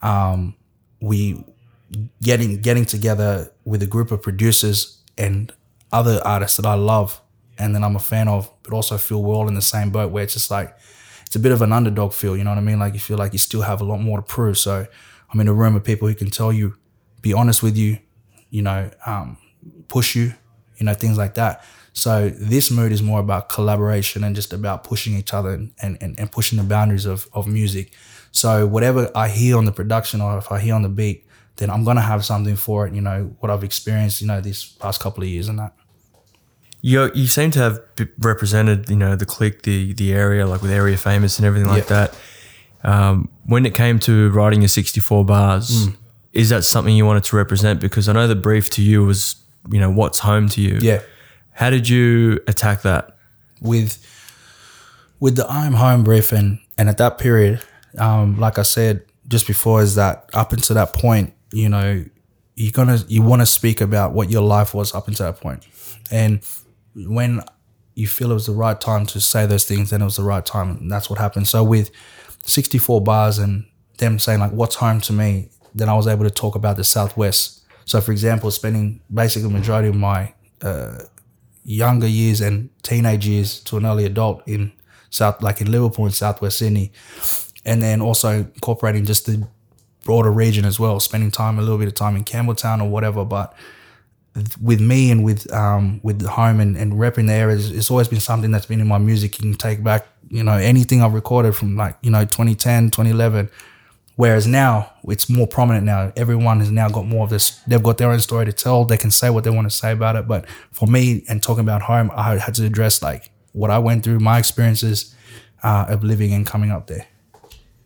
um, 0.00 0.54
we 1.00 1.44
getting 2.22 2.60
getting 2.60 2.84
together 2.84 3.52
with 3.64 3.82
a 3.82 3.86
group 3.86 4.10
of 4.10 4.22
producers 4.22 5.02
and 5.18 5.52
other 5.92 6.20
artists 6.24 6.56
that 6.56 6.66
I 6.66 6.74
love 6.74 7.20
and 7.58 7.74
then 7.74 7.84
I'm 7.84 7.96
a 7.96 8.00
fan 8.00 8.28
of, 8.28 8.50
but 8.62 8.72
also 8.72 8.98
feel 8.98 9.22
we're 9.22 9.34
all 9.34 9.48
in 9.48 9.54
the 9.54 9.62
same 9.62 9.90
boat 9.90 10.10
where 10.10 10.24
it's 10.24 10.32
just 10.32 10.50
like 10.50 10.76
it's 11.26 11.36
a 11.36 11.38
bit 11.38 11.52
of 11.52 11.62
an 11.62 11.72
underdog 11.72 12.12
feel, 12.12 12.36
you 12.36 12.44
know 12.44 12.50
what 12.50 12.58
I 12.58 12.62
mean? 12.62 12.78
Like 12.78 12.94
you 12.94 13.00
feel 13.00 13.18
like 13.18 13.32
you 13.32 13.38
still 13.38 13.62
have 13.62 13.80
a 13.80 13.84
lot 13.84 13.98
more 13.98 14.18
to 14.18 14.22
prove. 14.22 14.58
So 14.58 14.86
I'm 15.32 15.40
in 15.40 15.48
a 15.48 15.52
room 15.54 15.76
of 15.76 15.84
people 15.84 16.08
who 16.08 16.14
can 16.14 16.30
tell 16.30 16.52
you, 16.52 16.76
be 17.20 17.32
honest 17.32 17.62
with 17.62 17.76
you, 17.76 17.98
you 18.50 18.62
know, 18.62 18.90
um, 19.06 19.38
push 19.88 20.14
you, 20.14 20.34
you 20.76 20.86
know, 20.86 20.94
things 20.94 21.16
like 21.16 21.34
that. 21.34 21.64
So 21.94 22.30
this 22.30 22.70
mood 22.70 22.90
is 22.90 23.02
more 23.02 23.20
about 23.20 23.48
collaboration 23.48 24.24
and 24.24 24.34
just 24.34 24.52
about 24.52 24.84
pushing 24.84 25.16
each 25.16 25.32
other 25.32 25.50
and, 25.52 25.72
and, 25.80 26.18
and 26.18 26.32
pushing 26.32 26.58
the 26.58 26.64
boundaries 26.64 27.06
of, 27.06 27.28
of 27.32 27.46
music. 27.46 27.92
So 28.30 28.66
whatever 28.66 29.10
I 29.14 29.28
hear 29.28 29.56
on 29.56 29.66
the 29.66 29.72
production 29.72 30.20
or 30.20 30.38
if 30.38 30.50
I 30.50 30.58
hear 30.58 30.74
on 30.74 30.82
the 30.82 30.88
beat, 30.88 31.26
then 31.56 31.70
I'm 31.70 31.84
gonna 31.84 32.00
have 32.00 32.24
something 32.24 32.56
for 32.56 32.86
it, 32.86 32.94
you 32.94 33.00
know, 33.00 33.34
what 33.40 33.50
I've 33.50 33.64
experienced, 33.64 34.20
you 34.20 34.26
know, 34.26 34.40
these 34.40 34.64
past 34.64 35.00
couple 35.00 35.22
of 35.22 35.28
years 35.28 35.48
and 35.48 35.58
that. 35.58 35.72
You 36.80 37.10
you 37.14 37.26
seem 37.28 37.50
to 37.52 37.58
have 37.60 37.78
represented 38.18 38.90
you 38.90 38.96
know 38.96 39.14
the 39.14 39.26
clique, 39.26 39.62
the 39.62 39.92
the 39.92 40.12
area, 40.12 40.46
like 40.46 40.62
with 40.62 40.70
area 40.72 40.96
famous 40.96 41.38
and 41.38 41.46
everything 41.46 41.68
like 41.68 41.88
Yeah. 41.88 42.06
that. 42.06 42.18
Um, 42.84 43.28
when 43.46 43.64
it 43.66 43.74
came 43.74 44.00
to 44.00 44.30
writing 44.30 44.60
your 44.62 44.68
64 44.68 45.24
bars, 45.24 45.86
is 46.32 46.48
that 46.48 46.64
something 46.64 46.96
you 46.96 47.06
wanted 47.06 47.22
to 47.24 47.36
represent? 47.36 47.80
Because 47.80 48.08
I 48.08 48.12
know 48.12 48.26
the 48.26 48.34
brief 48.34 48.68
to 48.70 48.82
you 48.82 49.04
was, 49.04 49.36
you 49.70 49.78
know, 49.78 49.90
what's 49.90 50.18
home 50.18 50.48
to 50.48 50.60
you. 50.60 50.78
Yeah. 50.82 51.00
How 51.52 51.70
did 51.70 51.88
you 51.88 52.40
attack 52.48 52.82
that? 52.82 53.16
with 53.60 54.04
with 55.20 55.36
the 55.36 55.46
I'm 55.48 55.74
home 55.74 56.02
brief 56.02 56.32
and 56.32 56.58
and 56.76 56.88
at 56.88 56.98
that 56.98 57.18
period, 57.18 57.60
um, 57.98 58.40
like 58.40 58.58
I 58.58 58.62
said 58.62 59.02
just 59.28 59.46
before, 59.46 59.80
is 59.82 59.94
that 59.94 60.28
up 60.34 60.52
until 60.52 60.74
that 60.74 60.92
point, 60.94 61.32
you 61.52 61.68
know, 61.68 62.04
you're 62.54 62.72
gonna 62.72 62.98
you 63.08 63.22
want 63.22 63.42
to 63.42 63.46
speak 63.46 63.80
about 63.80 64.12
what 64.12 64.30
your 64.30 64.42
life 64.42 64.74
was 64.74 64.94
up 64.94 65.08
until 65.08 65.26
that 65.26 65.40
point, 65.40 65.66
and 66.10 66.44
when 66.94 67.42
you 67.94 68.06
feel 68.06 68.30
it 68.30 68.34
was 68.34 68.46
the 68.46 68.52
right 68.52 68.80
time 68.80 69.06
to 69.06 69.20
say 69.20 69.46
those 69.46 69.64
things, 69.64 69.90
then 69.90 70.00
it 70.00 70.04
was 70.04 70.16
the 70.16 70.22
right 70.22 70.44
time, 70.44 70.76
and 70.78 70.90
that's 70.90 71.10
what 71.10 71.18
happened. 71.18 71.46
So 71.46 71.62
with 71.62 71.90
64 72.44 73.02
bars 73.02 73.38
and 73.38 73.66
them 73.98 74.18
saying 74.18 74.40
like, 74.40 74.52
"What's 74.52 74.76
home 74.76 75.00
to 75.02 75.12
me," 75.12 75.48
then 75.74 75.88
I 75.88 75.94
was 75.94 76.06
able 76.06 76.24
to 76.24 76.30
talk 76.30 76.54
about 76.54 76.76
the 76.76 76.84
Southwest. 76.84 77.62
So, 77.84 78.00
for 78.00 78.12
example, 78.12 78.50
spending 78.50 79.00
basically 79.12 79.48
the 79.48 79.58
majority 79.58 79.88
of 79.88 79.96
my 79.96 80.34
uh, 80.62 80.98
younger 81.64 82.06
years 82.06 82.40
and 82.40 82.70
teenage 82.82 83.26
years 83.26 83.60
to 83.60 83.76
an 83.76 83.86
early 83.86 84.04
adult 84.04 84.46
in 84.46 84.72
South, 85.10 85.42
like 85.42 85.60
in 85.60 85.70
Liverpool 85.70 86.06
and 86.06 86.14
Southwest 86.14 86.58
Sydney, 86.58 86.92
and 87.64 87.82
then 87.82 88.00
also 88.00 88.38
incorporating 88.40 89.04
just 89.04 89.26
the 89.26 89.46
broader 90.02 90.30
region 90.30 90.64
as 90.64 90.78
well, 90.78 91.00
spending 91.00 91.30
time 91.30 91.58
a 91.58 91.62
little 91.62 91.78
bit 91.78 91.88
of 91.88 91.94
time 91.94 92.16
in 92.16 92.24
Campbelltown 92.24 92.82
or 92.82 92.88
whatever. 92.88 93.24
But 93.24 93.54
with 94.60 94.80
me 94.80 95.10
and 95.10 95.24
with 95.24 95.52
um, 95.52 96.00
with 96.02 96.24
home 96.24 96.60
and, 96.60 96.76
and 96.76 96.94
repping 96.94 97.26
the 97.26 97.34
area, 97.34 97.56
it's, 97.56 97.68
it's 97.68 97.90
always 97.90 98.08
been 98.08 98.20
something 98.20 98.50
that's 98.50 98.66
been 98.66 98.80
in 98.80 98.88
my 98.88 98.98
music. 98.98 99.38
You 99.38 99.50
can 99.50 99.58
take 99.58 99.82
back, 99.82 100.06
you 100.28 100.42
know, 100.42 100.56
anything 100.56 101.02
I've 101.02 101.14
recorded 101.14 101.54
from 101.54 101.76
like, 101.76 101.96
you 102.02 102.10
know, 102.10 102.24
2010, 102.24 102.90
2011. 102.90 103.50
Whereas 104.16 104.46
now 104.46 104.92
it's 105.04 105.28
more 105.28 105.46
prominent 105.46 105.86
now. 105.86 106.12
Everyone 106.16 106.60
has 106.60 106.70
now 106.70 106.88
got 106.88 107.06
more 107.06 107.24
of 107.24 107.30
this. 107.30 107.60
They've 107.66 107.82
got 107.82 107.98
their 107.98 108.10
own 108.10 108.20
story 108.20 108.44
to 108.44 108.52
tell. 108.52 108.84
They 108.84 108.98
can 108.98 109.10
say 109.10 109.30
what 109.30 109.44
they 109.44 109.50
want 109.50 109.70
to 109.70 109.74
say 109.74 109.92
about 109.92 110.16
it. 110.16 110.28
But 110.28 110.48
for 110.70 110.86
me 110.86 111.24
and 111.28 111.42
talking 111.42 111.62
about 111.62 111.82
home, 111.82 112.10
I 112.14 112.36
had 112.36 112.54
to 112.56 112.66
address 112.66 113.02
like 113.02 113.30
what 113.52 113.70
I 113.70 113.78
went 113.78 114.04
through, 114.04 114.20
my 114.20 114.38
experiences 114.38 115.14
uh, 115.62 115.86
of 115.88 116.04
living 116.04 116.32
and 116.32 116.46
coming 116.46 116.70
up 116.70 116.88
there. 116.88 117.06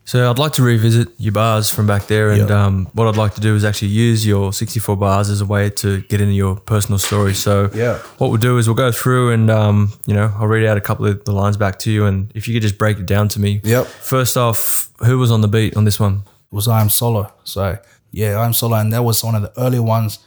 So 0.07 0.31
I'd 0.31 0.39
like 0.39 0.53
to 0.53 0.63
revisit 0.63 1.09
your 1.19 1.33
bars 1.33 1.69
from 1.69 1.89
back 1.89 2.07
there, 2.07 2.31
and 2.31 2.43
Yep. 2.49 2.51
um, 2.53 2.89
what 2.93 3.09
I'd 3.09 3.17
like 3.17 3.35
to 3.35 3.41
do 3.41 3.57
is 3.57 3.65
actually 3.65 3.89
use 3.89 4.25
your 4.25 4.53
64 4.53 4.97
bars 4.97 5.29
as 5.31 5.41
a 5.41 5.45
way 5.45 5.69
to 5.71 6.01
get 6.03 6.21
into 6.21 6.33
your 6.35 6.55
personal 6.55 6.99
story. 7.01 7.35
So 7.35 7.71
Yeah. 7.75 7.99
what 8.19 8.29
we'll 8.31 8.39
do 8.39 8.57
is 8.57 8.69
we'll 8.69 8.77
go 8.77 8.93
through, 8.93 9.33
and 9.33 9.51
um, 9.51 9.93
you 10.07 10.15
know, 10.15 10.33
I'll 10.39 10.47
read 10.47 10.65
out 10.65 10.77
a 10.77 10.81
couple 10.81 11.07
of 11.07 11.25
the 11.25 11.33
lines 11.33 11.57
back 11.57 11.81
to 11.81 11.91
you, 11.91 12.05
and 12.07 12.31
if 12.37 12.47
you 12.47 12.55
could 12.55 12.63
just 12.63 12.79
break 12.79 13.01
it 13.01 13.07
down 13.07 13.27
to 13.31 13.41
me. 13.41 13.61
Yep. 13.65 13.87
First 13.87 14.37
off, 14.37 14.91
who 15.05 15.19
was 15.19 15.33
on 15.33 15.41
the 15.41 15.49
beat 15.49 15.77
on 15.77 15.85
this 15.85 15.99
one? 15.99 16.23
was 16.53 16.69
I 16.69 16.81
Am 16.81 16.89
Solo. 16.89 17.33
So 17.43 17.77
yeah, 18.13 18.39
I 18.39 18.47
Am 18.47 18.53
Solo, 18.53 18.77
and 18.77 18.93
that 18.93 19.03
was 19.03 19.25
one 19.25 19.35
of 19.35 19.43
the 19.43 19.53
early 19.61 19.81
ones 19.81 20.21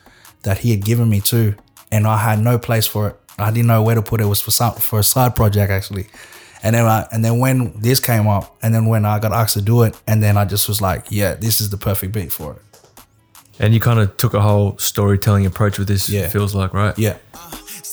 that 0.44 0.58
he 0.60 0.72
had 0.72 0.84
given 0.84 1.10
me 1.10 1.22
too, 1.22 1.56
and 1.90 2.06
I 2.06 2.18
had 2.18 2.40
no 2.40 2.60
place 2.60 2.86
for 2.86 3.08
it. 3.08 3.16
I 3.38 3.50
didn't 3.52 3.68
know 3.68 3.82
where 3.82 3.96
to 3.96 4.02
put 4.02 4.20
it. 4.20 4.26
It 4.26 4.28
was 4.28 4.42
for 4.42 4.52
some 4.52 4.74
for 4.76 5.00
a 5.00 5.04
side 5.04 5.36
project 5.38 5.72
actually, 5.72 6.08
and 6.64 6.76
then 6.76 6.86
I, 6.86 7.08
and 7.12 7.24
then 7.24 7.40
when 7.40 7.80
this 7.80 8.00
came 8.00 8.28
up, 8.28 8.58
and 8.62 8.74
then 8.74 8.86
when 8.86 9.06
I 9.06 9.20
got 9.20 9.32
asked 9.32 9.56
to 9.56 9.62
do 9.62 9.84
it, 9.84 10.00
and 10.08 10.22
then 10.22 10.38
I 10.38 10.46
just 10.46 10.68
was 10.68 10.82
like, 10.82 11.08
yeah, 11.10 11.36
this 11.36 11.62
is 11.62 11.70
the 11.70 11.78
perfect 11.78 12.14
beat 12.14 12.32
for 12.32 12.54
it. 12.54 12.62
And 13.60 13.74
you 13.74 13.80
kind 13.80 14.00
of 14.00 14.16
took 14.18 14.34
a 14.34 14.42
whole 14.42 14.78
storytelling 14.78 15.46
approach 15.46 15.78
with 15.78 15.88
this. 15.88 16.10
Yeah. 16.10 16.22
It 16.22 16.32
feels 16.32 16.56
like 16.56 16.74
right. 16.74 16.98
Yeah, 16.98 17.18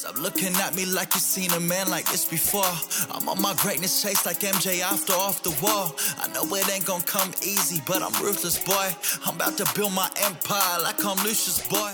Stop 0.06 0.18
looking 0.18 0.54
at 0.56 0.76
me 0.76 0.86
like 0.86 1.14
you've 1.14 1.22
seen 1.22 1.50
a 1.50 1.58
man 1.58 1.90
like 1.90 2.08
this 2.10 2.24
before. 2.24 2.62
I'm 3.10 3.28
on 3.28 3.42
my 3.42 3.54
greatness 3.58 4.02
chase 4.02 4.24
like 4.24 4.38
MJ 4.38 4.80
after 4.80 5.12
off 5.12 5.42
the 5.42 5.50
wall. 5.60 5.96
I 6.18 6.28
know 6.28 6.42
it 6.54 6.70
ain't 6.72 6.84
gonna 6.84 7.02
come 7.02 7.32
easy, 7.42 7.82
but 7.84 8.02
I'm 8.02 8.12
ruthless, 8.24 8.62
boy. 8.62 8.90
I'm 9.26 9.34
about 9.34 9.56
to 9.58 9.66
build 9.74 9.92
my 9.94 10.08
empire 10.22 10.80
like 10.82 11.04
I'm 11.04 11.16
Lucious, 11.24 11.66
boy. 11.66 11.92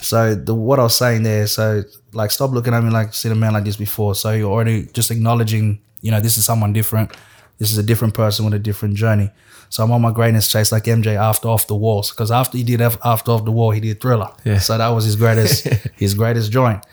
So 0.00 0.34
the 0.34 0.54
what 0.54 0.80
I 0.80 0.82
was 0.82 0.96
saying 0.96 1.22
there, 1.22 1.46
so 1.46 1.84
like 2.12 2.32
stop 2.32 2.50
looking 2.50 2.74
at 2.74 2.82
me 2.82 2.90
like 2.90 3.06
you've 3.06 3.14
seen 3.14 3.30
a 3.30 3.36
man 3.36 3.52
like 3.52 3.64
this 3.64 3.76
before. 3.76 4.16
So 4.16 4.32
you're 4.32 4.50
already 4.50 4.86
just 4.86 5.12
acknowledging, 5.12 5.80
you 6.02 6.10
know, 6.10 6.20
this 6.20 6.36
is 6.36 6.44
someone 6.44 6.72
different. 6.74 7.12
This 7.58 7.72
is 7.72 7.78
a 7.78 7.82
different 7.82 8.12
person 8.14 8.44
with 8.44 8.54
a 8.54 8.58
different 8.58 8.94
journey. 8.96 9.30
So 9.70 9.82
I'm 9.82 9.90
on 9.92 10.02
my 10.02 10.10
greatness 10.12 10.48
chase 10.52 10.70
like 10.72 10.84
MJ 10.84 11.14
after 11.16 11.48
off 11.48 11.66
the 11.66 11.74
walls 11.76 12.10
because 12.10 12.30
after 12.30 12.58
he 12.58 12.64
did 12.64 12.80
after 12.82 13.30
off 13.30 13.44
the 13.44 13.52
wall, 13.52 13.70
he 13.70 13.80
did 13.80 14.00
Thriller. 14.02 14.30
Yeah. 14.44 14.58
So 14.58 14.76
that 14.76 14.88
was 14.88 15.04
his 15.04 15.16
greatest 15.16 15.64
his 15.96 16.12
greatest 16.14 16.52
joint. 16.52 16.84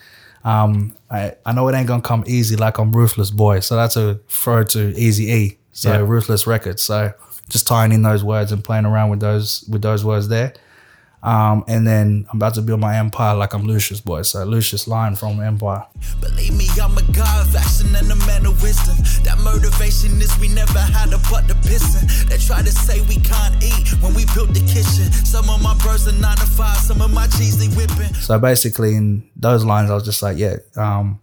Um, 0.45 0.95
I, 1.12 1.34
I 1.45 1.52
know 1.52 1.67
it 1.67 1.76
ain't 1.76 1.88
gonna 1.88 2.02
come 2.02 2.24
easy 2.28 2.56
like 2.56 2.78
I'm 2.78 2.93
ruthless 2.93 3.32
boy. 3.32 3.60
So 3.60 3.76
that's 3.76 3.98
a 3.98 4.15
throw 4.30 4.63
to 4.63 4.95
Easy 4.98 5.26
E. 5.32 5.58
So 5.74 5.91
Yeah. 5.91 5.98
ruthless 6.08 6.48
records. 6.48 6.82
So 6.82 7.13
just 7.50 7.67
tying 7.67 7.91
in 7.91 8.04
those 8.04 8.24
words 8.24 8.52
and 8.52 8.63
playing 8.63 8.86
around 8.86 9.10
with 9.10 9.19
those 9.19 9.65
with 9.69 9.82
those 9.82 10.06
words 10.06 10.28
there. 10.30 10.54
Um, 11.22 11.66
and 11.68 11.86
then 11.86 12.26
I'm 12.32 12.38
about 12.38 12.54
to 12.56 12.62
build 12.62 12.80
my 12.80 12.98
empire 12.98 13.36
like 13.36 13.54
I'm 13.54 13.64
Lucious 13.64 14.00
boy. 14.00 14.22
So 14.22 14.44
Lucious 14.46 14.88
line 14.88 15.16
from 15.16 15.42
Empire. 15.42 15.86
Believe 16.22 16.56
me, 16.56 16.68
I'm 16.82 16.98
a 16.98 17.04
god 17.12 17.48
of 17.48 17.56
action 17.56 17.94
and 17.96 18.10
a 18.12 18.16
man 18.26 18.46
of 18.46 18.62
wisdom. 18.62 18.96
That 19.24 19.38
motivation 19.44 20.22
is 20.22 20.38
we 20.40 20.48
never 20.48 20.80
had 20.80 21.12
a 21.12 21.18
butt 21.30 21.48
to. 21.48 22.08
They 22.30 22.38
try 22.38 22.62
to 22.62 22.72
say 22.72 23.02
we 23.02 23.18
can't 23.18 23.62
eat 23.62 23.90
when 24.02 24.14
we 24.14 24.26
built 24.34 24.54
the 24.54 24.62
kitchen. 24.62 25.12
Some 25.12 25.50
of 25.50 25.62
my 25.62 25.76
bros 25.80 26.08
are 26.08 26.14
nine 26.14 26.38
to 26.38 26.46
five, 26.46 26.78
some 26.78 27.02
of 27.02 27.12
my 27.14 27.28
they 27.28 27.68
whipping. 27.76 28.14
So 28.16 28.40
basically, 28.40 28.96
in 28.96 29.30
those 29.36 29.66
lines, 29.66 29.90
I 29.90 29.96
was 29.96 30.06
just 30.06 30.22
like, 30.22 30.38
yeah, 30.38 30.58
um, 30.78 31.20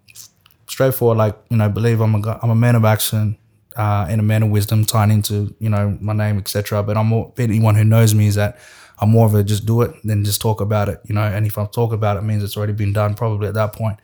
straightforward. 0.66 1.16
Like 1.16 1.36
you 1.48 1.56
know, 1.56 1.68
believe 1.70 2.00
I'm 2.00 2.14
a 2.14 2.20
gu- 2.20 2.38
I'm 2.42 2.50
a 2.50 2.54
man 2.54 2.74
of 2.74 2.84
action 2.84 3.38
uh, 3.76 4.06
and 4.08 4.20
a 4.20 4.24
man 4.24 4.42
of 4.42 4.50
wisdom, 4.50 4.84
tying 4.84 5.10
into 5.10 5.54
you 5.58 5.70
know 5.70 5.96
my 6.00 6.12
name, 6.12 6.38
etc. 6.38 6.82
But 6.82 6.96
I'm 6.96 7.06
more 7.06 7.32
anyone 7.38 7.74
who 7.74 7.84
knows 7.84 8.14
me 8.14 8.26
is 8.26 8.34
that 8.34 8.58
I'm 8.98 9.10
more 9.10 9.26
of 9.26 9.34
a 9.34 9.42
just 9.42 9.66
do 9.66 9.82
it 9.82 9.94
than 10.04 10.24
just 10.24 10.40
talk 10.40 10.60
about 10.60 10.88
it. 10.88 11.00
You 11.04 11.14
know, 11.14 11.22
and 11.22 11.46
if 11.46 11.58
I'm 11.58 11.68
talk 11.68 11.92
about 11.92 12.16
it, 12.16 12.20
it 12.20 12.22
means 12.22 12.42
it's 12.42 12.56
already 12.56 12.72
been 12.72 12.92
done 12.92 13.14
probably 13.14 13.48
at 13.48 13.54
that 13.54 13.72
point. 13.72 13.98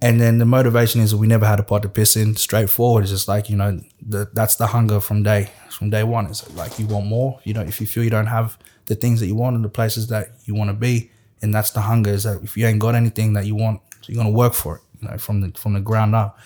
And 0.00 0.20
then 0.20 0.38
the 0.38 0.44
motivation 0.44 1.00
is 1.00 1.14
we 1.14 1.26
never 1.26 1.46
had 1.46 1.58
a 1.58 1.62
pot 1.62 1.82
to 1.82 1.88
piss 1.88 2.16
in. 2.16 2.36
Straightforward. 2.36 3.04
It's 3.04 3.12
just 3.12 3.28
like 3.28 3.48
you 3.48 3.56
know, 3.56 3.80
the, 4.00 4.28
that's 4.32 4.56
the 4.56 4.68
hunger 4.68 5.00
from 5.00 5.22
day 5.22 5.50
from 5.70 5.90
day 5.90 6.02
one. 6.02 6.26
It's 6.26 6.50
like 6.54 6.78
you 6.78 6.86
want 6.86 7.06
more. 7.06 7.40
You 7.44 7.54
know, 7.54 7.62
if 7.62 7.80
you 7.80 7.86
feel 7.86 8.04
you 8.04 8.10
don't 8.10 8.26
have 8.26 8.58
the 8.86 8.94
things 8.94 9.20
that 9.20 9.26
you 9.26 9.34
want 9.34 9.56
in 9.56 9.62
the 9.62 9.68
places 9.68 10.08
that 10.08 10.28
you 10.44 10.54
want 10.54 10.70
to 10.70 10.74
be, 10.74 11.10
and 11.42 11.54
that's 11.54 11.70
the 11.70 11.80
hunger. 11.80 12.10
Is 12.10 12.24
that 12.24 12.42
if 12.42 12.56
you 12.56 12.66
ain't 12.66 12.78
got 12.78 12.94
anything 12.94 13.32
that 13.34 13.46
you 13.46 13.54
want, 13.54 13.80
you're 14.04 14.16
gonna 14.16 14.30
work 14.34 14.52
for 14.52 14.76
it. 14.76 14.82
You 15.00 15.08
know, 15.08 15.18
from 15.18 15.40
the 15.40 15.58
from 15.58 15.72
the 15.72 15.80
ground 15.80 16.14
up. 16.14 16.38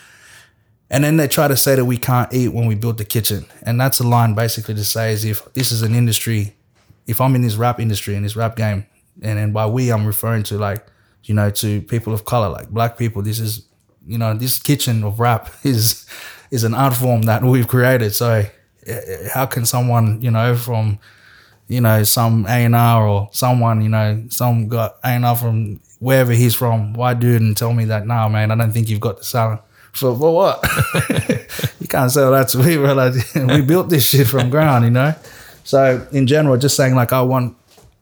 And 0.93 1.05
then 1.05 1.17
they 1.17 1.29
try 1.29 1.47
to 1.47 1.57
say 1.57 1.77
that 1.77 1.85
we 1.85 1.99
can't 1.99 2.33
eat 2.35 2.49
when 2.49 2.67
we 2.67 2.75
built 2.75 2.99
the 2.99 3.05
kitchen, 3.05 3.47
and 3.63 3.81
that's 3.81 4.01
a 4.01 4.07
line 4.07 4.35
basically 4.35 4.75
to 4.75 4.85
say 4.85 5.13
is 5.13 5.25
if 5.25 5.53
this 5.55 5.71
is 5.71 5.83
an 5.83 5.95
industry, 5.95 6.57
if 7.11 7.21
I'm 7.21 7.35
in 7.35 7.43
this 7.43 7.57
rap 7.57 7.81
industry 7.81 8.15
in 8.15 8.23
this 8.23 8.37
rap 8.37 8.57
game, 8.57 8.87
and 9.21 9.39
then 9.39 9.53
by 9.53 9.67
we 9.67 9.93
I'm 9.93 10.07
referring 10.07 10.45
to 10.45 10.59
like 10.59 10.87
you 11.25 11.35
know 11.35 11.51
to 11.51 11.83
people 11.83 12.15
of 12.15 12.25
color 12.25 12.49
like 12.49 12.71
black 12.71 12.97
people. 12.97 13.21
This 13.23 13.41
is 13.41 13.67
you 14.07 14.17
know 14.17 14.33
this 14.35 14.61
kitchen 14.61 15.05
of 15.05 15.21
rap 15.21 15.51
is 15.65 16.07
is 16.51 16.65
an 16.65 16.75
art 16.75 16.95
form 16.95 17.23
that 17.23 17.43
we've 17.43 17.69
created. 17.69 18.15
So 18.15 18.45
eh, 18.87 19.29
how 19.35 19.47
can 19.47 19.67
someone 19.67 20.21
you 20.23 20.31
know 20.31 20.55
from 20.55 20.99
you 21.67 21.81
know 21.81 22.05
some 22.05 22.47
A 22.47 22.65
and 22.65 22.77
R 22.77 23.07
or 23.07 23.29
someone 23.33 23.83
you 23.83 23.89
know 23.89 24.25
some 24.29 24.69
got 24.69 24.97
A 25.03 25.09
and 25.09 25.27
R 25.27 25.37
from 25.37 25.81
wherever 25.99 26.33
he's 26.33 26.55
from, 26.55 26.95
white 26.95 27.21
dude, 27.21 27.43
and 27.43 27.57
tell 27.57 27.73
me 27.73 27.87
that 27.87 28.07
nah 28.07 28.29
man, 28.29 28.53
I 28.53 28.55
don't 28.55 28.73
think 28.73 28.89
you've 28.89 29.01
got 29.01 29.19
the 29.19 29.25
talent. 29.25 29.61
So 29.93 30.15
for 30.15 30.35
what? 30.35 30.65
you 31.81 31.89
can't 31.89 32.11
sell 32.13 32.31
that 32.31 32.49
to 32.51 32.59
me, 32.59 32.77
bro. 32.77 32.95
Like, 32.95 33.15
we 33.35 33.61
built 33.63 33.91
this 33.91 34.09
shit 34.09 34.29
from 34.29 34.49
ground, 34.49 34.85
you 34.85 34.91
know. 34.93 35.15
So 35.71 36.05
in 36.11 36.27
general, 36.27 36.57
just 36.57 36.77
saying 36.77 36.97
like 36.97 37.13
I 37.13 37.23
want, 37.23 37.57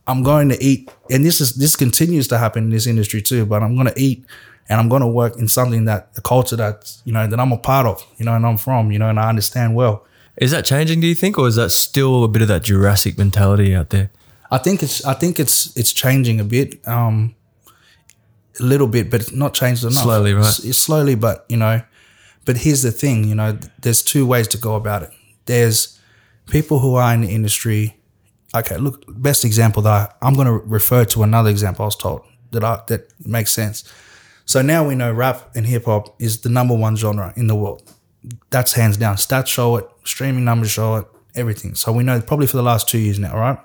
I'm 0.07 0.23
going 0.23 0.49
to 0.49 0.65
eat, 0.65 0.91
and 1.11 1.23
this 1.23 1.39
is 1.39 1.55
this 1.57 1.77
continues 1.77 2.27
to 2.29 2.39
happen 2.39 2.65
in 2.65 2.71
this 2.71 2.87
industry 2.87 3.21
too. 3.21 3.45
But 3.45 3.63
I'm 3.63 3.75
going 3.75 3.89
to 3.89 4.01
eat, 4.01 4.25
and 4.71 4.81
I'm 4.81 4.89
going 4.89 5.03
to 5.03 5.07
work 5.07 5.37
in 5.37 5.49
something 5.49 5.85
that 5.85 6.15
the 6.15 6.23
culture 6.23 6.57
that 6.57 6.91
you 7.05 7.13
know 7.13 7.27
that 7.27 7.39
I'm 7.39 7.53
a 7.53 7.59
part 7.59 7.87
of, 7.87 8.03
you 8.17 8.25
know, 8.25 8.35
and 8.35 8.47
I'm 8.47 8.57
from, 8.57 8.91
you 8.91 8.99
know, 8.99 9.11
and 9.11 9.21
I 9.21 9.29
understand 9.29 9.75
well. 9.75 10.07
Is 10.39 10.51
that 10.53 10.65
changing? 10.65 11.01
Do 11.01 11.07
you 11.07 11.15
think, 11.15 11.37
or 11.37 11.47
is 11.47 11.57
that 11.57 11.71
still 11.71 12.25
a 12.25 12.29
bit 12.29 12.41
of 12.41 12.49
that 12.49 12.63
Jurassic 12.63 13.19
mentality 13.19 13.75
out 13.75 13.91
there? 13.91 14.11
I 14.51 14.57
think 14.57 14.83
it's 14.83 15.05
I 15.05 15.13
think 15.13 15.39
it's 15.39 15.77
it's 15.77 15.93
changing 15.93 16.41
a 16.41 16.45
bit, 16.45 16.81
um, 16.89 17.35
a 18.59 18.63
little 18.63 18.89
bit, 18.89 19.11
but 19.11 19.31
not 19.35 19.53
changed 19.53 19.83
enough. 19.85 20.05
Slowly, 20.05 20.33
right? 20.33 20.49
It's, 20.49 20.65
it's 20.65 20.79
slowly, 20.79 21.17
but 21.17 21.45
you 21.51 21.59
know, 21.59 21.83
but 22.47 22.57
here's 22.57 22.81
the 22.81 22.93
thing, 22.93 23.25
you 23.25 23.35
know, 23.35 23.59
there's 23.83 24.03
two 24.03 24.25
ways 24.25 24.49
to 24.49 24.57
go 24.57 24.75
about 24.75 25.03
it. 25.03 25.11
There's 25.45 25.98
people 26.51 26.79
who 26.79 26.95
are 26.95 27.13
in 27.15 27.23
the 27.23 27.29
industry. 27.29 27.97
Okay, 28.55 28.77
look, 28.77 29.05
best 29.09 29.45
example 29.45 29.83
that 29.83 29.93
I, 30.23 30.27
I'm 30.27 30.35
going 30.35 30.47
to 30.47 30.53
refer 30.53 31.05
to 31.07 31.23
another 31.23 31.51
example 31.51 31.85
I 31.85 31.87
was 31.87 31.97
told 31.97 32.23
that 32.53 32.65
I, 32.65 32.81
that 32.89 33.13
makes 33.25 33.53
sense. 33.53 33.85
So 34.47 34.63
now 34.63 34.87
we 34.87 34.95
know 34.95 35.13
rap 35.13 35.51
and 35.55 35.67
hip 35.67 35.85
hop 35.85 36.21
is 36.21 36.41
the 36.41 36.49
number 36.49 36.75
one 36.75 36.97
genre 36.97 37.35
in 37.37 37.47
the 37.47 37.55
world. 37.55 37.83
That's 38.51 38.73
hands 38.73 38.97
down. 38.97 39.17
Stats 39.17 39.49
show 39.49 39.77
it, 39.77 39.87
streaming 40.05 40.45
numbers 40.45 40.71
show 40.71 40.97
it, 40.97 41.07
everything. 41.35 41.75
So 41.75 41.93
we 41.93 42.03
know 42.03 42.21
probably 42.21 42.47
for 42.47 42.57
the 42.57 42.63
last 42.63 42.89
two 42.89 42.99
years 42.99 43.19
now, 43.19 43.37
right? 43.37 43.59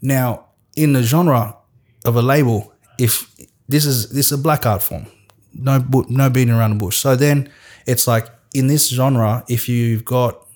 Now, 0.00 0.46
in 0.76 0.92
the 0.92 1.02
genre 1.02 1.56
of 2.04 2.14
a 2.14 2.22
label, 2.22 2.72
if 2.98 3.34
this 3.68 3.84
is 3.84 4.10
this 4.10 4.26
is 4.26 4.32
a 4.32 4.38
black 4.38 4.64
art 4.64 4.82
form, 4.82 5.06
no 5.52 5.84
no 6.08 6.30
beating 6.30 6.54
around 6.54 6.70
the 6.70 6.84
bush. 6.84 6.96
So 6.96 7.16
then 7.16 7.50
it's 7.84 8.06
like 8.06 8.28
in 8.54 8.68
this 8.68 8.88
genre, 8.88 9.44
if 9.48 9.68
you've 9.68 10.04
got 10.04 10.47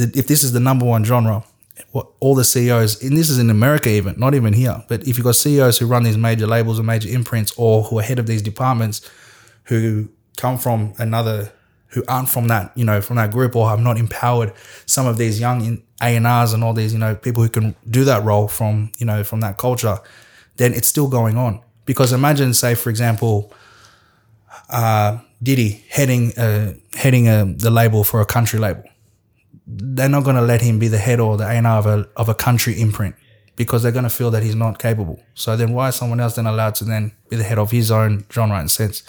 if 0.00 0.26
this 0.26 0.42
is 0.42 0.52
the 0.52 0.60
number 0.60 0.84
one 0.84 1.04
genre 1.04 1.44
all 1.92 2.34
the 2.34 2.44
CEOs, 2.44 3.02
and 3.02 3.16
this 3.16 3.30
is 3.30 3.38
in 3.38 3.50
America 3.50 3.88
even, 3.88 4.18
not 4.18 4.34
even 4.34 4.52
here, 4.52 4.84
but 4.88 5.06
if 5.06 5.16
you've 5.16 5.24
got 5.24 5.36
CEOs 5.36 5.78
who 5.78 5.86
run 5.86 6.02
these 6.02 6.16
major 6.16 6.46
labels 6.46 6.78
and 6.78 6.86
major 6.86 7.08
imprints 7.08 7.52
or 7.56 7.84
who 7.84 7.98
are 7.98 8.02
head 8.02 8.18
of 8.18 8.26
these 8.26 8.42
departments 8.42 9.08
who 9.64 10.08
come 10.36 10.58
from 10.58 10.92
another, 10.98 11.52
who 11.88 12.04
aren't 12.08 12.28
from 12.28 12.48
that, 12.48 12.72
you 12.74 12.84
know, 12.84 13.00
from 13.00 13.16
that 13.16 13.30
group 13.30 13.54
or 13.56 13.68
have 13.68 13.80
not 13.80 13.96
empowered 13.96 14.52
some 14.86 15.06
of 15.06 15.18
these 15.18 15.40
young 15.40 15.82
A&Rs 16.02 16.52
and 16.52 16.64
all 16.64 16.74
these, 16.74 16.92
you 16.92 16.98
know, 16.98 17.14
people 17.14 17.42
who 17.42 17.48
can 17.48 17.74
do 17.88 18.04
that 18.04 18.24
role 18.24 18.48
from, 18.48 18.90
you 18.98 19.06
know, 19.06 19.22
from 19.22 19.40
that 19.40 19.56
culture, 19.56 19.98
then 20.56 20.74
it's 20.74 20.88
still 20.88 21.08
going 21.08 21.36
on. 21.36 21.60
Because 21.84 22.12
imagine, 22.12 22.52
say, 22.54 22.74
for 22.74 22.90
example, 22.90 23.52
uh, 24.68 25.18
Diddy 25.42 25.84
heading 25.88 26.36
uh, 26.36 26.74
heading 26.94 27.28
a, 27.28 27.44
the 27.44 27.70
label 27.70 28.02
for 28.04 28.20
a 28.20 28.26
country 28.26 28.58
label 28.58 28.82
they're 29.68 30.08
not 30.08 30.24
going 30.24 30.36
to 30.36 30.42
let 30.42 30.62
him 30.62 30.78
be 30.78 30.88
the 30.88 30.98
head 30.98 31.20
or 31.20 31.36
the 31.36 31.44
A&R 31.44 31.78
of 31.78 31.86
a, 31.86 32.08
of 32.16 32.28
a 32.28 32.34
country 32.34 32.80
imprint 32.80 33.14
because 33.54 33.82
they're 33.82 33.92
going 33.92 34.04
to 34.04 34.10
feel 34.10 34.30
that 34.30 34.42
he's 34.42 34.54
not 34.54 34.78
capable. 34.78 35.20
So 35.34 35.56
then 35.56 35.72
why 35.72 35.88
is 35.88 35.96
someone 35.96 36.20
else 36.20 36.36
then 36.36 36.46
allowed 36.46 36.74
to 36.76 36.84
then 36.84 37.12
be 37.28 37.36
the 37.36 37.44
head 37.44 37.58
of 37.58 37.70
his 37.70 37.90
own 37.90 38.24
genre 38.32 38.58
and 38.58 38.70
sense? 38.70 39.02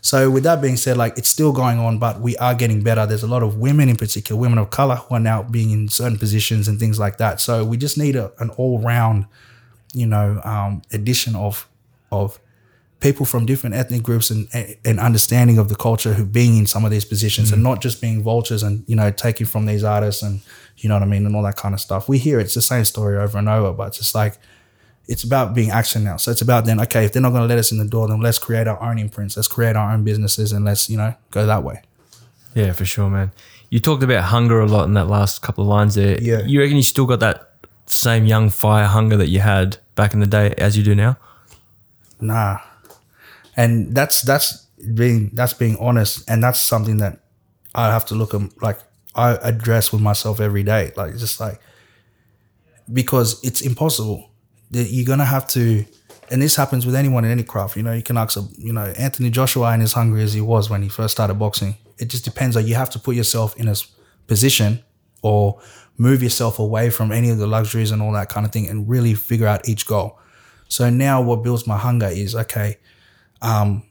So 0.00 0.30
with 0.30 0.44
that 0.44 0.62
being 0.62 0.76
said, 0.76 0.96
like 0.96 1.18
it's 1.18 1.28
still 1.28 1.52
going 1.52 1.78
on, 1.80 1.98
but 1.98 2.20
we 2.20 2.36
are 2.36 2.54
getting 2.54 2.82
better. 2.82 3.06
There's 3.06 3.24
a 3.24 3.28
lot 3.28 3.42
of 3.42 3.56
women 3.56 3.88
in 3.88 3.96
particular, 3.96 4.40
women 4.40 4.58
of 4.58 4.70
color 4.70 4.96
who 4.96 5.16
are 5.16 5.20
now 5.20 5.42
being 5.42 5.70
in 5.70 5.88
certain 5.88 6.18
positions 6.18 6.68
and 6.68 6.78
things 6.78 6.98
like 6.98 7.16
that. 7.18 7.40
So 7.40 7.64
we 7.64 7.76
just 7.76 7.98
need 7.98 8.14
a, 8.14 8.30
an 8.38 8.50
all 8.50 8.78
round, 8.78 9.26
you 9.92 10.06
know, 10.06 10.40
um, 10.44 10.82
addition 10.92 11.34
of, 11.34 11.68
of 12.12 12.38
people 13.00 13.24
from 13.24 13.46
different 13.46 13.76
ethnic 13.76 14.02
groups 14.02 14.30
and 14.30 14.48
and 14.84 14.98
understanding 14.98 15.58
of 15.58 15.68
the 15.68 15.76
culture 15.76 16.14
who 16.14 16.24
being 16.24 16.56
in 16.56 16.66
some 16.66 16.84
of 16.84 16.90
these 16.90 17.04
positions 17.04 17.50
mm. 17.50 17.54
and 17.54 17.62
not 17.62 17.80
just 17.80 18.00
being 18.00 18.22
vultures 18.22 18.62
and 18.62 18.84
you 18.88 18.96
know 18.96 19.10
taking 19.10 19.46
from 19.46 19.66
these 19.66 19.84
artists 19.84 20.22
and 20.22 20.40
you 20.78 20.88
know 20.88 20.96
what 20.96 21.02
I 21.02 21.06
mean 21.06 21.24
and 21.26 21.34
all 21.36 21.42
that 21.44 21.56
kind 21.56 21.74
of 21.74 21.80
stuff. 21.80 22.08
We 22.08 22.18
hear 22.18 22.40
it's 22.40 22.54
the 22.54 22.62
same 22.62 22.84
story 22.84 23.16
over 23.16 23.38
and 23.38 23.48
over, 23.48 23.72
but 23.72 23.88
it's 23.88 23.98
just 23.98 24.14
like 24.14 24.38
it's 25.06 25.24
about 25.24 25.54
being 25.54 25.70
action 25.70 26.04
now. 26.04 26.16
So 26.16 26.30
it's 26.30 26.42
about 26.42 26.66
then 26.66 26.80
okay, 26.80 27.04
if 27.04 27.12
they're 27.12 27.22
not 27.22 27.30
going 27.30 27.42
to 27.42 27.48
let 27.48 27.58
us 27.58 27.72
in 27.72 27.78
the 27.78 27.84
door, 27.84 28.08
then 28.08 28.20
let's 28.20 28.38
create 28.38 28.66
our 28.66 28.80
own 28.82 28.98
imprints, 28.98 29.36
let's 29.36 29.48
create 29.48 29.76
our 29.76 29.92
own 29.92 30.04
businesses, 30.04 30.52
and 30.52 30.64
let's 30.64 30.90
you 30.90 30.96
know 30.96 31.14
go 31.30 31.46
that 31.46 31.62
way. 31.62 31.82
Yeah, 32.54 32.72
for 32.72 32.84
sure, 32.84 33.08
man. 33.08 33.32
You 33.70 33.80
talked 33.80 34.02
about 34.02 34.24
hunger 34.24 34.60
a 34.60 34.66
lot 34.66 34.84
in 34.84 34.94
that 34.94 35.06
last 35.06 35.42
couple 35.42 35.62
of 35.62 35.68
lines 35.68 35.94
there. 35.94 36.20
Yeah. 36.20 36.40
You 36.40 36.60
reckon 36.60 36.76
you 36.76 36.82
still 36.82 37.04
got 37.04 37.20
that 37.20 37.52
same 37.86 38.24
young 38.24 38.50
fire 38.50 38.86
hunger 38.86 39.16
that 39.16 39.28
you 39.28 39.40
had 39.40 39.76
back 39.94 40.14
in 40.14 40.20
the 40.20 40.26
day 40.26 40.54
as 40.56 40.76
you 40.76 40.82
do 40.82 40.94
now? 40.94 41.18
Nah, 42.20 42.58
and 43.58 43.94
that's 43.94 44.22
that's 44.22 44.66
being 44.94 45.30
that's 45.34 45.52
being 45.52 45.76
honest, 45.78 46.30
and 46.30 46.42
that's 46.42 46.60
something 46.60 46.98
that 46.98 47.18
I 47.74 47.88
have 47.88 48.06
to 48.06 48.14
look 48.14 48.32
at, 48.32 48.40
like 48.62 48.78
I 49.14 49.32
address 49.42 49.92
with 49.92 50.00
myself 50.00 50.40
every 50.40 50.62
day, 50.62 50.92
like 50.96 51.16
just 51.18 51.40
like 51.40 51.60
because 52.90 53.42
it's 53.44 53.60
impossible 53.60 54.30
that 54.70 54.84
you're 54.84 55.04
gonna 55.04 55.26
have 55.26 55.46
to. 55.48 55.84
And 56.30 56.42
this 56.42 56.56
happens 56.56 56.84
with 56.84 56.94
anyone 56.94 57.24
in 57.24 57.30
any 57.30 57.42
craft. 57.42 57.76
You 57.76 57.82
know, 57.82 57.94
you 57.94 58.02
can 58.02 58.18
ask, 58.18 58.36
a, 58.36 58.42
you 58.58 58.72
know, 58.72 58.84
Anthony 58.98 59.30
Joshua 59.30 59.72
ain't 59.72 59.82
as 59.82 59.94
hungry 59.94 60.22
as 60.22 60.34
he 60.34 60.42
was 60.42 60.68
when 60.68 60.82
he 60.82 60.88
first 60.90 61.12
started 61.12 61.34
boxing. 61.34 61.74
It 61.98 62.08
just 62.08 62.22
depends. 62.24 62.54
Like 62.54 62.66
you 62.66 62.74
have 62.74 62.90
to 62.90 62.98
put 62.98 63.16
yourself 63.16 63.56
in 63.56 63.66
a 63.66 63.74
position 64.26 64.84
or 65.22 65.58
move 65.96 66.22
yourself 66.22 66.58
away 66.58 66.90
from 66.90 67.12
any 67.12 67.30
of 67.30 67.38
the 67.38 67.46
luxuries 67.46 67.90
and 67.90 68.02
all 68.02 68.12
that 68.12 68.28
kind 68.28 68.44
of 68.44 68.52
thing 68.52 68.68
and 68.68 68.86
really 68.86 69.14
figure 69.14 69.46
out 69.46 69.66
each 69.66 69.86
goal. 69.86 70.18
So 70.68 70.90
now 70.90 71.22
what 71.22 71.42
builds 71.42 71.66
my 71.66 71.78
hunger 71.78 72.08
is 72.08 72.36
okay, 72.36 72.76
um, 73.42 73.82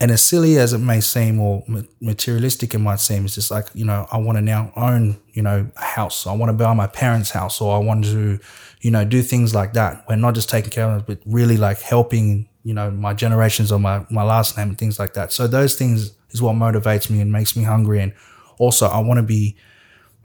and 0.00 0.12
as 0.12 0.22
silly 0.22 0.58
as 0.58 0.72
it 0.72 0.78
may 0.78 1.00
seem 1.00 1.40
or 1.40 1.64
materialistic 2.00 2.72
it 2.72 2.78
might 2.78 3.00
seem, 3.00 3.24
it's 3.24 3.34
just 3.34 3.50
like, 3.50 3.66
you 3.74 3.84
know, 3.84 4.06
I 4.12 4.18
want 4.18 4.38
to 4.38 4.42
now 4.42 4.72
own, 4.76 5.16
you 5.32 5.42
know, 5.42 5.68
a 5.76 5.84
house. 5.84 6.24
I 6.26 6.32
want 6.34 6.50
to 6.50 6.52
buy 6.52 6.72
my 6.72 6.86
parents' 6.86 7.30
house 7.30 7.60
or 7.60 7.74
I 7.74 7.80
want 7.80 8.04
to, 8.04 8.38
you 8.80 8.90
know, 8.92 9.04
do 9.04 9.22
things 9.22 9.56
like 9.56 9.72
that. 9.72 10.04
We're 10.08 10.14
not 10.14 10.34
just 10.34 10.48
taking 10.48 10.70
care 10.70 10.84
of 10.84 11.04
them, 11.04 11.04
but 11.04 11.32
really 11.32 11.56
like 11.56 11.80
helping, 11.80 12.48
you 12.62 12.74
know, 12.74 12.92
my 12.92 13.12
generations 13.12 13.72
or 13.72 13.80
my, 13.80 14.06
my 14.08 14.22
last 14.22 14.56
name 14.56 14.68
and 14.68 14.78
things 14.78 15.00
like 15.00 15.14
that. 15.14 15.32
So 15.32 15.48
those 15.48 15.74
things 15.74 16.12
is 16.30 16.40
what 16.40 16.54
motivates 16.54 17.10
me 17.10 17.20
and 17.20 17.32
makes 17.32 17.56
me 17.56 17.64
hungry. 17.64 18.00
And 18.00 18.12
also 18.58 18.86
I 18.86 19.00
want 19.00 19.18
to 19.18 19.24
be, 19.24 19.56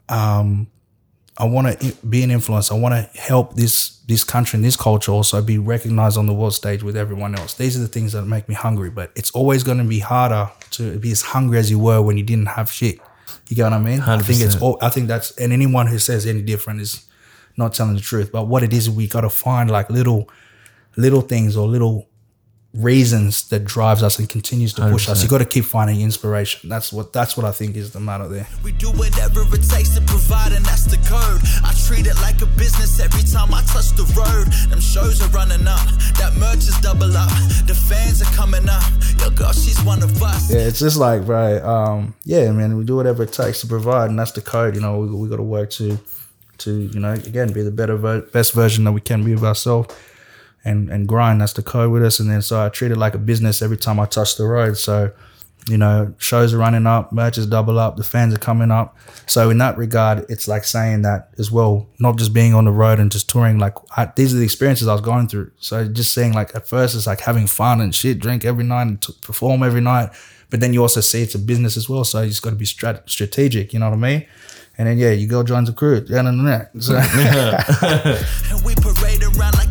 um, 0.08 0.68
I 1.36 1.46
want 1.46 1.80
to 1.80 1.92
be 2.06 2.22
an 2.22 2.30
influence. 2.30 2.70
I 2.70 2.74
want 2.74 2.94
to 2.94 3.20
help 3.20 3.54
this 3.54 3.98
this 4.06 4.22
country 4.22 4.58
and 4.58 4.64
this 4.64 4.76
culture 4.76 5.10
also 5.10 5.40
be 5.42 5.58
recognized 5.58 6.18
on 6.18 6.26
the 6.26 6.34
world 6.34 6.54
stage 6.54 6.82
with 6.82 6.96
everyone 6.96 7.34
else. 7.34 7.54
These 7.54 7.76
are 7.76 7.80
the 7.80 7.88
things 7.88 8.12
that 8.12 8.22
make 8.22 8.48
me 8.48 8.54
hungry. 8.54 8.90
But 8.90 9.10
it's 9.16 9.30
always 9.32 9.64
going 9.64 9.78
to 9.78 9.84
be 9.84 9.98
harder 9.98 10.50
to 10.72 10.98
be 10.98 11.10
as 11.10 11.22
hungry 11.22 11.58
as 11.58 11.70
you 11.70 11.78
were 11.78 12.00
when 12.02 12.16
you 12.16 12.24
didn't 12.24 12.46
have 12.46 12.70
shit. 12.70 12.98
You 13.48 13.56
get 13.56 13.64
what 13.64 13.72
I 13.72 13.78
mean? 13.78 14.00
100%. 14.00 14.08
I 14.08 14.22
think 14.22 14.40
it's 14.42 14.60
all. 14.60 14.78
I 14.80 14.90
think 14.90 15.08
that's 15.08 15.32
and 15.32 15.52
anyone 15.52 15.86
who 15.86 15.98
says 15.98 16.26
any 16.26 16.42
different 16.42 16.80
is 16.80 17.04
not 17.56 17.74
telling 17.74 17.94
the 17.94 18.00
truth. 18.00 18.30
But 18.30 18.46
what 18.46 18.62
it 18.62 18.72
is, 18.72 18.88
we 18.88 19.08
got 19.08 19.22
to 19.22 19.30
find 19.30 19.70
like 19.70 19.90
little 19.90 20.28
little 20.96 21.20
things 21.20 21.56
or 21.56 21.66
little 21.66 22.08
reasons 22.74 23.48
that 23.48 23.64
drives 23.64 24.02
us 24.02 24.18
and 24.18 24.28
continues 24.28 24.74
to 24.74 24.82
push 24.90 25.06
100%. 25.06 25.12
us. 25.12 25.22
You 25.22 25.28
got 25.28 25.38
to 25.38 25.44
keep 25.44 25.64
finding 25.64 26.00
inspiration. 26.00 26.68
That's 26.68 26.92
what 26.92 27.12
that's 27.12 27.36
what 27.36 27.46
I 27.46 27.52
think 27.52 27.76
is 27.76 27.92
the 27.92 28.00
matter 28.00 28.28
there. 28.28 28.46
We 28.62 28.72
do 28.72 28.90
whatever 28.90 29.42
it 29.42 29.62
takes 29.62 29.94
to 29.94 30.00
provide, 30.02 30.52
and 30.52 30.64
that's 30.64 30.84
the 30.84 30.96
code. 31.08 31.40
I 31.64 31.72
treat 31.86 32.06
it 32.06 32.16
like 32.16 32.42
a 32.42 32.46
business 32.58 32.98
every 33.00 33.22
time 33.22 33.54
I 33.54 33.62
touch 33.62 33.90
the 33.92 34.04
road. 34.16 34.52
Them 34.70 34.80
shows 34.80 35.22
are 35.22 35.28
running 35.28 35.66
up, 35.66 35.86
that 36.18 36.34
merch 36.38 36.66
is 36.66 36.78
double 36.80 37.16
up. 37.16 37.30
The 37.66 37.74
fans 37.74 38.20
are 38.22 38.32
coming 38.34 38.68
up. 38.68 38.82
Yo, 39.20 39.30
girl, 39.30 39.52
she's 39.52 39.80
one 39.84 40.02
of 40.02 40.20
us. 40.22 40.50
Yeah, 40.50 40.60
it's 40.60 40.80
just 40.80 40.98
like 40.98 41.26
right. 41.28 41.58
Um, 41.62 42.14
yeah, 42.24 42.50
man, 42.50 42.76
we 42.76 42.84
do 42.84 42.96
whatever 42.96 43.22
it 43.22 43.32
takes 43.32 43.60
to 43.60 43.66
provide, 43.66 44.10
and 44.10 44.18
that's 44.18 44.32
the 44.32 44.40
code. 44.42 44.74
You 44.74 44.80
know, 44.80 44.98
we, 44.98 45.08
we 45.08 45.28
got 45.28 45.36
to 45.36 45.42
work 45.42 45.70
to 45.70 45.98
to 46.56 46.82
you 46.82 47.00
know 47.00 47.12
again 47.12 47.52
be 47.52 47.62
the 47.62 47.70
better 47.70 47.96
ver- 47.96 48.20
best 48.20 48.52
version 48.52 48.84
that 48.84 48.92
we 48.92 49.00
can 49.00 49.24
be 49.24 49.32
of 49.32 49.42
ourselves 49.42 49.92
and 50.64 50.90
and 50.90 51.06
grind. 51.06 51.40
That's 51.40 51.52
the 51.52 51.62
code 51.62 51.90
with 51.90 52.04
us. 52.04 52.20
And 52.20 52.30
then 52.30 52.42
so 52.42 52.64
I 52.64 52.68
treat 52.68 52.90
it 52.90 52.96
like 52.96 53.14
a 53.14 53.18
business 53.18 53.62
every 53.62 53.76
time 53.76 54.00
I 54.00 54.06
touch 54.06 54.36
the 54.36 54.44
road. 54.44 54.76
So 54.76 55.12
you 55.68 55.78
know, 55.78 56.12
shows 56.18 56.52
are 56.52 56.58
running 56.58 56.86
up, 56.86 57.12
matches 57.12 57.46
double 57.46 57.78
up, 57.78 57.96
the 57.96 58.04
fans 58.04 58.34
are 58.34 58.38
coming 58.38 58.70
up. 58.70 58.96
So 59.26 59.48
in 59.48 59.58
that 59.58 59.78
regard, 59.78 60.26
it's 60.28 60.46
like 60.46 60.64
saying 60.64 61.02
that 61.02 61.30
as 61.38 61.50
well, 61.50 61.88
not 61.98 62.16
just 62.16 62.34
being 62.34 62.54
on 62.54 62.66
the 62.66 62.70
road 62.70 62.98
and 62.98 63.10
just 63.10 63.30
touring. 63.30 63.58
Like 63.58 63.74
I, 63.96 64.12
these 64.14 64.34
are 64.34 64.36
the 64.36 64.44
experiences 64.44 64.88
I 64.88 64.92
was 64.92 65.00
going 65.00 65.28
through. 65.28 65.52
So 65.58 65.88
just 65.88 66.12
saying 66.12 66.34
like 66.34 66.54
at 66.54 66.68
first 66.68 66.94
it's 66.94 67.06
like 67.06 67.20
having 67.20 67.46
fun 67.46 67.80
and 67.80 67.94
shit, 67.94 68.18
drink 68.18 68.44
every 68.44 68.64
night 68.64 68.82
and 68.82 69.00
t- 69.00 69.14
perform 69.22 69.62
every 69.62 69.80
night. 69.80 70.10
But 70.50 70.60
then 70.60 70.74
you 70.74 70.82
also 70.82 71.00
see 71.00 71.22
it's 71.22 71.34
a 71.34 71.38
business 71.38 71.76
as 71.76 71.88
well. 71.88 72.04
So 72.04 72.20
you 72.20 72.28
just 72.28 72.42
got 72.42 72.50
to 72.50 72.56
be 72.56 72.66
strat- 72.66 73.08
strategic. 73.08 73.72
You 73.72 73.78
know 73.78 73.88
what 73.88 73.96
I 73.96 74.00
mean? 74.00 74.26
And 74.76 74.88
then 74.88 74.98
yeah, 74.98 75.12
you 75.12 75.26
go 75.26 75.42
join 75.42 75.64
the 75.64 75.72
crew. 75.72 76.04
Yeah, 76.08 76.22
no, 76.22 76.30
no, 76.30 76.42
no. 76.42 76.66
So. 76.78 76.94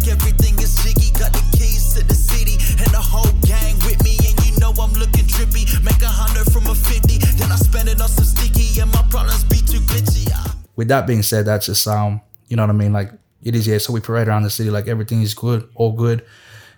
With 10.83 10.89
that 10.89 11.07
being 11.07 11.23
said, 11.23 11.45
that's 11.45 11.67
just 11.67 11.87
um, 11.87 12.19
you 12.49 12.57
know 12.57 12.63
what 12.63 12.69
I 12.69 12.73
mean. 12.73 12.91
Like 12.91 13.09
it 13.41 13.55
is 13.55 13.65
yeah. 13.65 13.77
So 13.77 13.93
we 13.93 14.01
parade 14.01 14.27
around 14.27 14.43
the 14.43 14.49
city 14.49 14.69
like 14.69 14.89
everything 14.89 15.21
is 15.21 15.33
good, 15.33 15.69
all 15.75 15.93
good. 15.93 16.25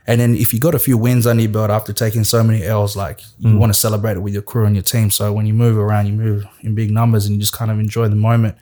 And 0.05 0.21
then 0.21 0.35
if 0.35 0.53
you 0.53 0.59
got 0.59 0.75
a 0.75 0.79
few 0.79 0.95
wins 0.95 1.25
under 1.25 1.41
your 1.41 1.51
belt 1.51 1.71
after 1.71 1.91
taking 1.91 2.23
so 2.23 2.43
many 2.43 2.63
L's, 2.63 2.95
like 2.95 3.21
you 3.39 3.49
mm. 3.49 3.57
want 3.57 3.73
to 3.73 3.79
celebrate 3.79 4.17
it 4.17 4.19
with 4.19 4.31
your 4.31 4.43
crew 4.43 4.65
and 4.65 4.75
your 4.75 4.83
team. 4.83 5.09
So 5.09 5.33
when 5.33 5.47
you 5.47 5.55
move 5.55 5.75
around, 5.75 6.05
you 6.05 6.13
move 6.13 6.45
in 6.61 6.75
big 6.75 6.91
numbers 6.91 7.25
and 7.25 7.33
you 7.33 7.41
just 7.41 7.53
kind 7.53 7.71
of 7.71 7.79
enjoy 7.79 8.09
the 8.09 8.15
moment. 8.15 8.55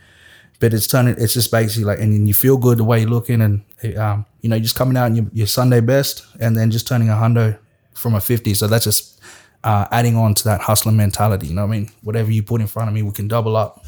But 0.62 0.74
it's 0.74 0.88
turning, 0.88 1.16
it's 1.18 1.34
just 1.34 1.52
basically 1.52 1.84
like, 1.84 2.00
and 2.00 2.26
you 2.26 2.34
feel 2.34 2.56
good 2.56 2.78
the 2.78 2.86
way 2.86 3.02
you're 3.02 3.10
looking 3.10 3.42
and, 3.42 3.98
um, 3.98 4.26
you 4.40 4.50
know, 4.50 4.58
just 4.58 4.76
coming 4.76 4.96
out 4.96 5.08
in 5.08 5.16
your, 5.18 5.26
your 5.34 5.48
Sunday 5.48 5.82
best 5.82 6.26
and 6.40 6.58
then 6.58 6.72
just 6.72 6.88
turning 6.88 7.10
a 7.10 7.14
hundo 7.16 7.60
from 7.94 8.16
a 8.16 8.22
50. 8.22 8.54
So 8.54 8.68
that's 8.68 8.86
just 8.86 9.20
uh, 9.64 9.88
adding 9.92 10.16
on 10.16 10.34
to 10.36 10.44
that 10.46 10.62
hustling 10.62 10.98
mentality. 10.98 11.48
You 11.48 11.56
know 11.56 11.66
what 11.66 11.74
I 11.74 11.80
mean? 11.80 11.92
Whatever 12.04 12.32
you 12.32 12.44
put 12.44 12.62
in 12.62 12.68
front 12.68 12.90
of 12.90 12.96
me, 12.96 13.02
we 13.02 13.12
can 13.12 13.28
double 13.28 13.56
up. 13.56 13.86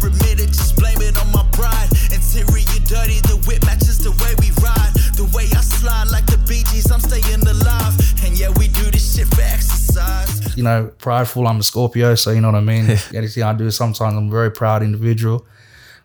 But 0.00 0.06
I 0.06 0.12
would 0.12 0.16
never 0.16 0.24
admit 0.24 0.40
it, 0.40 0.48
just 0.48 0.76
blame 0.76 1.00
it 1.02 1.16
on 1.20 1.30
my 1.32 1.44
pride. 1.52 1.88
Interior 2.12 2.80
dirty, 2.86 3.20
the 3.28 3.40
whip 3.46 3.64
matches 3.64 3.98
the 3.98 4.10
way 4.10 4.34
we 4.40 4.50
ride. 4.62 4.92
The 5.16 5.24
way 5.34 5.44
I 5.44 5.60
slide 5.60 6.08
like 6.08 6.26
the 6.26 6.38
Bee 6.48 6.64
Gees, 6.72 6.90
I'm 6.90 7.00
staying 7.00 7.46
alive. 7.46 7.94
And 8.24 8.38
yeah, 8.38 8.50
we 8.56 8.68
do 8.68 8.90
this 8.90 9.16
shit 9.16 9.28
for 9.28 9.42
exercise. 9.42 10.56
You 10.56 10.64
know, 10.64 10.90
prideful, 10.98 11.46
I'm 11.46 11.60
a 11.60 11.62
Scorpio, 11.62 12.14
so 12.14 12.30
you 12.30 12.40
know 12.40 12.48
what 12.48 12.58
I 12.58 12.60
mean? 12.60 12.84
Anything 13.14 13.42
I 13.42 13.52
do, 13.52 13.66
is 13.66 13.76
sometimes 13.76 14.14
I'm 14.14 14.28
a 14.28 14.30
very 14.30 14.50
proud 14.50 14.82
individual. 14.82 15.46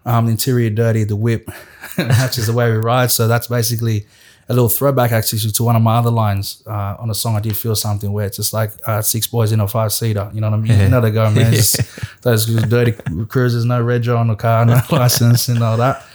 Um, 0.05 0.27
interior 0.27 0.69
dirty, 0.69 1.03
the 1.03 1.15
whip 1.15 1.49
matches 1.97 2.47
the 2.47 2.53
way 2.53 2.69
we 2.71 2.77
ride. 2.77 3.11
So 3.11 3.27
that's 3.27 3.47
basically 3.47 4.05
a 4.47 4.53
little 4.53 4.69
throwback 4.69 5.11
actually 5.11 5.39
to 5.39 5.63
one 5.63 5.75
of 5.75 5.81
my 5.81 5.97
other 5.97 6.11
lines 6.11 6.61
uh, 6.67 6.95
on 6.99 7.09
a 7.09 7.15
song 7.15 7.35
I 7.35 7.39
did 7.39 7.57
feel 7.57 7.75
something 7.75 8.11
where 8.11 8.27
it's 8.27 8.37
just 8.37 8.53
like 8.53 8.71
uh, 8.85 9.01
six 9.01 9.25
boys 9.25 9.51
in 9.51 9.59
a 9.59 9.67
five 9.67 9.91
seater. 9.91 10.29
You 10.33 10.41
know 10.41 10.51
what 10.51 10.57
I 10.57 10.61
mean? 10.61 10.79
You 10.79 10.89
know 10.89 11.01
they 11.01 11.11
go, 11.11 11.29
man. 11.31 11.51
Just, 11.53 11.81
those 12.21 12.45
dirty 12.45 12.91
cruisers, 13.27 13.65
no 13.65 13.81
reg 13.81 14.07
on 14.07 14.27
the 14.27 14.35
car, 14.35 14.65
no 14.65 14.79
license, 14.91 15.47
and 15.47 15.63
all 15.63 15.77
that. 15.77 16.05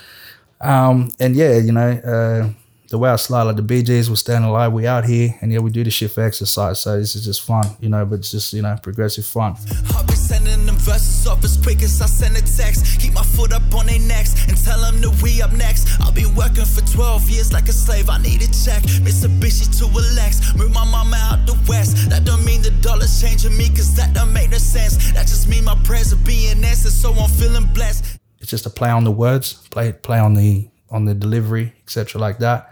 Um, 0.61 1.11
and 1.19 1.35
yeah, 1.35 1.57
you 1.57 1.71
know, 1.71 1.89
uh, 1.89 2.49
the 2.91 2.97
way 2.97 3.09
I 3.09 3.15
slide, 3.15 3.43
like 3.43 3.55
the 3.55 3.61
Bee 3.61 3.83
Gees 3.83 4.09
will 4.09 4.17
stand 4.17 4.43
alive. 4.43 4.73
We 4.73 4.85
out 4.85 5.05
here, 5.05 5.33
and 5.39 5.51
yeah, 5.51 5.59
we 5.59 5.71
do 5.71 5.81
the 5.81 5.89
shit 5.89 6.11
for 6.11 6.23
exercise. 6.23 6.81
So 6.81 6.99
this 6.99 7.15
is 7.15 7.23
just 7.23 7.41
fun, 7.41 7.65
you 7.79 7.87
know. 7.87 8.05
But 8.05 8.19
it's 8.19 8.31
just 8.31 8.51
you 8.51 8.61
know 8.61 8.77
progressive 8.83 9.25
fun. 9.25 9.55
I'll 9.95 10.03
be 10.03 10.13
sending 10.13 10.65
them 10.65 10.75
verses 10.75 11.25
off 11.25 11.41
as 11.45 11.55
quick 11.55 11.81
as 11.81 12.01
I 12.01 12.05
send 12.05 12.35
a 12.35 12.41
text. 12.41 12.99
Keep 12.99 13.13
my 13.13 13.23
foot 13.23 13.53
up 13.53 13.63
on 13.73 13.85
their 13.85 13.99
necks 13.99 14.35
and 14.47 14.57
tell 14.57 14.79
them 14.81 14.99
that 14.99 15.21
we 15.23 15.41
up 15.41 15.53
next. 15.53 15.87
I've 16.01 16.13
been 16.13 16.35
working 16.35 16.65
for 16.65 16.81
12 16.81 17.29
years 17.29 17.53
like 17.53 17.69
a 17.69 17.73
slave. 17.73 18.09
I 18.09 18.17
need 18.17 18.41
a 18.43 18.51
check. 18.51 18.83
Mitsubishi 19.07 19.71
to 19.79 19.85
a 19.85 20.01
Lex. 20.19 20.53
Move 20.55 20.73
my 20.73 20.83
mama 20.83 21.15
out 21.31 21.47
the 21.47 21.57
west. 21.69 22.09
That 22.09 22.25
don't 22.25 22.43
mean 22.43 22.61
the 22.61 22.71
dollar's 22.81 23.21
changing 23.21 23.55
me, 23.55 23.69
cause 23.69 23.95
that 23.95 24.13
don't 24.13 24.33
make 24.33 24.49
no 24.51 24.57
sense. 24.57 25.13
That 25.13 25.27
just 25.27 25.47
mean 25.47 25.63
my 25.63 25.75
prayers 25.85 26.11
are 26.11 26.23
being 26.27 26.61
answered, 26.65 26.91
so 26.91 27.13
I'm 27.13 27.29
feeling 27.29 27.65
blessed. 27.73 28.19
It's 28.39 28.49
just 28.49 28.65
a 28.65 28.69
play 28.69 28.89
on 28.89 29.05
the 29.05 29.11
words, 29.11 29.53
play 29.69 29.93
play 29.93 30.19
on 30.19 30.33
the 30.33 30.67
on 30.89 31.05
the 31.05 31.13
delivery, 31.13 31.73
etc. 31.85 32.19
Like 32.19 32.39
that. 32.39 32.70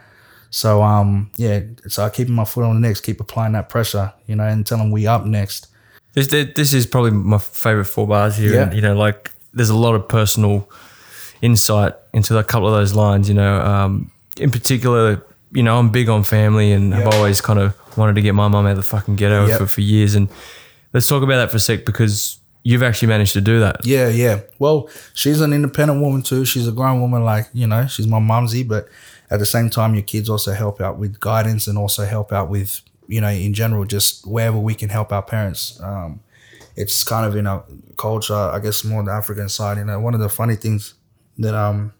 So 0.51 0.81
um 0.81 1.31
yeah, 1.37 1.61
so 1.87 2.03
I 2.03 2.09
keeping 2.09 2.33
my 2.33 2.45
foot 2.45 2.63
on 2.63 2.81
the 2.81 2.87
next, 2.87 3.01
keep 3.01 3.19
applying 3.19 3.53
that 3.53 3.69
pressure, 3.69 4.13
you 4.27 4.35
know, 4.35 4.45
and 4.45 4.65
tell 4.65 4.77
them 4.77 4.91
we 4.91 5.07
up 5.07 5.25
next. 5.25 5.67
This 6.13 6.27
this 6.27 6.73
is 6.73 6.85
probably 6.87 7.11
my 7.11 7.37
favorite 7.37 7.85
four 7.85 8.07
bars 8.07 8.35
here. 8.37 8.53
Yeah. 8.53 8.63
And, 8.63 8.73
you 8.73 8.81
know, 8.81 8.95
like 8.95 9.31
there's 9.53 9.69
a 9.69 9.75
lot 9.75 9.95
of 9.95 10.07
personal 10.07 10.69
insight 11.41 11.93
into 12.13 12.37
a 12.37 12.43
couple 12.43 12.67
of 12.67 12.73
those 12.73 12.93
lines. 12.93 13.29
You 13.29 13.35
know, 13.35 13.61
um, 13.61 14.11
in 14.37 14.51
particular, 14.51 15.23
you 15.51 15.63
know, 15.63 15.77
I'm 15.77 15.89
big 15.89 16.09
on 16.09 16.23
family, 16.23 16.71
and. 16.71 16.93
I've 16.93 17.13
always 17.13 17.41
kind 17.41 17.59
of 17.59 17.75
wanted 17.97 18.15
to 18.15 18.21
get 18.21 18.33
my 18.33 18.47
mum 18.47 18.65
out 18.65 18.71
of 18.71 18.77
the 18.77 18.83
fucking 18.83 19.15
ghetto 19.15 19.47
Yep. 19.47 19.59
for, 19.59 19.67
for 19.67 19.81
years. 19.81 20.15
And 20.15 20.29
let's 20.93 21.07
talk 21.07 21.23
about 21.23 21.37
that 21.37 21.51
for 21.51 21.57
a 21.57 21.59
sec 21.59 21.85
because 21.85 22.37
you've 22.63 22.83
actually 22.83 23.07
managed 23.07 23.33
to 23.33 23.41
do 23.41 23.59
that. 23.59 23.85
Yeah, 23.85 24.09
yeah. 24.09 24.41
Well, 24.57 24.89
she's 25.13 25.41
an 25.41 25.53
independent 25.53 26.01
woman 26.01 26.21
too. 26.21 26.45
She's 26.45 26.67
a 26.67 26.71
grown 26.71 27.01
woman, 27.01 27.23
like 27.23 27.47
you 27.53 27.67
know, 27.67 27.87
she's 27.87 28.07
my 28.07 28.19
mumsy. 28.19 28.63
But 28.63 28.87
at 29.29 29.39
the 29.39 29.45
same 29.45 29.69
time, 29.69 29.93
your 29.93 30.03
kids 30.03 30.29
also 30.29 30.53
help 30.53 30.81
out 30.81 30.97
with 30.97 31.19
guidance 31.19 31.67
and 31.67 31.77
also 31.77 32.05
help 32.05 32.31
out 32.31 32.49
with 32.49 32.81
you 33.09 33.19
know, 33.19 33.29
in 33.29 33.53
general, 33.55 33.85
just 33.85 34.25
wherever 34.25 34.57
we 34.57 34.75
can 34.75 34.89
help 34.89 35.11
our 35.11 35.23
parents. 35.23 35.81
Um, 35.81 36.21
it's 36.75 37.03
kind 37.03 37.25
of 37.25 37.35
in 37.35 37.47
our 37.47 37.65
culture, 37.97 38.35
I 38.35 38.59
guess, 38.59 38.85
more 38.85 38.99
on 38.99 39.05
the 39.05 39.11
African 39.11 39.49
side. 39.49 39.79
You 39.79 39.83
know, 39.83 39.99
one 39.99 40.13
of 40.13 40.19
the 40.19 40.29
funny 40.29 40.55
things 40.55 40.93
that 41.39 41.55
um, 41.55 41.91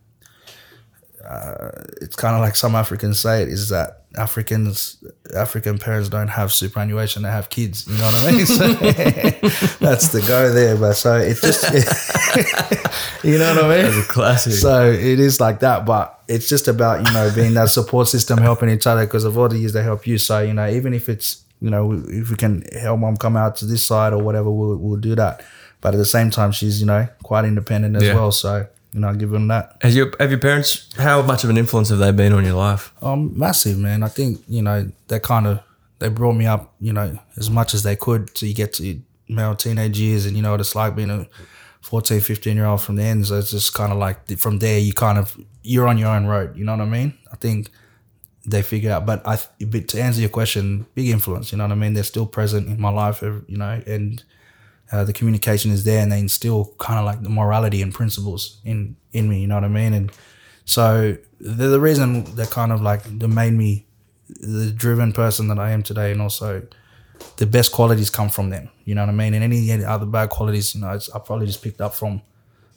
uh, 1.28 1.70
it's 2.02 2.16
kind 2.16 2.36
of 2.36 2.42
like 2.42 2.56
some 2.56 2.76
Africans 2.76 3.20
say 3.20 3.42
it 3.44 3.50
is 3.50 3.70
that 3.70 4.04
Africans, 4.18 5.04
African 5.36 5.78
parents 5.78 6.10
don't 6.10 6.30
have 6.30 6.52
superannuation; 6.52 7.24
they 7.24 7.30
have 7.30 7.50
kids. 7.50 7.86
You 7.88 7.98
know 7.98 8.06
what 8.06 8.24
I 8.24 8.32
mean? 8.32 8.46
So 8.46 8.68
that's 9.86 10.10
the 10.10 10.24
go 10.28 10.52
there. 10.52 10.76
But 10.78 10.94
so 10.94 11.16
it 11.18 11.38
just, 11.42 11.64
you 13.24 13.38
know 13.38 13.56
what 13.56 13.66
I 13.66 13.68
mean? 13.76 13.86
That's 13.92 14.06
a 14.10 14.12
classic. 14.12 14.54
So 14.54 14.90
it 14.92 15.20
is 15.20 15.40
like 15.40 15.60
that, 15.60 15.86
but 15.86 16.22
it's 16.28 16.48
just 16.50 16.68
about 16.68 17.06
you 17.06 17.14
know 17.14 17.32
being 17.36 17.54
that 17.56 17.70
support 17.70 18.08
system, 18.08 18.40
helping 18.40 18.70
each 18.70 18.88
other 18.88 19.06
because 19.06 19.26
of 19.26 19.38
all 19.38 19.50
the 19.50 19.58
years 19.58 19.74
they 19.74 19.84
help 19.84 20.08
you. 20.08 20.18
So 20.18 20.40
you 20.42 20.54
know, 20.54 20.68
even 20.70 20.94
if 20.94 21.10
it's 21.10 21.44
you 21.62 21.70
know 21.70 21.92
if 22.08 22.30
we 22.30 22.36
can 22.36 22.64
help 22.82 23.00
mom 23.00 23.18
come 23.18 23.36
out 23.38 23.58
to 23.58 23.66
this 23.66 23.86
side 23.86 24.14
or 24.14 24.24
whatever, 24.24 24.50
we'll 24.50 24.78
we'll 24.78 25.00
do 25.00 25.16
that. 25.16 25.44
But 25.82 25.94
at 25.94 25.98
the 25.98 26.06
same 26.06 26.30
time, 26.30 26.52
she's 26.52 26.80
you 26.80 26.88
know 26.88 27.08
quite 27.24 27.46
independent 27.46 27.96
as 27.96 28.04
Yeah. 28.04 28.16
well. 28.16 28.32
So 28.32 28.68
you 28.94 29.00
know, 29.00 29.14
give 29.14 29.30
them 29.30 29.48
that. 29.50 29.78
Has 29.82 29.96
your 29.96 30.12
have 30.20 30.32
your 30.32 30.40
parents? 30.40 30.90
How 30.98 31.22
much 31.22 31.44
of 31.44 31.50
an 31.50 31.58
influence 31.58 31.90
have 31.90 32.00
they 32.00 32.12
been 32.12 32.34
on 32.34 32.44
your 32.44 32.56
life? 32.56 32.94
Um, 33.02 33.38
massive 33.38 33.78
man. 33.78 34.04
I 34.04 34.08
think 34.08 34.42
you 34.48 34.62
know 34.62 34.92
they 35.08 35.20
kind 35.20 35.48
of 35.48 35.62
they 36.00 36.10
brought 36.10 36.34
me 36.34 36.46
up, 36.46 36.74
you 36.80 36.94
know, 36.94 37.20
as 37.38 37.50
much 37.50 37.74
as 37.74 37.84
they 37.84 37.96
could 37.96 38.34
till 38.34 38.48
you 38.48 38.56
get 38.56 38.74
to 38.74 39.02
male 39.28 39.56
teenage 39.56 40.00
years, 40.00 40.26
and 40.26 40.36
you 40.36 40.42
know 40.42 40.52
what 40.52 40.60
it's 40.60 40.76
like 40.76 40.96
being 40.96 41.12
a 41.12 41.28
14, 41.82 42.20
15 42.20 42.56
year 42.56 42.66
old 42.66 42.82
from 42.82 42.96
the 42.96 43.04
end. 43.04 43.28
So 43.28 43.38
it's 43.38 43.52
just 43.52 43.74
kind 43.74 43.92
of 43.92 44.00
like 44.00 44.38
from 44.38 44.60
there 44.60 44.80
you 44.80 44.94
kind 44.94 45.18
of 45.18 45.38
you're 45.64 45.88
on 45.88 45.98
your 45.98 46.10
own 46.10 46.26
road. 46.26 46.58
You 46.58 46.64
know 46.64 46.76
what 46.76 46.82
I 46.82 46.90
mean? 46.90 47.18
I 47.32 47.36
think 47.36 47.70
they 48.46 48.62
figure 48.62 48.92
out. 48.92 49.06
But 49.06 49.26
I, 49.28 49.38
but 49.66 49.88
to 49.90 50.02
answer 50.02 50.22
your 50.22 50.30
question, 50.30 50.88
big 50.96 51.10
influence. 51.10 51.52
You 51.52 51.58
know 51.58 51.66
what 51.66 51.74
I 51.74 51.76
mean? 51.76 51.94
They're 51.94 52.04
still 52.04 52.26
present 52.26 52.68
in 52.68 52.82
my 52.82 52.90
life. 52.90 53.22
You 53.22 53.44
know, 53.58 53.82
and 53.86 54.24
uh, 54.92 55.04
the 55.04 55.14
communication 55.14 55.72
is 55.72 55.84
there, 55.84 56.02
and 56.02 56.12
they 56.12 56.20
instill 56.20 56.74
kind 56.80 57.00
of 57.00 57.06
like 57.06 57.22
the 57.24 57.30
morality 57.30 57.82
and 57.82 57.94
principles 57.94 58.60
in 58.66 58.96
in 59.12 59.30
me. 59.30 59.42
You 59.42 59.48
know 59.48 59.56
what 59.56 59.64
I 59.64 59.70
mean? 59.70 59.94
And 59.94 60.12
so 60.66 61.18
the, 61.40 61.68
the 61.68 61.80
reason 61.80 62.36
that 62.36 62.50
kind 62.50 62.72
of 62.72 62.82
like 62.82 63.04
that 63.20 63.28
made 63.28 63.54
me 63.54 63.86
the 64.28 64.72
driven 64.72 65.12
person 65.12 65.48
that 65.48 65.60
I 65.60 65.72
am 65.72 65.84
today, 65.84 66.12
and 66.12 66.22
also 66.22 66.64
the 67.38 67.46
best 67.46 67.72
qualities 67.72 68.10
come 68.10 68.30
from 68.30 68.50
them. 68.50 68.70
You 68.86 68.96
know 68.96 69.02
what 69.02 69.10
I 69.10 69.14
mean? 69.14 69.34
And 69.34 69.44
any, 69.44 69.72
any 69.72 69.84
other 69.84 70.06
bad 70.06 70.30
qualities, 70.30 70.76
you 70.76 70.82
know, 70.82 70.92
it's, 70.92 71.10
I 71.10 71.20
probably 71.20 71.48
just 71.48 71.62
picked 71.62 71.82
up 71.82 71.94
from 71.94 72.22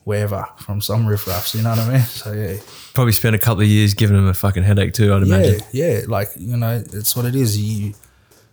wherever, 0.04 0.46
from 0.58 0.80
some 0.80 1.06
riffraffs. 1.06 1.54
You 1.54 1.62
know 1.62 1.70
what 1.70 1.78
I 1.80 1.92
mean? 1.92 2.02
So 2.06 2.32
yeah, 2.32 2.56
Probably 2.94 3.12
spent 3.12 3.34
a 3.34 3.38
couple 3.38 3.62
of 3.62 3.68
years 3.68 3.94
giving 3.94 4.16
them 4.16 4.26
a 4.26 4.34
fucking 4.34 4.62
headache 4.62 4.94
too. 4.94 5.12
I'd 5.12 5.26
yeah, 5.26 5.36
imagine. 5.36 5.60
yeah. 5.72 6.00
Like 6.06 6.28
you 6.36 6.56
know, 6.56 6.82
it's 6.92 7.14
what 7.16 7.24
it 7.24 7.34
is. 7.34 7.58
You, 7.58 7.94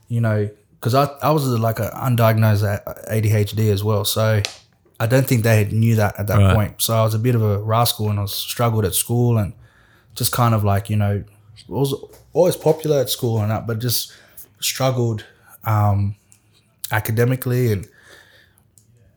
you 0.07 0.21
know, 0.21 0.49
because 0.79 0.95
I 0.95 1.05
I 1.21 1.31
was 1.31 1.45
like 1.45 1.79
an 1.79 1.89
undiagnosed 1.91 2.63
ADHD 3.09 3.71
as 3.71 3.83
well, 3.83 4.05
so 4.05 4.41
I 4.99 5.07
don't 5.07 5.27
think 5.27 5.43
they 5.43 5.57
had 5.57 5.71
knew 5.73 5.95
that 5.95 6.19
at 6.19 6.27
that 6.27 6.37
Right. 6.37 6.55
point. 6.55 6.81
So 6.81 6.93
I 6.95 7.03
was 7.03 7.13
a 7.13 7.19
bit 7.19 7.35
of 7.35 7.41
a 7.41 7.59
rascal, 7.59 8.09
and 8.09 8.19
I 8.19 8.21
was 8.23 8.33
struggled 8.33 8.85
at 8.85 8.93
school, 8.95 9.37
and 9.37 9.53
just 10.15 10.31
kind 10.31 10.53
of 10.53 10.63
like 10.63 10.89
you 10.89 10.95
know, 10.97 11.23
was 11.67 11.93
always 12.33 12.55
popular 12.55 12.99
at 12.99 13.09
school 13.09 13.39
and 13.41 13.51
that, 13.51 13.65
but 13.67 13.79
just 13.79 14.11
struggled 14.59 15.25
um, 15.65 16.15
academically 16.91 17.71
and 17.71 17.87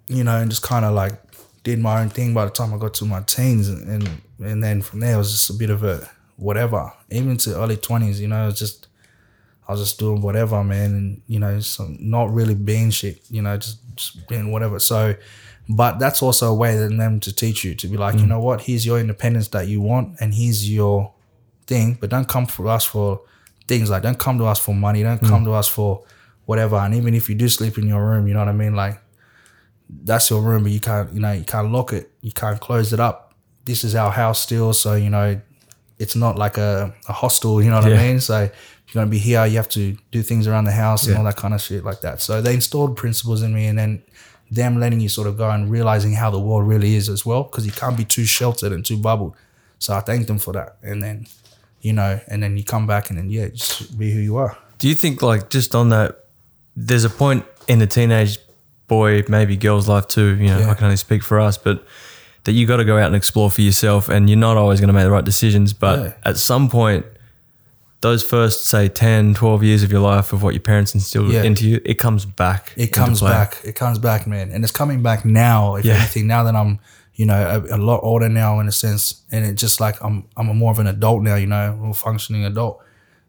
you 0.09 0.25
know, 0.25 0.37
and 0.38 0.51
just 0.51 0.62
kind 0.62 0.85
of 0.85 0.92
like 0.94 1.14
did 1.62 1.79
my 1.79 2.01
own 2.01 2.09
thing 2.11 2.35
by 2.35 2.44
the 2.44 2.51
time 2.51 2.75
I 2.75 2.79
got 2.79 2.94
to 2.94 3.05
my 3.05 3.20
teens, 3.22 3.68
and 3.68 3.88
and, 3.88 4.22
and 4.40 4.62
then 4.64 4.83
from 4.83 5.01
there 5.01 5.14
it 5.14 5.18
was 5.18 5.31
just 5.33 5.51
a 5.51 5.55
bit 5.55 5.70
of 5.70 5.83
a 5.85 6.09
whatever. 6.37 6.92
Even 7.11 7.37
to 7.38 7.57
early 7.57 7.77
twenties, 7.77 8.20
you 8.20 8.29
know, 8.29 8.42
it 8.44 8.46
was 8.46 8.59
just 8.59 8.82
I 9.73 9.81
was 9.81 9.89
just 9.89 9.99
doing 9.99 10.21
whatever, 10.21 10.63
man, 10.63 10.91
and 10.95 11.23
you 11.27 11.39
know, 11.39 11.61
some, 11.61 11.97
not 11.99 12.33
really 12.33 12.55
being 12.55 12.91
shit, 12.91 13.23
you 13.31 13.41
know, 13.41 13.57
just, 13.57 13.79
just 13.97 14.29
being 14.29 14.53
whatever. 14.53 14.79
So, 14.79 15.15
but 15.69 15.99
that's 15.99 16.23
also 16.23 16.51
a 16.51 16.55
way 16.55 16.77
for 16.77 16.89
them 16.89 17.21
to 17.21 17.35
teach 17.35 17.65
you 17.65 17.75
to 17.77 17.87
be 17.89 17.97
like, 17.97 18.17
you 18.17 18.27
mm. 18.27 18.29
know 18.29 18.41
what, 18.41 18.61
here's 18.63 18.85
your 18.85 19.01
independence 19.01 19.49
that 19.49 19.69
you 19.69 19.81
want, 19.81 20.21
and 20.21 20.35
here's 20.35 20.71
your 20.71 21.13
thing, 21.67 21.97
but 22.01 22.11
don't 22.11 22.29
come 22.29 22.47
for 22.47 22.69
us 22.69 22.85
for 22.85 23.23
things 23.67 23.89
like 23.89 24.03
don't 24.03 24.19
come 24.19 24.39
to 24.39 24.45
us 24.45 24.59
for 24.59 24.75
money, 24.75 25.03
don't 25.03 25.21
come 25.21 25.43
mm. 25.43 25.47
to 25.47 25.53
us 25.53 25.69
for 25.69 26.05
whatever. 26.45 26.77
And 26.77 26.95
even 26.95 27.15
if 27.15 27.29
you 27.29 27.35
do 27.35 27.49
sleep 27.49 27.79
in 27.79 27.87
your 27.87 28.05
room, 28.05 28.27
you 28.27 28.35
know 28.35 28.41
what 28.41 28.49
I 28.49 28.53
mean, 28.53 28.75
like 28.75 29.01
that's 29.89 30.29
your 30.31 30.43
room, 30.43 30.65
but 30.65 30.73
you 30.73 30.81
can't, 30.81 31.13
you 31.13 31.21
know, 31.21 31.33
you 31.33 31.45
can't 31.45 31.73
lock 31.73 31.93
it, 31.93 32.11
you 32.21 32.33
can't 32.33 32.61
close 32.61 32.93
it 32.93 33.01
up. 33.01 33.35
This 33.65 33.85
is 33.85 33.95
our 33.95 34.11
house 34.11 34.41
still, 34.43 34.73
so 34.73 34.95
you 34.95 35.09
know, 35.09 35.41
it's 35.99 36.17
not 36.17 36.37
like 36.37 36.59
a, 36.59 36.93
a 37.09 37.13
hostel, 37.13 37.63
you 37.63 37.71
know 37.71 37.81
what 37.81 37.89
Yeah. 37.89 38.01
I 38.01 38.07
mean? 38.09 38.21
So 38.21 38.51
you're 38.95 39.01
gonna 39.03 39.11
be 39.11 39.19
here, 39.19 39.45
you 39.47 39.57
have 39.57 39.69
to 39.71 39.97
do 40.11 40.23
things 40.23 40.47
around 40.47 40.65
the 40.65 40.73
house 40.73 41.05
and 41.05 41.13
Yeah. 41.13 41.19
all 41.19 41.25
that 41.25 41.37
kind 41.37 41.55
of 41.55 41.61
shit 41.61 41.85
like 41.85 42.01
that. 42.03 42.21
So 42.21 42.41
they 42.43 42.55
installed 42.55 42.97
principles 42.97 43.43
in 43.43 43.53
me, 43.55 43.67
and 43.67 43.79
then 43.79 44.03
them 44.51 44.79
letting 44.79 45.01
you 45.01 45.09
sort 45.09 45.27
of 45.27 45.37
go 45.39 45.49
and 45.51 45.71
realizing 45.71 46.13
how 46.15 46.31
the 46.31 46.39
world 46.39 46.67
really 46.69 46.95
is 46.95 47.09
as 47.09 47.25
well, 47.25 47.45
because 47.45 47.65
you 47.65 47.73
can't 47.73 47.97
be 47.97 48.05
too 48.05 48.25
sheltered 48.27 48.73
and 48.73 48.85
too 48.85 48.97
bubbled. 48.99 49.35
So 49.79 49.95
I 49.95 50.01
thank 50.01 50.27
them 50.27 50.39
for 50.39 50.53
that, 50.53 50.77
and 50.83 51.03
then 51.03 51.27
you 51.81 51.93
know, 51.93 52.21
and 52.29 52.43
then 52.43 52.57
you 52.57 52.63
come 52.63 52.87
back 52.87 53.11
and 53.11 53.19
then 53.19 53.29
yeah, 53.31 53.49
just 53.49 53.99
be 53.99 54.13
who 54.13 54.21
you 54.21 54.37
are. 54.37 54.57
Do 54.79 54.89
you 54.89 54.95
think 54.95 55.21
like 55.23 55.51
just 55.51 55.75
on 55.75 55.89
that, 55.89 56.25
there's 56.77 57.03
a 57.05 57.11
point 57.11 57.45
in 57.67 57.81
a 57.83 57.87
teenage 57.87 58.39
boy, 58.87 59.25
maybe 59.29 59.57
girl's 59.57 59.89
life 59.89 60.07
too. 60.07 60.37
You 60.37 60.49
know, 60.49 60.59
Yeah. 60.61 60.71
I 60.71 60.75
can 60.75 60.85
only 60.85 60.97
speak 60.97 61.23
for 61.25 61.41
us, 61.41 61.57
but 61.59 61.85
that 62.45 62.53
you 62.53 62.67
got 62.67 62.77
to 62.77 62.85
go 62.85 62.99
out 62.99 63.07
and 63.07 63.17
explore 63.17 63.51
for 63.51 63.63
yourself, 63.63 64.09
and 64.09 64.29
you're 64.31 64.39
not 64.39 64.57
always 64.57 64.79
going 64.81 64.89
to 64.89 64.93
make 64.93 65.05
the 65.05 65.11
right 65.11 65.25
decisions. 65.25 65.73
But 65.73 65.99
Yeah. 65.99 66.13
at 66.25 66.37
some 66.37 66.69
point, 66.69 67.05
those 68.03 68.23
first 68.23 68.67
say 68.67 68.88
10, 68.88 69.35
12 69.35 69.62
years 69.62 69.83
of 69.83 69.91
your 69.91 70.01
life 70.01 70.33
of 70.33 70.43
what 70.43 70.55
your 70.55 70.61
parents 70.61 70.95
instilled 70.95 71.33
Yeah. 71.33 71.43
into 71.45 71.67
you, 71.69 71.81
it 71.85 71.95
comes 71.99 72.25
back. 72.25 72.73
It 72.77 72.88
comes 72.93 73.21
back. 73.21 73.61
It 73.65 73.75
comes 73.75 73.99
back, 73.99 74.27
man, 74.27 74.51
and 74.53 74.62
it's 74.65 74.73
coming 74.73 75.03
back 75.03 75.25
now. 75.25 75.77
If 75.77 75.85
Yeah. 75.85 75.95
anything, 75.95 76.27
now 76.27 76.43
that 76.45 76.55
I'm, 76.55 76.79
you 77.15 77.27
know, 77.27 77.65
a, 77.71 77.77
a 77.77 77.79
lot 77.79 78.01
older 78.03 78.29
now 78.29 78.59
in 78.61 78.69
a 78.69 78.73
sense, 78.73 79.23
and 79.33 79.45
it 79.47 79.55
just 79.55 79.81
like 79.81 79.97
I'm, 80.03 80.25
I'm 80.37 80.49
a 80.49 80.55
more 80.55 80.71
of 80.73 80.79
an 80.79 80.87
adult 80.87 81.23
now. 81.23 81.37
You 81.37 81.47
know, 81.47 81.91
a 81.91 81.95
functioning 81.95 82.45
adult. 82.45 82.81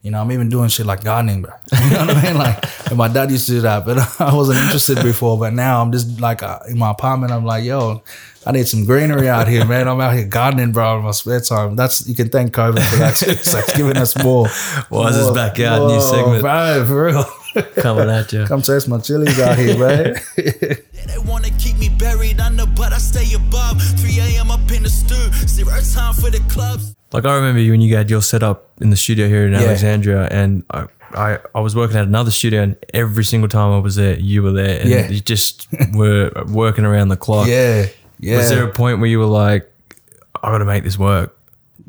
You 0.03 0.11
know, 0.11 0.19
I'm 0.19 0.29
even 0.33 0.49
doing 0.49 0.67
shit 0.67 0.85
like 0.85 1.01
gardening, 1.01 1.41
bro. 1.43 1.53
You 1.81 1.89
know 1.91 2.05
what 2.07 2.17
I 2.17 2.23
mean? 2.23 2.37
Like, 2.37 2.89
and 2.89 2.97
my 2.97 3.07
dad 3.07 3.31
used 3.31 3.45
to 3.47 3.53
do 3.53 3.61
that, 3.61 3.85
but 3.85 3.97
I 4.21 4.35
wasn't 4.35 4.59
interested 4.59 5.01
before. 5.01 5.39
But 5.39 5.53
now 5.53 5.81
I'm 5.81 5.93
just 5.93 6.19
like 6.19 6.43
uh, 6.43 6.59
in 6.67 6.77
my 6.77 6.91
apartment. 6.91 7.31
I'm 7.31 7.45
like, 7.45 7.63
yo, 7.63 8.03
I 8.45 8.51
need 8.51 8.67
some 8.67 8.83
greenery 8.83 9.29
out 9.29 9.47
here, 9.47 9.63
man. 9.65 9.87
I'm 9.87 10.01
out 10.01 10.13
here 10.13 10.27
gardening, 10.27 10.73
bro, 10.73 10.97
in 10.97 11.05
my 11.05 11.11
spare 11.11 11.39
time. 11.39 11.77
That's 11.77 12.05
you 12.05 12.15
can 12.15 12.27
thank 12.29 12.53
COVID 12.53 12.83
for 12.83 12.95
that. 12.97 13.15
Too. 13.15 13.31
It's 13.31 13.53
like 13.53 13.65
giving 13.75 13.95
us 13.95 14.21
more. 14.21 14.49
Why 14.89 15.07
is 15.07 15.15
this 15.15 15.25
more- 15.25 15.35
backyard 15.35 15.79
new 15.83 15.87
more, 15.87 16.01
segment? 16.01 16.41
bro? 16.41 16.85
For 16.85 17.05
real. 17.05 17.25
coming 17.75 18.09
at 18.09 18.33
you. 18.33 18.45
Come 18.45 18.61
taste 18.61 18.89
my 18.89 18.99
chilies 18.99 19.39
out 19.39 19.57
here, 19.57 19.77
man. 19.77 20.15
Yeah, 20.93 21.05
they 21.07 21.17
wanna 21.19 21.49
keep 21.59 21.77
me 21.77 21.89
buried 21.89 22.39
under, 22.39 22.65
but 22.65 22.93
I 22.93 22.97
stay 22.97 23.33
above. 23.35 23.81
3 23.99 24.19
a.m. 24.19 24.51
up 24.51 24.71
in 24.71 24.83
the 24.83 24.89
stew, 24.89 25.31
zero 25.47 25.79
time 25.93 26.13
for 26.13 26.29
the 26.29 26.39
clubs. 26.49 26.95
Like 27.13 27.26
I 27.26 27.36
remember 27.36 27.60
you 27.62 27.71
when 27.71 27.82
you 27.82 27.95
had 27.95 28.10
your 28.10 28.21
setup 28.21 28.69
in 28.82 28.89
the 28.89 28.95
studio 28.95 29.28
here 29.28 29.45
in 29.45 29.54
Yeah. 29.54 29.60
Alexandria, 29.60 30.28
and 30.32 30.63
I, 30.71 30.88
I 31.13 31.39
I 31.56 31.60
was 31.60 31.76
working 31.76 31.97
at 31.97 32.06
another 32.08 32.32
studio, 32.32 32.63
and 32.63 32.76
every 32.93 33.23
single 33.23 33.47
time 33.49 33.71
I 33.71 33.80
was 33.80 33.95
there, 33.95 34.17
you 34.19 34.41
were 34.43 34.52
there, 34.52 34.82
and 34.82 34.89
Yeah. 34.89 35.10
you 35.10 35.19
just 35.19 35.67
were 35.93 36.32
working 36.47 36.86
around 36.86 37.10
the 37.10 37.17
clock. 37.17 37.47
Yeah, 37.47 37.86
yeah. 38.19 38.38
Was 38.38 38.49
there 38.49 38.63
a 38.67 38.71
point 38.71 38.99
where 38.99 39.10
you 39.10 39.19
were 39.19 39.26
like, 39.45 39.69
I 40.43 40.52
got 40.52 40.58
to 40.60 40.65
make 40.65 40.84
this 40.84 40.97
work? 40.97 41.38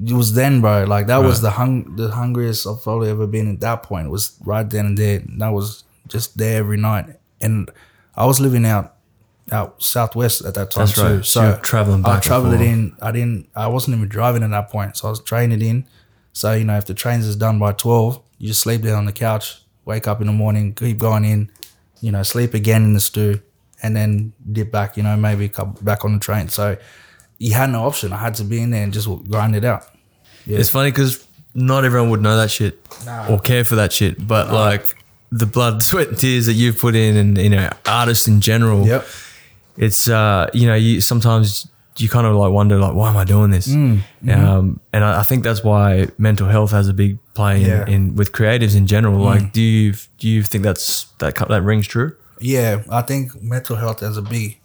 it 0.05 0.13
was 0.13 0.35
then, 0.35 0.61
bro. 0.61 0.85
Like 0.85 1.07
that 1.07 1.19
was 1.19 1.41
the 1.41 1.51
hung 1.51 1.95
the 1.97 2.11
hungriest 2.11 2.67
I've 2.67 2.83
probably 2.83 3.11
ever 3.11 3.27
been 3.27 3.49
at 3.55 3.61
that 3.61 3.83
point. 3.85 4.07
It 4.07 4.11
was 4.11 4.37
right 4.45 4.69
then 4.69 4.87
and 4.87 4.99
there. 4.99 5.23
That 5.39 5.53
was 5.53 5.85
just 6.09 6.37
there 6.37 6.59
every 6.59 6.77
night. 6.77 7.07
And 7.41 7.71
I 8.17 8.27
was 8.27 8.41
living 8.41 8.67
out 8.67 8.93
out 9.52 9.83
southwest 9.83 10.44
at 10.44 10.54
that 10.54 10.70
time 10.70 10.87
That's 10.87 10.94
too. 10.94 11.02
right. 11.16 11.24
So 11.24 11.42
you're 11.42 11.57
traveling 11.59 12.02
back 12.02 12.16
I 12.18 12.20
traveled 12.20 12.54
it 12.54 12.61
in. 12.61 12.96
I 13.02 13.12
didn't. 13.12 13.48
I 13.54 13.66
wasn't 13.68 13.96
even 13.96 14.09
driving 14.09 14.42
at 14.42 14.50
that 14.50 14.70
point, 14.70 14.96
so 14.96 15.09
I 15.09 15.11
was 15.11 15.20
training 15.20 15.61
it 15.61 15.64
in. 15.64 15.87
So 16.33 16.52
you 16.52 16.64
know, 16.64 16.76
if 16.76 16.87
the 16.87 16.94
trains 16.94 17.26
is 17.26 17.37
done 17.37 17.59
by 17.59 17.72
twelve, 17.72 18.20
you 18.38 18.48
just 18.48 18.61
sleep 18.61 18.83
there 18.83 18.96
on 18.96 19.04
the 19.04 19.12
couch, 19.12 19.62
wake 19.85 20.09
up 20.09 20.20
in 20.20 20.26
the 20.26 20.33
morning, 20.33 20.74
keep 20.74 20.98
going 20.98 21.24
in, 21.24 21.50
you 22.00 22.11
know, 22.11 22.22
sleep 22.22 22.54
again 22.54 22.83
in 22.85 22.94
the 22.94 23.00
stew, 23.00 23.40
and 23.83 23.94
then 23.94 24.33
dip 24.50 24.70
back. 24.72 24.96
You 24.96 25.02
know, 25.02 25.16
maybe 25.16 25.48
come 25.48 25.76
back 25.83 26.04
on 26.04 26.14
the 26.14 26.20
train. 26.20 26.48
So 26.48 26.76
you 27.38 27.52
had 27.54 27.70
no 27.70 27.85
option. 27.85 28.12
I 28.12 28.16
had 28.18 28.35
to 28.37 28.44
be 28.44 28.61
in 28.61 28.70
there 28.70 28.83
and 28.83 28.92
just 28.92 29.09
grind 29.28 29.54
it 29.57 29.64
out. 29.64 29.85
Yeah. 30.46 30.59
It's 30.59 30.70
funny 30.70 30.90
because 30.90 31.26
not 31.54 31.85
everyone 31.85 32.11
would 32.11 32.20
know 32.22 32.37
that 32.37 32.50
shit 32.50 32.80
Nah. 33.04 33.28
or 33.28 33.38
care 33.38 33.64
for 33.64 33.76
that 33.76 33.92
shit, 33.92 34.26
but 34.26 34.50
like 34.52 34.96
the 35.30 35.46
blood, 35.46 35.83
sweat, 35.83 36.09
and 36.09 36.18
tears 36.18 36.46
that 36.46 36.52
you've 36.54 36.78
put 36.78 36.94
in, 36.96 37.16
and 37.16 37.38
you 37.38 37.50
know, 37.50 37.68
artists 37.87 38.26
in 38.26 38.40
general. 38.40 38.87
Yep. 38.87 39.07
It's 39.77 40.09
uh, 40.09 40.49
you 40.55 40.67
know, 40.67 40.75
you 40.75 41.01
sometimes 41.01 41.69
you 41.97 42.09
kind 42.09 42.27
of 42.27 42.35
like 42.35 42.53
wonder 42.53 42.77
like, 42.79 42.95
why 42.95 43.09
am 43.09 43.17
I 43.17 43.25
doing 43.25 43.51
this? 43.51 43.69
Mm, 43.69 44.01
Um, 44.29 44.81
and 44.93 45.05
I, 45.05 45.21
I 45.21 45.23
think 45.23 45.45
that's 45.45 45.63
why 45.63 46.09
mental 46.19 46.49
health 46.49 46.73
has 46.73 46.89
a 46.89 46.93
big 46.95 47.19
play 47.35 47.63
in, 47.63 47.69
Yeah. 47.69 47.85
Mm. 47.85 47.89
in 47.89 48.15
with 48.17 48.33
creatives 48.33 48.77
in 48.77 48.87
general. 48.87 49.21
Like, 49.23 49.53
do 49.53 49.61
you 49.63 49.95
do 50.19 50.29
you 50.29 50.43
think 50.43 50.65
that's 50.65 51.07
that 51.19 51.35
that 51.49 51.63
rings 51.63 51.87
true? 51.87 52.17
Yeah, 52.41 52.83
I 52.91 53.03
think 53.03 53.41
mental 53.43 53.77
health 53.77 54.03
as 54.03 54.17
a 54.17 54.23
big. 54.23 54.59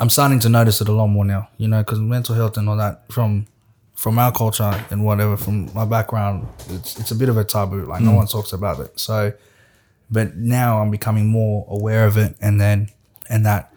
I'm 0.00 0.08
starting 0.08 0.40
to 0.40 0.48
notice 0.48 0.80
it 0.80 0.88
a 0.88 0.92
lot 0.92 1.08
more 1.08 1.26
now, 1.26 1.48
you 1.58 1.68
know, 1.68 1.82
because 1.82 1.98
mental 2.00 2.34
health 2.34 2.56
and 2.56 2.68
all 2.68 2.76
that 2.78 3.04
from 3.12 3.46
from 3.94 4.18
our 4.18 4.32
culture 4.32 4.82
and 4.90 5.04
whatever 5.04 5.36
from 5.36 5.70
my 5.74 5.84
background, 5.84 6.46
it's 6.70 6.98
it's 6.98 7.10
a 7.10 7.14
bit 7.14 7.28
of 7.28 7.36
a 7.36 7.44
taboo. 7.44 7.84
Like 7.84 8.00
no 8.00 8.12
one 8.12 8.26
talks 8.26 8.52
about 8.54 8.80
it. 8.80 8.98
So, 8.98 9.32
but 10.10 10.36
now 10.36 10.80
I'm 10.80 10.90
becoming 10.90 11.26
more 11.28 11.66
aware 11.68 12.06
of 12.06 12.16
it, 12.16 12.34
and 12.40 12.58
then 12.58 12.88
and 13.28 13.44
that 13.44 13.72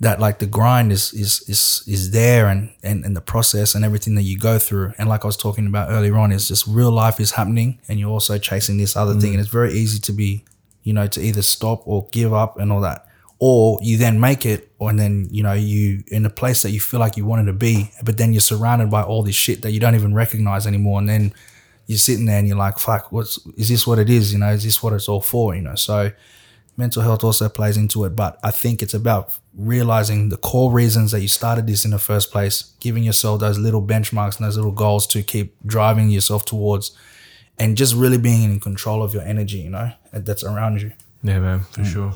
that 0.00 0.18
like 0.18 0.38
the 0.38 0.46
grind 0.46 0.90
is 0.92 1.12
is 1.12 1.42
is 1.46 1.84
is 1.86 2.10
there 2.10 2.48
and, 2.48 2.72
and 2.82 3.04
and 3.04 3.14
the 3.14 3.20
process 3.20 3.74
and 3.74 3.84
everything 3.84 4.14
that 4.14 4.22
you 4.22 4.38
go 4.38 4.58
through. 4.58 4.92
And 4.98 5.08
like 5.08 5.24
I 5.24 5.28
was 5.28 5.36
talking 5.36 5.66
about 5.66 5.90
earlier 5.90 6.16
on 6.16 6.32
is 6.32 6.48
just 6.48 6.66
real 6.66 6.90
life 6.90 7.20
is 7.20 7.32
happening 7.32 7.78
and 7.86 8.00
you're 8.00 8.10
also 8.10 8.38
chasing 8.38 8.78
this 8.78 8.96
other 8.96 9.14
thing. 9.14 9.30
Mm. 9.30 9.34
And 9.34 9.40
it's 9.40 9.50
very 9.50 9.72
easy 9.74 10.00
to 10.00 10.12
be 10.12 10.44
you 10.82 10.94
know 10.94 11.06
to 11.06 11.20
either 11.20 11.42
stop 11.42 11.86
or 11.86 12.08
give 12.12 12.32
up 12.32 12.58
and 12.58 12.72
all 12.72 12.80
that. 12.80 13.06
Or 13.38 13.78
you 13.82 13.96
then 13.98 14.20
make 14.20 14.44
it 14.46 14.72
or 14.78 14.88
and 14.88 14.98
then 14.98 15.28
you 15.30 15.42
know 15.42 15.52
you 15.52 16.02
in 16.08 16.24
a 16.24 16.30
place 16.30 16.62
that 16.62 16.70
you 16.70 16.80
feel 16.80 17.00
like 17.00 17.18
you 17.18 17.26
wanted 17.26 17.46
to 17.46 17.52
be 17.52 17.90
but 18.02 18.16
then 18.16 18.32
you're 18.32 18.40
surrounded 18.40 18.90
by 18.90 19.02
all 19.02 19.22
this 19.22 19.34
shit 19.34 19.62
that 19.62 19.72
you 19.72 19.80
don't 19.80 19.94
even 19.94 20.14
recognize 20.14 20.66
anymore. 20.66 20.98
And 20.98 21.10
then 21.10 21.34
you're 21.86 21.98
sitting 21.98 22.24
there 22.24 22.38
and 22.38 22.48
you're 22.48 22.56
like 22.56 22.78
fuck 22.78 23.12
what's 23.12 23.38
is 23.58 23.68
this 23.68 23.86
what 23.86 23.98
it 23.98 24.08
is? 24.08 24.32
You 24.32 24.38
know 24.38 24.50
is 24.50 24.64
this 24.64 24.82
what 24.82 24.94
it's 24.94 25.10
all 25.10 25.20
for? 25.20 25.54
You 25.54 25.60
know 25.60 25.74
so 25.74 26.10
mental 26.78 27.02
health 27.02 27.22
also 27.22 27.50
plays 27.50 27.76
into 27.76 28.06
it. 28.06 28.16
But 28.16 28.38
i 28.42 28.50
think 28.50 28.82
it's 28.82 28.94
about 28.94 29.38
realizing 29.56 30.28
the 30.28 30.36
core 30.36 30.70
reasons 30.72 31.10
that 31.12 31.20
you 31.20 31.28
started 31.28 31.66
this 31.66 31.84
in 31.84 31.90
the 31.90 31.98
first 31.98 32.30
place 32.30 32.72
giving 32.80 33.02
yourself 33.02 33.40
those 33.40 33.58
little 33.58 33.82
benchmarks 33.82 34.36
and 34.38 34.46
those 34.46 34.56
little 34.56 34.70
goals 34.72 35.06
to 35.08 35.22
keep 35.22 35.54
driving 35.66 36.08
yourself 36.08 36.44
towards 36.44 36.92
and 37.58 37.76
just 37.76 37.94
really 37.94 38.16
being 38.18 38.44
in 38.44 38.60
control 38.60 39.02
of 39.02 39.12
your 39.12 39.22
energy 39.24 39.58
you 39.58 39.70
know 39.70 39.90
that's 40.12 40.44
around 40.44 40.80
you 40.80 40.92
Yeah, 41.22 41.40
man, 41.40 41.60
for 41.72 41.82
Mm. 41.82 41.92
sure. 41.92 42.10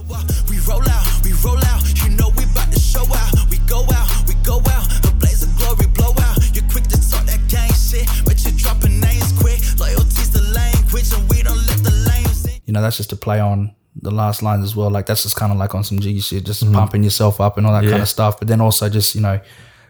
We 0.49 0.57
roll 0.65 0.81
out, 0.89 1.07
we 1.25 1.33
roll 1.45 1.59
out. 1.73 1.83
You 2.03 2.09
know 2.17 2.31
we 2.39 2.45
bout 2.57 2.73
to 2.73 2.81
show 2.81 3.05
out. 3.05 3.35
We 3.51 3.59
go 3.69 3.85
out, 3.93 4.09
we 4.27 4.33
go 4.43 4.57
out. 4.77 4.87
A 5.05 5.13
blaze 5.21 5.43
of 5.43 5.53
glory 5.59 5.87
blow 5.93 6.15
out. 6.27 6.39
You're 6.55 6.65
quick 6.73 6.85
to 6.89 6.97
talk 7.11 7.27
that 7.27 7.43
gang 7.53 7.69
shit, 7.75 8.09
but 8.25 8.41
you're 8.43 8.57
dropping 8.57 9.01
names 9.01 9.33
quick. 9.43 9.61
Loyalty's 9.79 10.31
the 10.31 10.41
language, 10.57 11.13
and 11.13 11.29
we 11.29 11.43
don't 11.43 11.61
let 11.69 11.81
the 11.85 11.93
lames 12.09 12.47
in. 12.47 12.57
you 12.65 12.73
know, 12.73 12.81
that's 12.81 12.97
just 12.97 13.11
to 13.11 13.17
play 13.17 13.41
on 13.41 13.75
the 14.03 14.11
last 14.11 14.43
lines 14.43 14.65
as 14.65 14.75
well. 14.75 14.91
Like 14.91 15.07
that's 15.07 15.23
just 15.23 15.37
kind 15.37 15.53
of 15.53 15.59
like 15.59 15.75
on 15.75 15.85
some 15.85 16.01
jiggy 16.01 16.21
shit, 16.21 16.45
just 16.45 16.71
pumping 16.73 17.05
yourself 17.05 17.41
up 17.41 17.57
and 17.59 17.67
all 17.67 17.73
that 17.81 17.89
kind 17.89 18.03
of 18.03 18.09
stuff. 18.09 18.39
But 18.39 18.49
then 18.49 18.61
also 18.61 18.89
just 18.89 19.15
you 19.15 19.21
know 19.21 19.41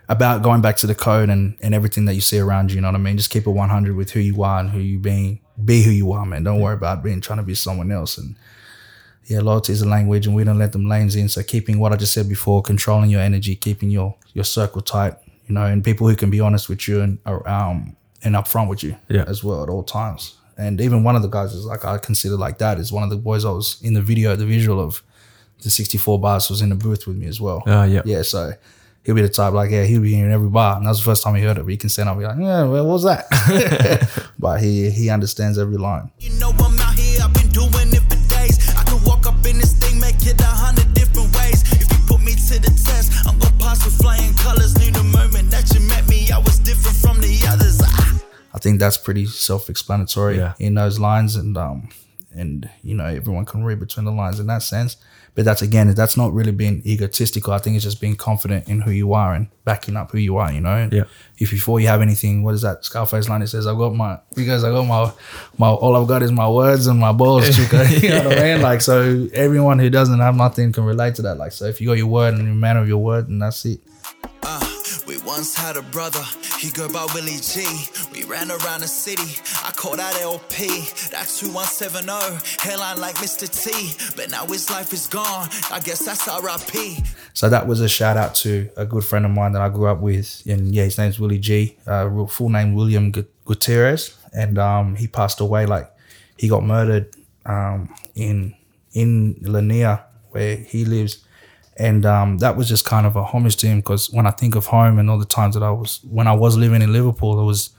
about 0.09 0.43
going 0.43 0.61
back 0.61 0.77
to 0.79 0.87
the 0.87 0.95
code 0.95 1.31
and 1.31 1.57
and 1.63 1.75
everything 1.75 2.05
that 2.07 2.15
you 2.15 2.21
see 2.21 2.39
around 2.39 2.71
you. 2.71 2.77
You 2.77 2.81
know 2.83 2.89
what 2.89 2.97
I 2.97 2.99
mean? 2.99 3.17
Just 3.17 3.31
keep 3.31 3.47
it 3.47 3.51
one 3.51 3.71
hundred 3.71 3.97
with 3.97 4.11
who 4.11 4.21
you 4.21 4.43
are 4.43 4.61
and 4.61 4.71
who 4.71 4.79
you 4.79 4.99
being. 4.99 5.41
Be 5.65 5.83
who 5.83 5.91
you 5.91 6.13
are, 6.13 6.27
man. 6.27 6.43
Don't 6.45 6.61
worry 6.61 6.75
about 6.75 7.03
being 7.03 7.21
trying 7.21 7.39
to 7.39 7.45
be 7.45 7.55
someone 7.55 7.91
else. 7.93 8.19
And 8.19 8.35
yeah, 9.25 9.41
loyalty 9.41 9.73
is 9.73 9.81
a 9.83 9.89
language, 9.89 10.27
and 10.27 10.35
we 10.37 10.45
don't 10.45 10.59
let 10.59 10.73
them 10.73 10.87
lanes 10.87 11.17
in. 11.17 11.29
So 11.29 11.43
keeping 11.43 11.79
what 11.79 11.93
I 11.93 11.97
just 11.97 12.13
said 12.13 12.29
before, 12.29 12.61
controlling 12.61 13.09
your 13.11 13.21
energy, 13.23 13.55
keeping 13.57 13.89
your 13.91 14.17
your 14.35 14.45
circle 14.45 14.83
tight. 14.83 15.15
You 15.47 15.55
know, 15.55 15.65
and 15.65 15.83
people 15.85 16.09
who 16.09 16.17
can 16.17 16.31
be 16.31 16.41
honest 16.41 16.69
with 16.69 16.89
you 16.89 17.01
and 17.03 17.19
um 17.27 17.97
and 18.23 18.35
upfront 18.35 18.69
with 18.69 18.83
you 18.83 18.97
Yeah. 19.09 19.25
as 19.29 19.45
well 19.45 19.63
at 19.63 19.69
all 19.69 19.83
times. 19.83 20.37
And 20.57 20.81
even 20.81 21.03
one 21.03 21.17
of 21.17 21.23
the 21.23 21.29
guys 21.29 21.53
is 21.53 21.65
like 21.65 21.85
I 21.85 21.99
consider 21.99 22.37
like 22.37 22.59
that 22.59 22.79
is 22.79 22.93
one 22.93 23.03
of 23.03 23.11
the 23.11 23.17
boys 23.17 23.45
I 23.45 23.51
was 23.51 23.81
in 23.83 23.95
the 23.95 24.03
video, 24.03 24.37
the 24.37 24.47
visual 24.47 24.81
of 24.81 25.03
the 25.63 25.71
64 25.71 26.19
bars 26.21 26.51
was 26.51 26.61
in 26.61 26.69
the 26.69 26.75
booth 26.75 27.07
with 27.07 27.17
me 27.17 27.27
as 27.27 27.41
well. 27.41 27.63
Ah, 27.67 27.85
yeah. 27.85 28.03
Yeah, 28.05 28.23
so 28.23 28.53
he'll 29.03 29.15
be 29.15 29.23
the 29.23 29.29
type 29.29 29.53
like, 29.53 29.71
yeah, 29.71 29.85
he'll 29.85 30.03
be 30.03 30.19
in 30.19 30.31
every 30.31 30.49
bar. 30.49 30.77
And 30.77 30.87
that 30.87 30.91
was 30.91 30.99
the 30.99 31.05
first 31.05 31.23
time 31.23 31.35
he 31.35 31.43
heard 31.43 31.59
it, 31.59 31.63
but 31.63 31.71
he 31.71 31.77
can 31.77 31.89
stand 31.89 32.09
up 32.09 32.17
and 32.17 32.23
be 32.23 32.27
like, 32.27 32.39
yeah, 32.39 32.65
well, 32.65 32.87
what 32.87 32.93
was 32.93 33.05
that? 33.05 33.27
but 34.39 34.61
he 34.61 34.91
he 34.91 35.11
understands 35.11 35.59
every 35.59 35.77
line. 35.77 36.11
You 36.19 36.31
know 36.39 36.53
think 48.65 48.81
that's 48.81 48.97
pretty 49.07 49.27
self-explanatory 49.27 50.37
Yeah. 50.39 50.55
in 50.59 50.75
those 50.75 50.99
lines, 50.99 51.37
and 51.37 51.57
um, 51.57 51.89
and 52.33 52.69
you 52.83 52.95
know 52.99 53.07
everyone 53.07 53.45
can 53.45 53.65
read 53.65 53.79
between 53.81 54.05
the 54.07 54.13
lines 54.23 54.41
in 54.41 54.47
that 54.49 54.63
sense. 54.63 54.97
But 55.37 55.45
that's 55.45 55.63
again, 55.63 55.93
that's 55.95 56.17
not 56.17 56.33
really 56.33 56.53
being 56.53 56.81
egotistical. 56.87 57.53
I 57.53 57.59
think 57.59 57.75
it's 57.75 57.85
just 57.85 58.01
being 58.01 58.15
confident 58.15 58.69
in 58.69 58.83
who 58.83 58.93
you 58.93 59.15
are 59.15 59.35
and 59.35 59.49
backing 59.65 59.97
up 59.97 60.13
who 60.13 60.19
you 60.19 60.37
are. 60.37 60.53
You 60.53 60.61
know, 60.61 60.77
And 60.83 60.93
Yeah. 60.93 61.05
If 61.39 61.51
before 61.51 61.81
you 61.81 61.89
have 61.89 62.01
anything, 62.03 62.45
what 62.45 62.55
is 62.55 62.63
that 62.63 62.85
Scarface 62.85 63.29
line? 63.29 63.43
It 63.43 63.49
says, 63.49 63.67
"I've 63.67 63.77
got 63.85 63.95
my 63.97 64.19
because 64.37 64.63
I 64.63 64.71
got 64.71 64.85
my 64.87 65.11
my 65.59 65.71
all 65.83 65.97
I've 65.97 66.07
got 66.07 66.23
is 66.23 66.31
my 66.31 66.49
words 66.49 66.87
and 66.87 66.99
my 67.01 67.11
balls, 67.13 67.45
chica." 67.57 67.81
you 68.03 68.11
know 68.11 68.29
what 68.29 68.39
I 68.39 68.43
mean? 68.49 68.63
Like 68.71 68.81
so, 68.81 69.27
everyone 69.35 69.79
who 69.83 69.91
doesn't 69.91 70.21
have 70.21 70.37
nothing 70.37 70.73
can 70.73 70.85
relate 70.85 71.15
to 71.17 71.23
that. 71.23 71.37
Like 71.37 71.51
so, 71.53 71.65
if 71.67 71.81
you 71.81 71.89
got 71.89 71.99
your 72.03 72.13
word 72.19 72.35
and 72.35 72.43
you're 72.45 72.53
a 72.61 72.65
man 72.69 72.77
of 72.77 72.87
your 72.87 73.03
word, 73.11 73.29
and 73.29 73.43
that's 73.43 73.65
it. 73.65 73.81
Once 75.25 75.55
had 75.55 75.77
a 75.77 75.83
brother, 75.83 76.23
he 76.59 76.71
go 76.71 76.89
by 76.89 77.07
Willie 77.15 77.39
G. 77.41 77.65
We 78.13 78.25
ran 78.25 78.51
around 78.51 78.81
the 78.81 78.89
city, 78.89 79.41
I 79.65 79.71
called 79.73 79.99
out 79.99 80.21
LP. 80.21 80.67
That's 81.11 81.41
2170, 81.41 82.13
hairline 82.61 83.01
like 83.01 83.15
Mr. 83.17 83.49
T. 83.49 83.95
But 84.17 84.31
now 84.31 84.47
his 84.47 84.71
life 84.71 84.93
is 84.93 85.07
gone, 85.07 85.49
I 85.71 85.81
guess 85.81 86.05
that's 86.05 86.27
RIP. 86.29 87.05
So 87.33 87.49
that 87.49 87.67
was 87.67 87.81
a 87.81 87.89
shout 87.89 88.17
out 88.17 88.35
to 88.37 88.69
a 88.77 88.85
good 88.85 89.05
friend 89.05 89.25
of 89.25 89.31
mine 89.31 89.53
that 89.53 89.63
I 89.63 89.69
grew 89.69 89.87
up 89.87 90.01
with, 90.01 90.43
and 90.47 90.75
yeah, 90.75 90.85
his 90.85 90.99
name's 90.99 91.19
Willie 91.19 91.39
G. 91.39 91.77
Uh, 91.87 92.27
full 92.27 92.51
name 92.51 92.75
William 92.75 93.11
Gutierrez, 93.45 94.17
and 94.33 94.59
um, 94.59 94.95
he 94.97 95.09
passed 95.09 95.41
away. 95.41 95.67
Like 95.67 95.91
he 96.37 96.49
got 96.49 96.63
murdered 96.65 97.15
um, 97.47 97.95
in 98.15 98.55
in 98.93 99.35
Lurnea, 99.43 100.05
where 100.31 100.57
he 100.57 100.85
lives, 100.85 101.25
and 101.77 102.07
um, 102.07 102.39
that 102.39 102.57
was 102.57 102.69
just 102.69 102.85
kind 102.85 103.07
of 103.07 103.17
a 103.17 103.25
homage 103.25 103.57
to 103.57 103.67
him. 103.67 103.79
Because 103.79 104.11
when 104.11 104.27
I 104.27 104.31
think 104.31 104.55
of 104.55 104.67
home 104.67 104.99
and 104.99 105.11
all 105.11 105.19
the 105.19 105.25
times 105.25 105.55
that 105.55 105.63
I 105.63 105.71
was 105.71 106.01
when 106.09 106.27
I 106.27 106.33
was 106.33 106.57
living 106.57 106.83
in 106.83 106.93
Liverpool, 106.93 107.41
it 107.41 107.45
was 107.45 107.71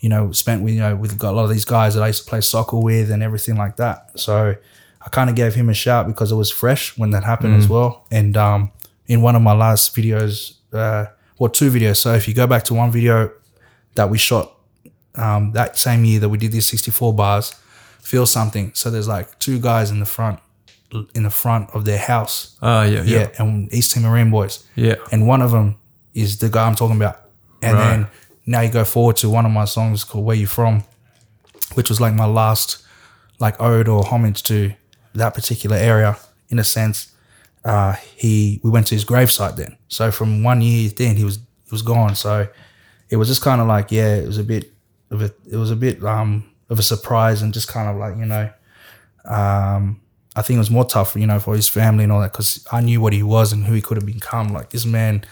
you 0.00 0.08
know 0.08 0.32
spent 0.32 0.62
with 0.62 0.74
you 0.74 0.80
know 0.80 0.96
with 0.96 1.22
a 1.22 1.32
lot 1.32 1.44
of 1.44 1.50
these 1.50 1.64
guys 1.64 1.94
that 1.94 2.02
I 2.02 2.08
used 2.08 2.24
to 2.24 2.28
play 2.28 2.40
soccer 2.40 2.78
with 2.78 3.10
and 3.10 3.22
everything 3.22 3.56
like 3.56 3.76
that. 3.76 4.18
So 4.18 4.56
I 5.00 5.08
kind 5.10 5.30
of 5.30 5.36
gave 5.36 5.54
him 5.54 5.68
a 5.68 5.74
shout 5.74 6.06
because 6.06 6.32
it 6.32 6.36
was 6.36 6.50
fresh 6.50 6.96
when 6.98 7.10
that 7.10 7.24
happened 7.24 7.54
as 7.56 7.68
well. 7.68 8.06
And 8.10 8.36
um, 8.36 8.72
in 9.06 9.22
one 9.22 9.36
of 9.36 9.42
my 9.42 9.52
last 9.52 9.94
videos, 9.94 10.56
uh, 10.72 11.06
or 11.38 11.48
two 11.48 11.70
videos. 11.70 11.96
So 11.98 12.14
if 12.14 12.26
you 12.28 12.34
go 12.34 12.46
back 12.46 12.64
to 12.64 12.74
one 12.74 12.90
video 12.90 13.30
that 13.94 14.10
we 14.10 14.18
shot 14.18 14.52
um, 15.14 15.52
that 15.52 15.76
same 15.76 16.04
year 16.04 16.20
that 16.20 16.28
we 16.28 16.38
did 16.38 16.52
these 16.52 16.66
64 16.66 17.14
bars, 17.14 17.54
feel 18.00 18.26
something. 18.26 18.72
So 18.74 18.90
there's 18.90 19.08
like 19.08 19.38
two 19.38 19.58
guys 19.58 19.90
in 19.90 20.00
the 20.00 20.06
front, 20.06 20.40
in 21.14 21.22
the 21.24 21.30
front 21.30 21.70
of 21.74 21.84
their 21.84 21.98
house. 21.98 22.56
Ah, 22.62 22.84
yeah, 22.84 23.02
Yeah, 23.02 23.18
yeah, 23.18 23.28
and 23.42 23.72
East 23.72 23.92
Timor 23.92 24.10
Marine 24.10 24.30
boys. 24.30 24.64
Yeah. 24.76 24.94
And 25.12 25.26
one 25.26 25.42
of 25.42 25.50
them 25.50 25.76
is 26.14 26.38
the 26.38 26.48
guy 26.48 26.66
I'm 26.66 26.74
talking 26.74 26.96
about. 26.96 27.16
And 27.62 27.74
Right. 27.76 27.84
then 27.90 28.06
now 28.46 28.60
you 28.60 28.70
go 28.70 28.84
forward 28.84 29.16
to 29.16 29.28
one 29.30 29.44
of 29.46 29.52
my 29.52 29.64
songs 29.64 30.04
called 30.04 30.24
Where 30.24 30.36
You 30.36 30.46
From, 30.46 30.84
which 31.74 31.88
was 31.88 32.00
like 32.00 32.14
my 32.14 32.26
last 32.26 32.78
like 33.38 33.60
ode 33.60 33.88
or 33.88 34.04
homage 34.06 34.42
to 34.44 34.72
that 35.14 35.34
particular 35.34 35.76
area 35.76 36.16
in 36.48 36.58
a 36.58 36.64
sense. 36.64 37.08
Uh, 37.64 37.94
he 38.14 38.60
we 38.62 38.70
went 38.70 38.86
to 38.86 38.94
his 38.94 39.04
gravesite 39.04 39.56
then. 39.56 39.76
So 39.88 40.10
from 40.12 40.42
one 40.44 40.60
year 40.62 40.88
then 40.90 41.16
he 41.16 41.24
was 41.24 41.36
he 41.36 41.70
was 41.72 41.82
gone. 41.82 42.14
So 42.14 42.46
it 43.10 43.16
was 43.16 43.28
just 43.28 43.42
kind 43.42 43.60
of 43.60 43.66
like 43.66 43.90
yeah, 43.90 44.14
it 44.16 44.26
was 44.26 44.38
a 44.38 44.44
bit 44.44 44.72
of 45.10 45.20
a 45.22 45.32
it 45.50 45.56
was 45.56 45.70
a 45.72 45.76
bit 45.76 46.02
um 46.04 46.44
of 46.70 46.78
a 46.78 46.82
surprise 46.82 47.42
and 47.42 47.52
just 47.52 47.68
kind 47.68 47.88
of 47.88 47.96
like 47.96 48.16
you 48.16 48.24
know 48.26 48.48
um 49.24 50.00
I 50.36 50.42
think 50.42 50.56
it 50.56 50.60
was 50.60 50.70
more 50.70 50.84
tough 50.84 51.16
you 51.16 51.26
know 51.26 51.40
for 51.40 51.56
his 51.56 51.68
family 51.68 52.04
and 52.04 52.12
all 52.12 52.20
that 52.20 52.32
because 52.32 52.64
I 52.70 52.80
knew 52.80 53.00
what 53.00 53.12
he 53.12 53.22
was 53.22 53.52
and 53.52 53.64
who 53.64 53.74
he 53.74 53.82
could 53.82 53.96
have 53.96 54.06
become. 54.06 54.48
Like 54.52 54.70
this 54.70 54.86
man 54.86 55.24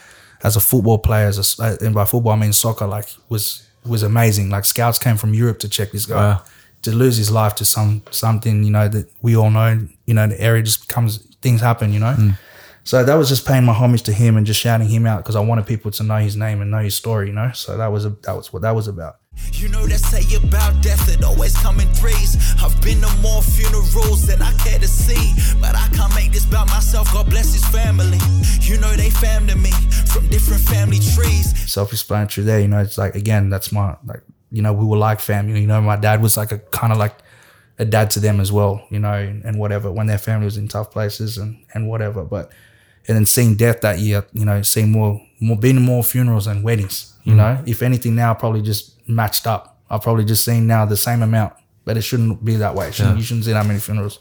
as 0.43 0.57
a 0.57 0.61
football 0.61 0.99
player, 0.99 1.27
as 1.27 1.39
a, 1.39 1.63
uh, 1.63 1.77
and 1.81 1.95
by 1.95 2.05
football 2.05 2.33
I 2.33 2.37
mean 2.37 2.53
soccer, 2.53 2.87
like 2.87 3.07
was 3.29 3.69
was 3.85 4.03
amazing. 4.03 4.51
Like 4.51 4.65
scouts 4.65 4.99
came 4.99 5.17
from 5.17 5.35
Europe 5.35 5.59
to 5.61 5.69
check 5.69 5.93
this 5.93 6.07
guy. 6.07 6.35
Wow. 6.35 6.43
To 6.83 6.93
lose 6.93 7.17
his 7.17 7.31
life 7.31 7.55
to 7.57 7.65
some 7.65 8.03
something, 8.11 8.63
you 8.63 8.71
know, 8.71 8.89
that 8.89 9.11
we 9.23 9.37
all 9.37 9.51
know, 9.51 9.87
you 10.05 10.15
know, 10.15 10.27
the 10.27 10.39
area 10.39 10.63
just 10.63 10.87
becomes 10.87 11.19
things 11.41 11.61
happen, 11.61 11.93
you 11.93 12.01
know. 12.01 12.35
So 12.85 13.03
that 13.03 13.15
was 13.15 13.31
just 13.31 13.47
paying 13.47 13.65
my 13.65 13.73
homage 13.73 14.03
to 14.03 14.13
him 14.13 14.37
and 14.37 14.47
just 14.47 14.61
shouting 14.61 14.89
him 14.89 15.07
out 15.07 15.23
because 15.23 15.37
I 15.37 15.41
wanted 15.41 15.67
people 15.67 15.91
to 15.93 16.03
know 16.03 16.19
his 16.19 16.37
name 16.37 16.61
and 16.61 16.71
know 16.71 16.81
his 16.81 16.95
story, 16.95 17.29
you 17.29 17.33
know. 17.33 17.51
So 17.53 17.79
that 17.79 17.87
was 17.87 18.05
a, 18.05 18.11
that 18.11 18.37
was 18.37 18.53
what 18.53 18.63
that 18.63 18.75
was 18.75 18.87
about. 18.89 19.17
You 19.53 19.69
know 19.69 19.87
they 19.87 19.97
say 19.97 20.23
about 20.37 20.83
death, 20.83 21.09
it 21.09 21.25
always 21.25 21.57
come 21.57 21.81
in 21.81 21.89
threes. 21.95 22.37
I've 22.63 22.81
been 22.83 23.01
to 23.01 23.17
more 23.19 23.43
funerals 23.43 24.27
than 24.27 24.43
I 24.43 24.53
care 24.59 24.79
to 24.79 24.89
see. 24.89 25.33
But 25.61 25.75
I 25.77 25.89
can't 25.97 26.15
make 26.15 26.33
this 26.33 26.45
about 26.47 26.69
myself, 26.69 27.13
God 27.13 27.31
bless 27.31 27.53
his 27.53 27.65
family. 27.67 28.19
You 28.61 28.79
know 28.79 28.93
they 28.95 29.11
fam 29.11 29.47
to 29.47 29.57
me 29.57 29.71
from 30.13 30.29
different 30.29 30.63
family 30.63 30.99
trees. 30.99 31.71
self-explanatory 31.71 32.45
there. 32.45 32.61
You 32.61 32.69
know, 32.69 32.79
it's 32.79 32.99
like 32.99 33.15
again, 33.15 33.51
that's 33.51 33.73
my 33.73 33.97
like 34.05 34.23
you 34.51 34.63
know 34.63 34.73
we 34.73 34.85
were 34.85 34.97
like 34.97 35.21
family. 35.21 35.61
You 35.61 35.67
know, 35.67 35.81
my 35.81 35.97
dad 35.97 36.23
was 36.23 36.37
like 36.37 36.53
a 36.53 36.59
kind 36.59 36.93
of 36.93 36.99
like 36.99 37.15
a 37.79 37.85
dad 37.85 38.11
to 38.11 38.21
them 38.21 38.41
as 38.41 38.53
well. 38.53 38.87
You 38.91 38.99
know, 39.01 39.15
and, 39.15 39.45
and 39.45 39.59
whatever 39.59 39.91
when 39.91 40.07
their 40.07 40.19
family 40.19 40.47
was 40.47 40.57
in 40.57 40.69
tough 40.69 40.91
places 40.91 41.39
and 41.39 41.65
and 41.75 41.89
whatever. 41.89 42.25
But 42.25 42.53
and 43.07 43.17
then 43.17 43.27
seeing 43.27 43.57
death 43.57 43.81
that 43.83 43.99
year, 43.99 44.25
you 44.33 44.45
know, 44.45 44.63
seeing 44.63 44.91
more 44.91 45.21
more 45.41 45.57
being 45.57 45.81
more 45.83 46.03
funerals 46.03 46.47
and 46.47 46.65
weddings. 46.65 47.15
You 47.25 47.35
mm. 47.35 47.37
know, 47.37 47.63
if 47.67 47.83
anything 47.83 48.15
now 48.15 48.35
probably 48.35 48.63
just 48.63 48.94
matched 49.07 49.47
up. 49.47 49.79
I've 49.91 50.03
probably 50.03 50.25
just 50.25 50.45
seen 50.45 50.67
now 50.67 50.85
the 50.85 50.97
same 50.97 51.23
amount. 51.23 51.55
But 51.87 51.99
it 51.99 52.03
shouldn't 52.03 52.43
be 52.43 52.57
that 52.57 52.75
way. 52.75 52.91
Shouldn't, 52.93 53.19
You 53.19 53.23
shouldn't 53.23 53.45
see 53.45 53.53
that 53.53 53.67
many 53.67 53.79
funerals. 53.79 54.19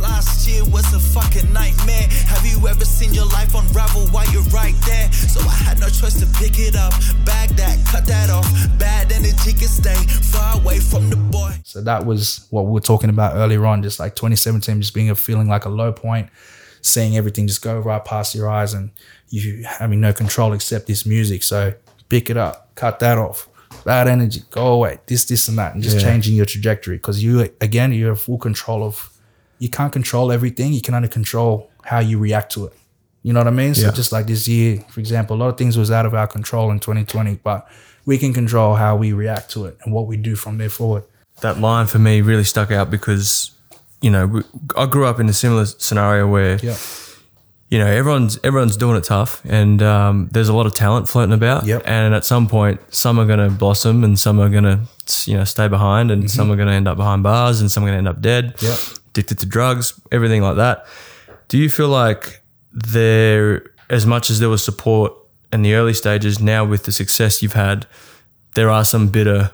Last 0.00 0.46
year 0.46 0.62
was 0.64 0.92
a 0.92 1.00
fucking 1.00 1.50
nightmare. 1.50 2.06
Have 2.28 2.44
you 2.44 2.68
ever 2.68 2.84
seen 2.84 3.14
your 3.14 3.24
life 3.24 3.54
unravel 3.54 4.08
while 4.08 4.30
you're 4.30 4.42
right 4.52 4.74
there? 4.84 5.10
So 5.12 5.40
I 5.40 5.54
had 5.54 5.80
no 5.80 5.88
choice 5.88 6.20
to 6.20 6.26
pick 6.38 6.58
it 6.58 6.76
up, 6.76 6.92
bag 7.24 7.48
that, 7.56 7.78
cut 7.86 8.04
that 8.04 8.28
off. 8.28 8.46
Bad 8.78 9.12
energy 9.12 9.54
can 9.54 9.68
stay 9.68 9.94
far 9.94 10.60
away 10.60 10.78
from 10.78 11.08
the 11.08 11.16
boy. 11.16 11.54
So 11.64 11.80
that 11.80 12.04
was 12.04 12.46
what 12.50 12.66
we 12.66 12.72
were 12.72 12.80
talking 12.80 13.08
about 13.08 13.34
earlier 13.34 13.64
on, 13.64 13.82
just 13.82 13.98
like 13.98 14.14
2017, 14.14 14.82
just 14.82 14.92
being 14.92 15.08
a 15.08 15.14
feeling 15.14 15.48
like 15.48 15.64
a 15.64 15.70
low 15.70 15.92
point, 15.94 16.28
seeing 16.82 17.16
everything 17.16 17.46
just 17.46 17.62
go 17.62 17.78
right 17.78 18.04
past 18.04 18.34
your 18.34 18.50
eyes 18.50 18.74
and 18.74 18.90
you 19.30 19.64
having 19.64 20.02
no 20.02 20.12
control 20.12 20.52
except 20.52 20.86
this 20.86 21.06
music. 21.06 21.42
So 21.42 21.72
pick 22.10 22.28
it 22.28 22.36
up, 22.36 22.74
cut 22.74 22.98
that 22.98 23.16
off. 23.16 23.48
Bad 23.86 24.08
energy, 24.08 24.42
go 24.50 24.66
away. 24.76 24.98
This, 25.06 25.24
this, 25.24 25.46
and 25.48 25.56
that, 25.58 25.70
and 25.74 25.82
just 25.82 25.96
Yeah. 25.96 26.02
changing 26.08 26.34
your 26.34 26.44
trajectory 26.54 26.96
because 26.96 27.22
you 27.22 27.32
again 27.60 27.92
you 27.92 28.06
have 28.10 28.20
full 28.20 28.36
control 28.48 28.82
of. 28.82 28.94
You 29.58 29.70
can't 29.70 29.92
control 29.92 30.30
everything. 30.32 30.74
You 30.74 30.82
can 30.82 30.94
only 30.94 31.08
control 31.08 31.70
how 31.82 32.00
you 32.00 32.18
react 32.18 32.52
to 32.54 32.66
it. 32.66 32.74
You 33.22 33.32
know 33.32 33.40
what 33.40 33.46
I 33.46 33.56
mean? 33.62 33.74
So 33.74 33.86
Yeah. 33.86 33.92
just 33.92 34.12
like 34.12 34.26
this 34.26 34.46
year, 34.46 34.84
for 34.90 35.00
example, 35.00 35.36
a 35.36 35.38
lot 35.42 35.48
of 35.48 35.56
things 35.56 35.78
was 35.78 35.90
out 35.90 36.04
of 36.04 36.12
our 36.14 36.26
control 36.26 36.70
in 36.72 36.78
2020, 36.78 37.38
but 37.42 37.66
we 38.04 38.18
can 38.18 38.34
control 38.34 38.74
how 38.74 38.96
we 38.96 39.12
react 39.14 39.50
to 39.52 39.64
it 39.64 39.78
and 39.84 39.94
what 39.94 40.06
we 40.06 40.16
do 40.18 40.34
from 40.36 40.58
there 40.58 40.68
forward. 40.68 41.04
that 41.42 41.60
line 41.60 41.86
for 41.86 41.98
me 41.98 42.20
really 42.22 42.44
stuck 42.44 42.70
out 42.70 42.90
because 42.90 43.50
you 44.00 44.10
know 44.10 44.26
we, 44.26 44.42
I 44.76 44.86
grew 44.86 45.04
up 45.06 45.20
in 45.20 45.28
a 45.28 45.32
similar 45.34 45.64
scenario 45.66 46.26
where 46.26 46.56
Yeah. 46.62 46.76
You 47.68 47.78
know 47.78 47.86
everyone's 47.86 48.38
everyone's 48.44 48.76
doing 48.76 48.96
it 48.96 49.04
tough 49.04 49.42
and 49.44 49.82
um, 49.82 50.28
there's 50.32 50.48
a 50.48 50.52
lot 50.54 50.66
of 50.66 50.74
talent 50.74 51.08
floating 51.08 51.32
about. 51.32 51.66
Yep. 51.66 51.82
and 51.84 52.14
at 52.14 52.24
some 52.24 52.46
point 52.48 52.80
some 52.94 53.18
are 53.18 53.26
going 53.26 53.38
to 53.40 53.50
blossom 53.50 54.04
and 54.04 54.18
some 54.18 54.38
are 54.40 54.48
going 54.48 54.64
to 54.64 54.80
you 55.24 55.36
know 55.36 55.44
stay 55.44 55.66
behind 55.68 56.10
and 56.10 56.30
some 56.30 56.50
are 56.50 56.56
going 56.56 56.68
to 56.68 56.74
end 56.74 56.86
up 56.88 56.96
behind 56.96 57.22
bars 57.22 57.60
and 57.60 57.70
some 57.70 57.82
are 57.82 57.86
going 57.86 57.94
to 57.94 57.98
end 57.98 58.08
up 58.08 58.20
dead 58.22 58.54
Yep. 58.60 58.78
addicted 59.10 59.38
to 59.40 59.46
drugs 59.46 60.00
everything 60.12 60.42
like 60.42 60.56
that. 60.56 60.86
Do 61.48 61.58
you 61.58 61.68
feel 61.68 61.88
like 61.88 62.42
there 62.72 63.64
as 63.90 64.04
much 64.06 64.30
as 64.30 64.38
there 64.40 64.48
was 64.48 64.62
support 64.64 65.12
in 65.52 65.62
the 65.62 65.74
early 65.74 65.94
stages 65.94 66.40
now 66.40 66.64
with 66.64 66.84
the 66.84 66.92
success 66.92 67.42
you've 67.42 67.52
had 67.54 67.86
there 68.54 68.70
are 68.70 68.84
some 68.84 69.08
bitter 69.08 69.50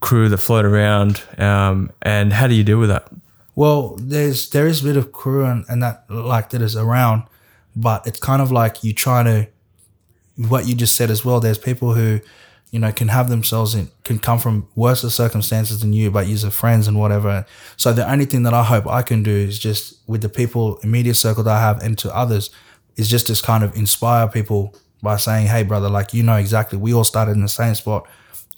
crew 0.00 0.28
that 0.28 0.38
float 0.38 0.64
around 0.64 1.22
um, 1.38 1.90
and 2.02 2.32
how 2.32 2.46
do 2.46 2.54
you 2.54 2.64
deal 2.64 2.78
with 2.78 2.88
that? 2.88 3.06
Well, 3.54 3.96
there's 3.98 4.48
there 4.50 4.66
is 4.66 4.80
a 4.80 4.84
bit 4.84 4.96
of 4.96 5.12
crew 5.12 5.44
and, 5.44 5.64
and 5.68 5.82
that 5.82 6.04
like 6.08 6.50
that 6.50 6.62
is 6.62 6.74
around, 6.76 7.24
but 7.80 8.06
it's 8.06 8.20
kind 8.20 8.42
of 8.42 8.52
like 8.52 8.84
you 8.84 8.92
try 8.92 9.22
to 9.22 9.48
what 10.36 10.66
you 10.66 10.74
just 10.74 10.96
said 10.96 11.10
as 11.10 11.24
well. 11.24 11.40
There's 11.40 11.58
people 11.58 11.94
who, 11.94 12.20
you 12.70 12.78
know, 12.78 12.92
can 12.92 13.08
have 13.08 13.28
themselves 13.28 13.74
in 13.74 13.90
can 14.04 14.18
come 14.18 14.38
from 14.38 14.68
worse 14.74 15.00
circumstances 15.14 15.80
than 15.80 15.92
you, 15.92 16.10
but 16.10 16.26
use 16.26 16.44
are 16.44 16.50
friends 16.50 16.86
and 16.86 16.98
whatever. 16.98 17.46
So 17.76 17.92
the 17.92 18.10
only 18.10 18.26
thing 18.26 18.42
that 18.44 18.54
I 18.54 18.62
hope 18.62 18.86
I 18.86 19.02
can 19.02 19.22
do 19.22 19.34
is 19.34 19.58
just 19.58 19.98
with 20.06 20.20
the 20.20 20.28
people 20.28 20.78
immediate 20.78 21.14
circle 21.14 21.42
that 21.44 21.56
I 21.56 21.60
have 21.60 21.82
and 21.82 21.96
to 21.98 22.14
others 22.14 22.50
is 22.96 23.08
just 23.08 23.26
to 23.28 23.42
kind 23.42 23.64
of 23.64 23.74
inspire 23.76 24.28
people 24.28 24.74
by 25.02 25.16
saying, 25.16 25.46
Hey 25.46 25.62
brother, 25.62 25.88
like 25.88 26.12
you 26.12 26.22
know 26.22 26.36
exactly 26.36 26.78
we 26.78 26.92
all 26.92 27.04
started 27.04 27.32
in 27.32 27.42
the 27.42 27.48
same 27.48 27.74
spot, 27.74 28.06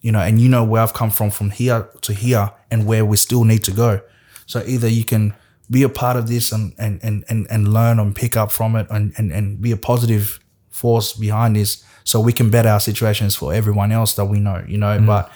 you 0.00 0.10
know, 0.10 0.20
and 0.20 0.40
you 0.40 0.48
know 0.48 0.64
where 0.64 0.82
I've 0.82 0.94
come 0.94 1.10
from 1.10 1.30
from 1.30 1.50
here 1.50 1.88
to 2.00 2.12
here 2.12 2.50
and 2.70 2.86
where 2.86 3.04
we 3.04 3.16
still 3.16 3.44
need 3.44 3.62
to 3.64 3.72
go. 3.72 4.00
So 4.46 4.62
either 4.66 4.88
you 4.88 5.04
can 5.04 5.34
be 5.70 5.82
a 5.82 5.88
part 5.88 6.16
of 6.16 6.28
this 6.28 6.52
and 6.52 6.74
and 6.78 7.00
and 7.02 7.24
and, 7.28 7.46
and 7.50 7.72
learn 7.72 7.98
and 7.98 8.14
pick 8.14 8.36
up 8.36 8.52
from 8.52 8.76
it 8.76 8.86
and, 8.90 9.12
and 9.16 9.32
and 9.32 9.60
be 9.60 9.72
a 9.72 9.76
positive 9.76 10.38
force 10.70 11.12
behind 11.12 11.56
this 11.56 11.84
so 12.04 12.20
we 12.20 12.32
can 12.32 12.50
better 12.50 12.68
our 12.68 12.80
situations 12.80 13.36
for 13.36 13.54
everyone 13.54 13.92
else 13.92 14.14
that 14.14 14.24
we 14.24 14.40
know, 14.40 14.64
you 14.66 14.78
know. 14.78 14.98
Mm. 14.98 15.06
But 15.06 15.30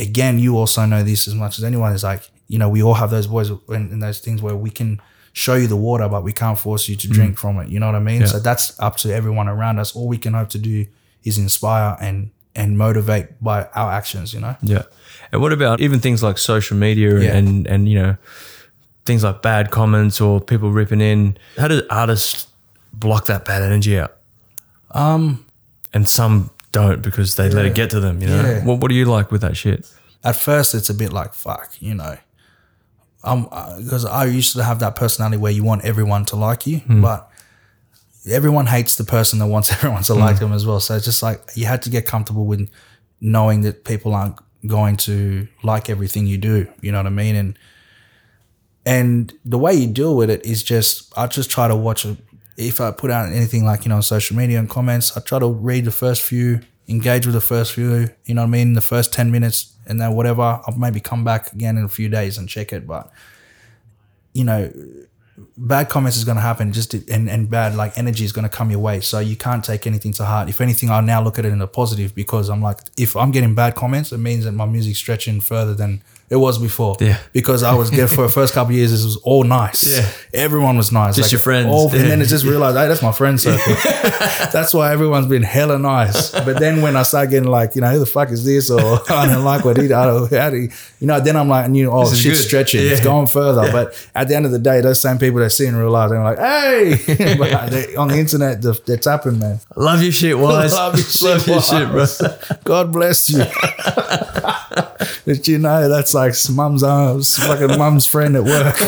again, 0.00 0.38
you 0.38 0.56
also 0.56 0.84
know 0.84 1.02
this 1.02 1.28
as 1.28 1.34
much 1.34 1.58
as 1.58 1.64
anyone 1.64 1.92
is 1.92 2.02
like, 2.02 2.28
you 2.48 2.58
know, 2.58 2.68
we 2.68 2.82
all 2.82 2.94
have 2.94 3.10
those 3.10 3.26
boys 3.26 3.50
and, 3.50 3.92
and 3.92 4.02
those 4.02 4.18
things 4.18 4.42
where 4.42 4.56
we 4.56 4.70
can 4.70 5.00
show 5.32 5.54
you 5.54 5.68
the 5.68 5.76
water, 5.76 6.08
but 6.08 6.24
we 6.24 6.32
can't 6.32 6.58
force 6.58 6.88
you 6.88 6.96
to 6.96 7.08
mm. 7.08 7.12
drink 7.12 7.38
from 7.38 7.58
it. 7.58 7.68
You 7.68 7.78
know 7.78 7.86
what 7.86 7.94
I 7.94 8.00
mean? 8.00 8.22
Yeah. 8.22 8.26
So 8.26 8.40
that's 8.40 8.78
up 8.80 8.96
to 8.98 9.14
everyone 9.14 9.48
around 9.48 9.78
us. 9.78 9.94
All 9.94 10.08
we 10.08 10.18
can 10.18 10.34
hope 10.34 10.48
to 10.50 10.58
do 10.58 10.86
is 11.22 11.38
inspire 11.38 11.96
and 12.00 12.30
and 12.56 12.76
motivate 12.76 13.40
by 13.40 13.64
our 13.76 13.92
actions, 13.92 14.34
you 14.34 14.40
know? 14.40 14.56
Yeah. 14.60 14.82
And 15.30 15.40
what 15.40 15.52
about 15.52 15.80
even 15.80 16.00
things 16.00 16.20
like 16.20 16.36
social 16.36 16.76
media 16.76 17.20
Yeah. 17.20 17.36
and 17.36 17.66
and 17.68 17.88
you 17.88 18.02
know 18.02 18.16
things 19.10 19.24
like 19.24 19.42
bad 19.42 19.70
comments 19.70 20.20
or 20.20 20.40
people 20.40 20.70
ripping 20.70 21.00
in? 21.00 21.36
How 21.58 21.68
do 21.68 21.82
artists 21.90 22.46
block 22.92 23.26
that 23.26 23.44
bad 23.44 23.62
energy 23.62 23.98
out? 23.98 24.12
Um, 24.92 25.44
And 25.92 26.08
some 26.08 26.50
don't 26.72 27.02
because 27.02 27.34
they 27.34 27.48
let 27.50 27.64
it 27.64 27.74
get 27.74 27.90
to 27.90 28.00
them. 28.00 28.22
You 28.22 28.28
know. 28.28 28.42
Yeah. 28.42 28.64
What 28.64 28.78
What 28.80 28.88
do 28.90 28.94
you 28.94 29.04
like 29.16 29.30
with 29.32 29.40
that 29.42 29.56
shit? 29.56 29.86
at 30.22 30.36
first 30.36 30.74
it's 30.74 30.90
a 30.90 30.94
bit 30.94 31.12
like 31.12 31.32
fuck, 31.34 31.70
you 31.80 31.94
know. 31.94 32.16
Um, 33.24 33.44
because 33.82 34.04
I 34.04 34.24
used 34.26 34.54
to 34.56 34.62
have 34.62 34.78
that 34.80 34.94
personality 34.94 35.38
where 35.38 35.52
you 35.52 35.64
want 35.64 35.84
everyone 35.84 36.24
to 36.26 36.36
like 36.36 36.66
you, 36.66 36.80
but 36.88 37.30
everyone 38.30 38.66
hates 38.66 38.96
the 38.96 39.04
person 39.04 39.38
that 39.40 39.46
wants 39.46 39.72
everyone 39.76 40.02
to 40.04 40.14
like 40.14 40.38
them 40.38 40.52
as 40.52 40.64
well. 40.66 40.80
So 40.80 40.94
it's 40.96 41.04
just 41.06 41.22
like 41.22 41.40
you 41.54 41.66
had 41.66 41.82
to 41.82 41.90
get 41.90 42.06
comfortable 42.06 42.44
with 42.46 42.68
knowing 43.20 43.62
that 43.62 43.84
people 43.84 44.14
aren't 44.14 44.36
going 44.66 44.96
to 45.08 45.48
like 45.62 45.88
everything 45.90 46.26
you 46.26 46.38
do. 46.38 46.66
You 46.82 46.92
know 46.92 46.98
what 46.98 47.06
I 47.06 47.10
mean? 47.24 47.34
And 47.36 47.58
and 48.90 49.32
the 49.44 49.56
way 49.56 49.72
you 49.72 49.86
deal 49.86 50.16
with 50.16 50.30
it 50.30 50.44
is 50.44 50.64
just 50.64 51.16
I 51.16 51.28
just 51.28 51.48
try 51.48 51.68
to 51.68 51.76
watch 51.76 52.04
it. 52.04 52.18
If 52.56 52.80
I 52.80 52.90
put 52.90 53.12
out 53.12 53.32
anything 53.32 53.64
like 53.64 53.84
you 53.84 53.88
know 53.90 53.96
on 53.96 54.02
social 54.02 54.36
media 54.36 54.58
and 54.58 54.68
comments, 54.68 55.16
I 55.16 55.20
try 55.20 55.38
to 55.38 55.46
read 55.46 55.84
the 55.84 55.92
first 55.92 56.22
few, 56.22 56.60
engage 56.88 57.24
with 57.24 57.36
the 57.36 57.40
first 57.40 57.72
few. 57.72 58.08
You 58.24 58.34
know 58.34 58.42
what 58.42 58.48
I 58.48 58.50
mean? 58.50 58.72
The 58.72 58.80
first 58.80 59.12
ten 59.12 59.30
minutes, 59.30 59.74
and 59.86 60.00
then 60.00 60.12
whatever. 60.14 60.42
I'll 60.42 60.76
maybe 60.76 60.98
come 60.98 61.22
back 61.22 61.52
again 61.52 61.78
in 61.78 61.84
a 61.84 61.88
few 61.88 62.08
days 62.08 62.36
and 62.36 62.48
check 62.48 62.72
it. 62.72 62.84
But 62.84 63.12
you 64.32 64.42
know, 64.42 64.72
bad 65.56 65.88
comments 65.88 66.16
is 66.16 66.24
going 66.24 66.38
to 66.38 66.42
happen. 66.42 66.72
Just 66.72 66.92
and 66.92 67.30
and 67.30 67.48
bad 67.48 67.76
like 67.76 67.96
energy 67.96 68.24
is 68.24 68.32
going 68.32 68.48
to 68.48 68.56
come 68.58 68.72
your 68.72 68.80
way. 68.80 68.98
So 69.02 69.20
you 69.20 69.36
can't 69.36 69.64
take 69.64 69.86
anything 69.86 70.12
to 70.14 70.24
heart. 70.24 70.48
If 70.48 70.60
anything, 70.60 70.90
I 70.90 71.00
now 71.00 71.22
look 71.22 71.38
at 71.38 71.44
it 71.44 71.52
in 71.52 71.62
a 71.62 71.68
positive 71.68 72.12
because 72.12 72.48
I'm 72.48 72.60
like, 72.60 72.78
if 72.98 73.16
I'm 73.16 73.30
getting 73.30 73.54
bad 73.54 73.76
comments, 73.76 74.10
it 74.10 74.18
means 74.18 74.46
that 74.46 74.52
my 74.52 74.66
music's 74.66 74.98
stretching 74.98 75.40
further 75.40 75.74
than 75.74 76.02
it 76.30 76.36
was 76.36 76.58
before. 76.58 76.96
Yeah. 77.00 77.18
Because 77.32 77.64
I 77.64 77.74
was 77.74 77.90
getting 77.90 78.06
for 78.06 78.22
the 78.22 78.28
first 78.28 78.54
couple 78.54 78.70
of 78.70 78.76
years, 78.76 78.92
it 78.92 79.04
was 79.04 79.16
all 79.24 79.42
nice. 79.42 79.98
Yeah. 79.98 80.08
Everyone 80.44 80.76
was 80.76 80.92
nice. 80.92 81.16
Just 81.16 81.32
your 81.32 81.40
friends. 81.40 81.66
all- 81.68 81.90
Yeah. 81.90 82.02
And 82.02 82.10
then 82.10 82.20
it's 82.20 82.30
just 82.30 82.44
realized, 82.44 82.76
hey, 82.76 82.86
that's 82.86 83.02
my 83.02 83.10
friend 83.10 83.40
circle. 83.46 83.74
that's 84.52 84.72
why 84.72 84.92
everyone's 84.92 85.26
been 85.26 85.42
hella 85.42 85.76
nice. 85.76 86.30
But 86.30 86.60
then 86.60 86.82
when 86.82 86.94
I 86.96 87.02
start 87.02 87.30
getting 87.30 87.48
like, 87.50 87.74
you 87.74 87.80
know, 87.80 87.90
who 87.90 87.98
the 87.98 88.06
fuck 88.06 88.30
is 88.30 88.44
this? 88.44 88.70
Or 88.70 88.78
I 89.10 89.26
don't 89.26 89.44
like 89.44 89.64
what 89.64 89.76
he, 89.76 89.92
I 89.92 90.06
don't, 90.06 90.30
how 90.32 90.50
do 90.50 90.56
you, 90.58 90.70
you 91.00 91.06
know, 91.08 91.18
then 91.18 91.34
I'm 91.36 91.48
like, 91.48 91.68
you 91.74 91.84
know, 91.86 91.92
oh, 91.92 92.08
This 92.08 92.20
shit's 92.20 92.40
good. 92.42 92.46
stretching. 92.46 92.80
It's 92.86 93.00
going 93.02 93.26
further. 93.26 93.70
But 93.72 94.08
at 94.14 94.28
the 94.28 94.36
end 94.36 94.46
of 94.46 94.52
the 94.52 94.60
day, 94.60 94.80
those 94.82 95.00
same 95.00 95.18
people 95.18 95.40
they 95.40 95.48
see 95.48 95.66
in 95.66 95.74
real 95.74 95.90
life, 95.90 96.10
they're 96.10 96.22
like, 96.22 96.38
hey, 96.38 97.34
but 97.38 97.70
they, 97.70 97.96
on 97.96 98.06
the 98.06 98.18
internet, 98.18 98.62
they're, 98.62 98.74
they're 98.86 98.96
tapping, 98.98 99.40
man. 99.40 99.58
Love 99.74 100.00
your 100.00 100.12
shit, 100.12 100.38
wise. 100.38 100.72
Love 100.74 100.94
your 100.96 101.04
shit, 101.06 101.22
Love 101.22 101.46
your 101.48 102.06
shit, 102.06 102.48
bro. 102.48 102.56
God 102.62 102.92
bless 102.92 103.30
you. 103.30 103.42
but 105.26 105.48
you 105.48 105.58
know, 105.58 105.88
that's 105.88 106.14
like 106.14 106.19
mum's 106.50 106.82
arms, 106.82 107.38
uh, 107.38 107.48
fucking 107.48 107.78
mum's 107.78 108.06
friend 108.06 108.36
at 108.36 108.44
work. 108.44 108.76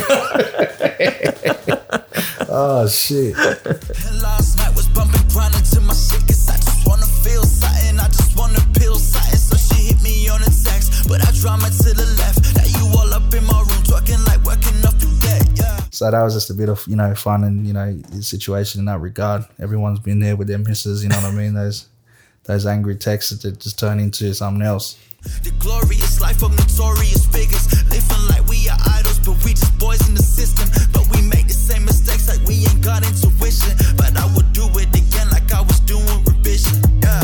oh 2.49 2.87
shit. 2.89 3.37
And 3.37 4.22
last 4.22 4.57
night 4.59 4.74
was 4.76 4.89
bumping, 4.89 5.26
grinding 5.28 5.62
to 5.62 5.80
my 5.80 5.95
shit, 5.95 6.20
cause 6.28 6.49
I 6.49 6.57
just 6.57 6.87
wanna 6.87 7.07
feel 7.07 7.43
something. 7.43 7.99
I 7.99 8.07
just 8.09 8.37
wanna 8.37 8.61
peel 8.78 8.97
something. 8.97 9.39
So 9.39 9.57
she 9.57 9.89
hit 9.89 10.03
me 10.03 10.28
on 10.28 10.43
a 10.43 10.51
text, 10.51 11.09
but 11.09 11.26
I 11.26 11.30
drama 11.41 11.70
to 11.70 11.95
the 11.95 12.05
left. 12.18 12.55
Now 12.55 12.64
you 12.68 12.87
all 12.99 13.14
up 13.14 13.33
in 13.33 13.45
my 13.45 13.61
room, 13.61 13.83
talking 13.85 14.22
like 14.24 14.45
working 14.45 14.85
off 14.85 14.99
the 14.99 15.07
debt, 15.22 15.49
yeah. 15.57 15.80
So 15.91 16.11
that 16.11 16.22
was 16.22 16.35
just 16.35 16.51
a 16.51 16.55
bit 16.55 16.68
of 16.68 16.85
you 16.87 16.97
know 16.97 17.14
fun 17.14 17.45
and 17.45 17.66
you 17.66 17.72
know 17.72 17.99
situation 18.20 18.80
in 18.80 18.85
that 18.87 19.01
regard. 19.01 19.45
Everyone's 19.59 20.01
been 20.01 20.20
there 20.20 20.37
with 20.37 20.49
their 20.49 20.59
misses, 20.59 21.03
you 21.03 21.09
know 21.09 21.16
what 21.16 21.33
I 21.33 21.35
mean? 21.35 21.55
Those 21.55 21.87
those 22.45 22.66
angry 22.66 22.97
texts 22.97 23.30
that 23.43 23.59
just 23.59 23.78
turn 23.78 23.99
into 24.01 24.35
something 24.35 24.62
else. 24.62 24.99
The 25.43 25.53
glorious 25.59 26.20
life 26.20 26.43
of 26.43 26.51
notorious 26.53 27.27
figures. 27.27 27.66
Living 27.91 28.25
like 28.29 28.47
we 28.49 28.68
are 28.68 28.79
idols, 28.99 29.18
but 29.18 29.37
we 29.45 29.55
just 29.55 29.77
boys 29.79 30.07
in 30.09 30.14
the 30.14 30.23
system. 30.23 30.68
But 30.93 31.09
we 31.14 31.23
make 31.23 31.47
the 31.47 31.55
same 31.55 31.85
mistakes 31.85 32.29
like 32.29 32.47
we 32.47 32.66
ain't 32.66 32.83
got 32.83 33.07
intuition. 33.07 33.75
But 33.97 34.16
I 34.16 34.27
would 34.35 34.53
do 34.53 34.66
it 34.79 34.91
again 34.95 35.29
like 35.31 35.51
I 35.53 35.62
was 35.62 35.81
doing 35.81 36.25
revision. 36.25 36.83
Yeah. 37.03 37.23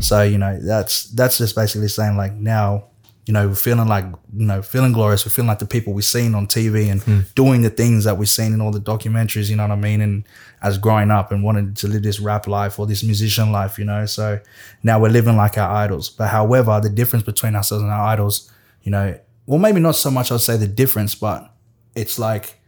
So 0.00 0.22
you 0.22 0.38
know 0.38 0.58
that's 0.60 1.04
that's 1.10 1.38
just 1.38 1.54
basically 1.54 1.88
saying 1.88 2.16
like 2.16 2.34
now 2.34 2.84
you 3.26 3.32
know 3.32 3.48
we're 3.48 3.54
feeling 3.54 3.88
like 3.88 4.04
you 4.36 4.46
know 4.46 4.62
feeling 4.62 4.92
glorious. 4.92 5.24
We're 5.24 5.30
feeling 5.30 5.48
like 5.48 5.60
the 5.60 5.66
people 5.66 5.92
we've 5.92 6.04
seen 6.04 6.34
on 6.34 6.46
TV 6.46 6.90
and 6.90 7.02
hmm. 7.02 7.20
doing 7.34 7.62
the 7.62 7.70
things 7.70 8.04
that 8.04 8.18
we've 8.18 8.28
seen 8.28 8.52
in 8.52 8.60
all 8.60 8.72
the 8.72 8.80
documentaries. 8.80 9.48
You 9.48 9.56
know 9.56 9.64
what 9.64 9.72
I 9.72 9.76
mean? 9.76 10.00
And 10.00 10.24
as 10.62 10.78
growing 10.78 11.10
up 11.10 11.32
and 11.32 11.42
wanted 11.42 11.76
to 11.76 11.88
live 11.88 12.02
this 12.02 12.20
rap 12.20 12.46
life 12.46 12.78
or 12.78 12.86
this 12.86 13.02
musician 13.02 13.50
life, 13.50 13.78
you 13.78 13.84
know. 13.84 14.06
So 14.06 14.40
now 14.82 15.00
we're 15.00 15.08
living 15.08 15.36
like 15.36 15.58
our 15.58 15.68
idols. 15.68 16.08
But 16.08 16.28
however, 16.28 16.80
the 16.80 16.88
difference 16.88 17.24
between 17.24 17.56
ourselves 17.56 17.82
and 17.82 17.90
our 17.90 18.06
idols, 18.06 18.50
you 18.82 18.90
know, 18.90 19.18
well 19.46 19.58
maybe 19.58 19.80
not 19.80 19.96
so 19.96 20.10
much. 20.10 20.30
I'd 20.30 20.40
say 20.40 20.56
the 20.56 20.68
difference, 20.68 21.14
but 21.14 21.52
it's 21.94 22.18
like 22.18 22.60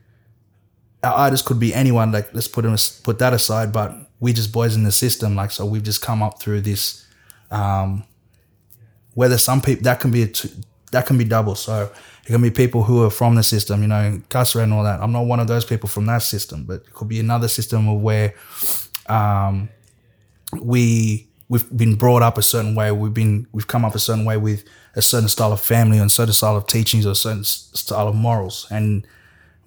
our 1.02 1.16
idols 1.16 1.42
could 1.42 1.60
be 1.60 1.72
anyone. 1.72 2.10
Like 2.10 2.34
let's 2.34 2.48
put 2.48 2.62
them 2.62 2.76
put 3.04 3.18
that 3.20 3.32
aside. 3.32 3.72
But 3.72 3.94
we 4.18 4.32
just 4.32 4.52
boys 4.52 4.74
in 4.74 4.82
the 4.82 4.92
system. 4.92 5.36
Like 5.36 5.52
so, 5.52 5.64
we've 5.64 5.82
just 5.82 6.02
come 6.02 6.22
up 6.22 6.40
through 6.40 6.62
this. 6.62 7.06
Um, 7.50 8.04
whether 9.14 9.38
some 9.38 9.60
people 9.60 9.84
that 9.84 10.00
can 10.00 10.10
be 10.10 10.22
a 10.22 10.26
t- 10.26 10.50
that 10.90 11.06
can 11.06 11.16
be 11.16 11.24
double. 11.24 11.54
So 11.54 11.92
it 12.26 12.32
can 12.32 12.40
be 12.40 12.50
people 12.50 12.84
who 12.84 13.04
are 13.04 13.10
from 13.10 13.34
the 13.34 13.42
system, 13.42 13.82
you 13.82 13.88
know, 13.88 14.00
incarcerated 14.00 14.70
and 14.70 14.72
all 14.72 14.84
that. 14.84 15.00
I'm 15.00 15.12
not 15.12 15.26
one 15.26 15.40
of 15.40 15.46
those 15.46 15.64
people 15.64 15.88
from 15.88 16.06
that 16.06 16.22
system, 16.22 16.64
but 16.64 16.82
it 16.86 16.94
could 16.94 17.08
be 17.08 17.20
another 17.20 17.48
system 17.48 17.86
of 17.86 18.00
where 18.00 18.34
um, 19.08 19.68
we 20.60 21.28
we've 21.48 21.76
been 21.76 21.96
brought 21.96 22.22
up 22.22 22.38
a 22.38 22.42
certain 22.42 22.74
way. 22.74 22.90
We've 22.92 23.12
been 23.12 23.46
we've 23.52 23.66
come 23.66 23.84
up 23.84 23.94
a 23.94 23.98
certain 23.98 24.24
way 24.24 24.38
with 24.38 24.64
a 24.96 25.02
certain 25.02 25.28
style 25.28 25.52
of 25.52 25.60
family 25.60 25.98
and 25.98 26.10
certain 26.10 26.32
style 26.32 26.56
of 26.56 26.66
teachings 26.66 27.04
or 27.04 27.10
a 27.10 27.14
certain 27.14 27.44
style 27.44 28.08
of 28.08 28.14
morals. 28.14 28.66
And 28.70 29.06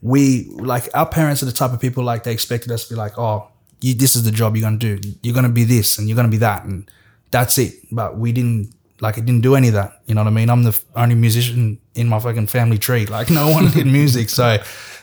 we 0.02 0.46
like 0.56 0.90
our 0.96 1.08
parents 1.08 1.44
are 1.44 1.48
the 1.48 1.52
type 1.52 1.74
of 1.74 1.80
people 1.80 2.04
like 2.04 2.24
they 2.24 2.34
expected 2.34 2.72
us 2.72 2.88
to 2.88 2.96
be 2.96 2.98
like, 2.98 3.20
oh, 3.20 3.50
you, 3.82 3.94
this 3.94 4.16
is 4.16 4.24
the 4.24 4.32
job 4.32 4.56
you're 4.56 4.64
gonna 4.64 4.78
do. 4.78 5.00
You're 5.22 5.36
gonna 5.36 5.50
be 5.50 5.64
this 5.64 6.00
and 6.00 6.08
you're 6.08 6.16
gonna 6.16 6.28
be 6.28 6.38
that, 6.38 6.64
and 6.66 6.90
that's 7.30 7.60
it. 7.60 7.74
But 7.92 8.18
we 8.18 8.32
didn't 8.32 8.74
like 9.00 9.18
it 9.18 9.26
didn't 9.26 9.42
do 9.42 9.56
any 9.56 9.68
of 9.68 9.74
that. 9.76 10.02
You 10.06 10.16
know 10.16 10.24
what 10.24 10.32
I 10.32 10.34
mean? 10.34 10.50
I'm 10.50 10.64
the 10.64 10.80
only 10.96 11.16
musician 11.16 11.80
in 11.96 12.08
my 12.08 12.20
fucking 12.20 12.48
family 12.48 12.78
tree. 12.78 13.06
Like 13.06 13.30
no 13.42 13.50
one 13.50 13.72
did 13.72 13.88
music, 13.88 14.30
so 14.30 14.58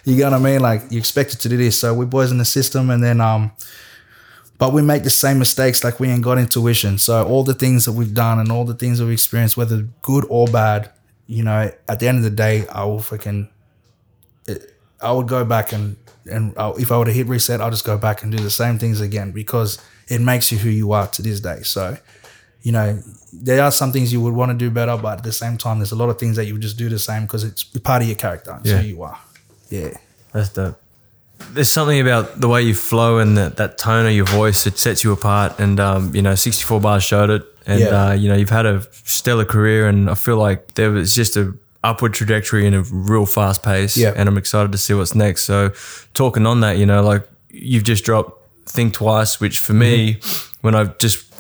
you 0.05 0.17
know 0.17 0.31
what 0.31 0.41
I 0.41 0.43
mean. 0.43 0.61
Like 0.61 0.83
you 0.91 0.99
expected 0.99 1.41
to 1.41 1.49
do 1.49 1.57
this. 1.57 1.79
So 1.79 1.95
we're 1.95 2.07
boys 2.07 2.31
in 2.31 2.39
the 2.39 2.45
system, 2.45 2.91
and 2.91 3.03
then 3.03 3.21
um, 3.21 3.53
but 4.59 4.73
we 4.73 4.83
make 4.83 5.03
the 5.03 5.11
same 5.11 5.39
mistakes. 5.39 5.85
Like 5.85 6.01
we 6.01 6.09
ain't 6.09 6.23
got 6.23 6.39
intuition. 6.39 6.99
So 6.99 7.27
all 7.27 7.45
the 7.45 7.55
things 7.55 7.85
that 7.85 7.93
we've 7.93 8.15
done 8.15 8.39
and 8.39 8.51
all 8.51 8.65
the 8.65 8.75
things 8.75 8.99
that 8.99 9.05
we've 9.05 9.15
experienced, 9.15 9.57
whether 9.57 9.89
good 10.03 10.25
or 10.29 10.47
bad, 10.47 10.91
you 11.27 11.43
know, 11.43 11.71
at 11.89 12.01
the 12.01 12.09
end 12.09 12.19
of 12.19 12.25
the 12.25 12.31
day, 12.31 12.67
I 12.69 12.85
will 12.85 13.01
freaking, 13.01 13.49
I 15.01 15.13
would 15.13 15.29
go 15.29 15.45
back 15.45 15.73
and 15.73 15.97
and 16.27 16.55
if 16.79 16.91
I 16.91 16.99
were 16.99 17.05
to 17.05 17.13
hit 17.13 17.27
reset, 17.27 17.61
I'll 17.61 17.71
just 17.71 17.85
go 17.85 17.99
back 17.99 18.23
and 18.23 18.33
do 18.33 18.43
the 18.43 18.51
same 18.51 18.79
things 18.79 19.01
again 19.01 19.33
because 19.33 19.79
it 20.09 20.21
makes 20.21 20.51
you 20.51 20.59
who 20.59 20.71
you 20.71 20.93
are 20.93 21.07
to 21.09 21.23
this 21.23 21.41
day. 21.41 21.61
So, 21.63 21.99
you 22.65 22.73
know, 22.73 22.99
there 23.33 23.63
are 23.63 23.71
some 23.71 23.93
things 23.93 24.13
you 24.13 24.21
would 24.21 24.35
want 24.35 24.51
to 24.51 24.59
do 24.59 24.71
better, 24.71 24.97
but 24.97 25.19
at 25.19 25.23
the 25.25 25.33
same 25.33 25.57
time, 25.59 25.79
there's 25.79 25.93
a 25.93 25.97
lot 26.03 26.09
of 26.09 26.19
things 26.19 26.35
that 26.37 26.47
you 26.47 26.55
would 26.55 26.63
just 26.63 26.77
do 26.79 26.89
the 26.89 26.99
same 26.99 27.23
because 27.23 27.45
it's 27.45 27.63
part 27.63 28.03
of 28.03 28.09
your 28.09 28.17
character. 28.17 28.57
It's 28.61 28.71
Yeah. 28.71 28.79
who 28.83 28.89
you 28.89 29.03
are. 29.03 29.19
Yeah. 29.71 29.91
That's 30.33 30.49
dope. 30.49 30.81
There's 31.53 31.71
something 31.71 32.01
about 32.01 32.41
the 32.41 32.49
way 32.49 32.63
you 32.63 32.75
flow 32.75 33.19
and 33.19 33.37
that, 33.37 33.57
that 33.57 33.77
tone 33.77 34.07
of 34.07 34.13
your 34.13 34.25
voice 34.25 34.65
that 34.65 34.79
sets 34.79 35.05
you 35.05 35.13
apart. 35.13 35.59
And 35.61 35.79
um, 35.79 36.15
you 36.15 36.23
know, 36.23 36.35
64 36.35 36.81
bars 36.81 37.05
showed 37.05 37.31
it. 37.31 37.43
And 37.67 37.81
Yeah. 37.81 37.89
uh, 38.09 38.13
you 38.13 38.29
know, 38.31 38.35
you've 38.37 38.51
had 38.61 38.67
a 38.67 38.83
stellar 39.05 39.45
career, 39.45 39.87
and 39.89 40.09
I 40.11 40.15
feel 40.15 40.37
like 40.37 40.75
there 40.75 40.91
was 40.91 41.15
just 41.15 41.37
a 41.37 41.53
upward 41.83 42.15
trajectory 42.15 42.67
in 42.67 42.73
a 42.75 42.83
real 42.83 43.27
fast 43.27 43.63
pace. 43.63 43.97
Yeah. 43.97 44.13
And 44.17 44.29
I'm 44.29 44.39
excited 44.39 44.73
to 44.73 44.79
see 44.79 44.95
what's 44.95 45.15
next. 45.15 45.45
So, 45.45 45.71
talking 46.15 46.47
on 46.47 46.61
that, 46.61 46.79
you 46.79 46.87
know, 46.87 47.03
like 47.03 47.29
you've 47.51 47.85
just 47.85 48.05
dropped 48.05 48.33
"Think 48.67 48.95
Twice," 48.95 49.39
which 49.41 49.59
for 49.61 49.73
me, 49.75 50.15
Mm-hmm. 50.15 50.57
when 50.63 50.75
I 50.75 50.85
just 50.99 51.34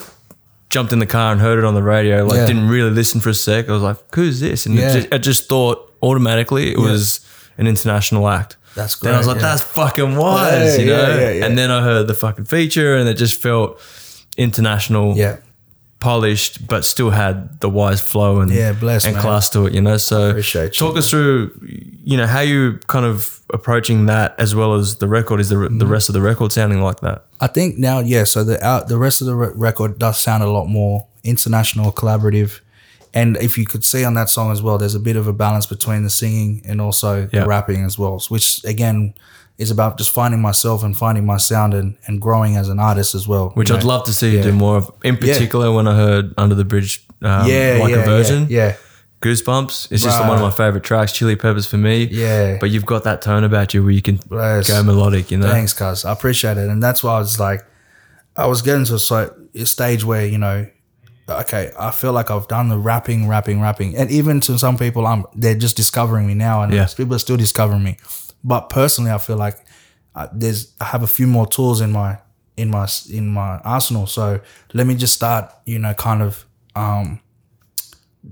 jumped 0.75 0.93
in 0.93 0.99
the 0.99 1.07
car 1.19 1.33
and 1.33 1.41
heard 1.41 1.59
it 1.59 1.65
on 1.65 1.75
the 1.75 1.83
radio, 1.97 2.25
like 2.27 2.37
Yeah. 2.39 2.47
didn't 2.47 2.69
really 2.69 2.91
listen 2.91 3.21
for 3.21 3.31
a 3.31 3.35
sec. 3.35 3.69
I 3.69 3.73
was 3.73 3.83
like, 3.83 3.97
"Who's 4.15 4.41
this?" 4.41 4.67
And 4.67 4.75
Yeah. 4.75 5.05
I 5.13 5.19
just 5.19 5.49
thought 5.49 5.79
automatically 6.03 6.65
it 6.73 6.79
was 6.79 7.21
an 7.59 7.67
international 7.67 8.29
act. 8.29 8.57
That's 8.75 8.97
Then 8.97 9.15
I 9.15 9.19
was 9.19 9.27
great, 9.27 9.35
like, 9.37 9.43
yeah. 9.43 9.49
that's 9.51 9.63
fucking 9.63 10.17
wise, 10.17 10.77
Yeah, 10.77 10.81
you 10.83 10.87
know? 10.91 11.09
yeah, 11.09 11.21
yeah, 11.21 11.31
yeah. 11.39 11.45
And 11.47 11.57
then 11.57 11.71
I 11.71 11.81
heard 11.83 12.09
the 12.09 12.15
fucking 12.15 12.47
feature 12.47 12.97
and 12.97 13.09
it 13.09 13.15
just 13.15 13.41
felt 13.41 13.79
international, 14.37 15.17
Yeah. 15.17 15.37
Polished, 16.05 16.67
but 16.69 16.85
still 16.85 17.11
had 17.11 17.61
the 17.61 17.69
wise 17.69 18.01
flow 18.01 18.41
and, 18.41 18.51
Yeah, 18.53 18.73
bless, 18.73 19.05
and 19.05 19.15
man. 19.15 19.23
class 19.23 19.49
to 19.51 19.67
it, 19.67 19.73
you 19.75 19.81
know? 19.81 19.97
So 19.97 20.31
Appreciate 20.31 20.67
you. 20.79 20.87
talk 20.87 20.97
us 20.97 21.09
through, 21.11 21.51
you 22.11 22.17
know, 22.19 22.27
how 22.27 22.41
you 22.41 22.79
kind 22.87 23.07
of 23.07 23.41
approaching 23.53 24.07
that 24.07 24.35
as 24.39 24.55
well 24.55 24.75
as 24.75 24.97
the 24.97 25.09
record. 25.09 25.41
Is 25.41 25.49
the, 25.49 25.57
Mm-hmm. 25.57 25.79
the 25.79 25.87
rest 25.87 26.09
of 26.11 26.13
the 26.13 26.21
record 26.21 26.53
sounding 26.53 26.81
like 26.83 27.01
that? 27.01 27.25
I 27.41 27.47
think 27.49 27.79
now, 27.79 28.01
yeah. 28.01 28.25
So 28.25 28.45
the 28.45 28.57
out 28.65 28.89
the 28.89 28.99
rest 28.99 29.21
of 29.23 29.27
the 29.27 29.35
re- 29.35 29.53
record 29.69 29.99
does 29.99 30.21
sound 30.21 30.43
a 30.43 30.51
lot 30.51 30.67
more 30.67 31.07
international, 31.25 31.91
collaborative, 31.93 32.61
and 33.15 33.37
if 33.39 33.57
you 33.59 33.65
could 33.65 33.85
see 33.85 34.05
on 34.05 34.15
that 34.15 34.29
song 34.29 34.51
as 34.53 34.61
well, 34.61 34.77
there's 34.79 34.95
a 34.95 35.01
bit 35.11 35.17
of 35.17 35.27
a 35.27 35.33
balance 35.33 35.67
between 35.67 36.03
the 36.03 36.11
singing 36.11 36.63
and 36.69 36.81
also 36.81 37.11
Yeah. 37.33 37.41
the 37.43 37.47
rapping 37.47 37.85
as 37.85 37.99
well, 37.99 38.21
which 38.29 38.47
again 38.65 39.15
is 39.59 39.71
about 39.71 39.99
just 39.99 40.11
finding 40.11 40.41
myself 40.43 40.83
and 40.83 40.97
finding 40.97 41.25
my 41.25 41.37
sound 41.37 41.75
and, 41.75 41.97
and 42.07 42.21
growing 42.21 42.57
as 42.57 42.69
an 42.69 42.81
artist 42.81 43.15
as 43.15 43.29
well. 43.29 43.51
Which 43.55 43.71
you 43.71 43.77
I'd 43.77 43.85
love 43.85 44.05
to 44.05 44.13
see 44.13 44.37
you 44.37 44.43
do 44.43 44.53
more 44.53 44.77
of. 44.79 44.91
In 45.05 45.17
particular, 45.17 45.71
when 45.73 45.87
I 45.87 45.95
heard 45.95 46.35
Under 46.37 46.55
the 46.57 46.65
Bridge, 46.65 47.07
um, 47.23 47.47
Yeah, 47.49 47.79
like 47.81 47.91
yeah, 47.91 48.03
a 48.03 48.05
version. 48.05 48.47
yeah, 48.51 48.67
yeah. 48.69 48.77
Goosebumps. 49.23 49.91
It's 49.91 50.03
just 50.03 50.19
Bruh. 50.21 50.29
one 50.29 50.37
of 50.37 50.43
my 50.43 50.51
favorite 50.51 50.85
tracks. 50.85 51.13
Chili 51.13 51.35
Peppers 51.37 51.67
for 51.67 51.79
me. 51.79 52.05
Yeah. 52.05 52.59
But 52.61 52.71
you've 52.71 52.85
got 52.85 53.05
that 53.05 53.23
tone 53.23 53.43
about 53.45 53.73
you 53.73 53.83
where 53.83 53.93
you 53.93 54.03
can 54.03 54.17
Bless. 54.29 54.69
go 54.69 54.83
melodic, 54.83 55.31
you 55.31 55.39
know? 55.39 55.49
Thanks, 55.51 55.73
cuz 55.73 56.05
I 56.05 56.13
appreciate 56.13 56.59
it, 56.59 56.69
and 56.69 56.83
that's 56.83 57.03
why 57.03 57.15
I 57.15 57.19
was 57.21 57.41
like, 57.41 57.65
I 58.37 58.47
was 58.47 58.61
getting 58.61 58.85
to 58.87 58.95
a, 59.15 59.31
a 59.63 59.65
stage 59.67 60.05
where 60.05 60.27
you 60.27 60.37
know, 60.37 60.67
okay, 61.29 61.71
I 61.79 61.91
feel 61.93 62.13
like 62.13 62.31
I've 62.31 62.49
done 62.49 62.69
the 62.69 62.77
rapping, 62.77 63.27
rapping, 63.29 63.61
rapping, 63.63 63.97
and 63.97 64.11
even 64.11 64.41
to 64.41 64.59
some 64.59 64.77
people, 64.77 65.07
I'm 65.07 65.25
they're 65.35 65.55
just 65.55 65.77
discovering 65.77 66.27
me 66.27 66.35
now, 66.35 66.63
and 66.63 66.73
Yeah. 66.75 66.87
people 66.95 67.15
are 67.15 67.19
still 67.21 67.37
discovering 67.39 67.83
me. 67.85 67.97
But 68.45 68.69
personally, 68.69 69.11
I 69.11 69.19
feel 69.19 69.37
like 69.37 69.57
uh, 70.15 70.29
there's 70.33 70.75
I 70.81 70.85
have 70.85 71.03
a 71.03 71.07
few 71.07 71.27
more 71.27 71.47
tools 71.47 71.81
in 71.81 71.91
my 71.91 72.19
in 72.57 72.71
my 72.71 72.87
in 73.11 73.29
my 73.29 73.59
arsenal. 73.59 74.07
So 74.07 74.41
let 74.73 74.87
me 74.87 74.95
just 74.95 75.15
start, 75.15 75.53
you 75.65 75.79
know, 75.79 75.95
kind 75.95 76.23
of 76.23 76.45
um, 76.77 77.21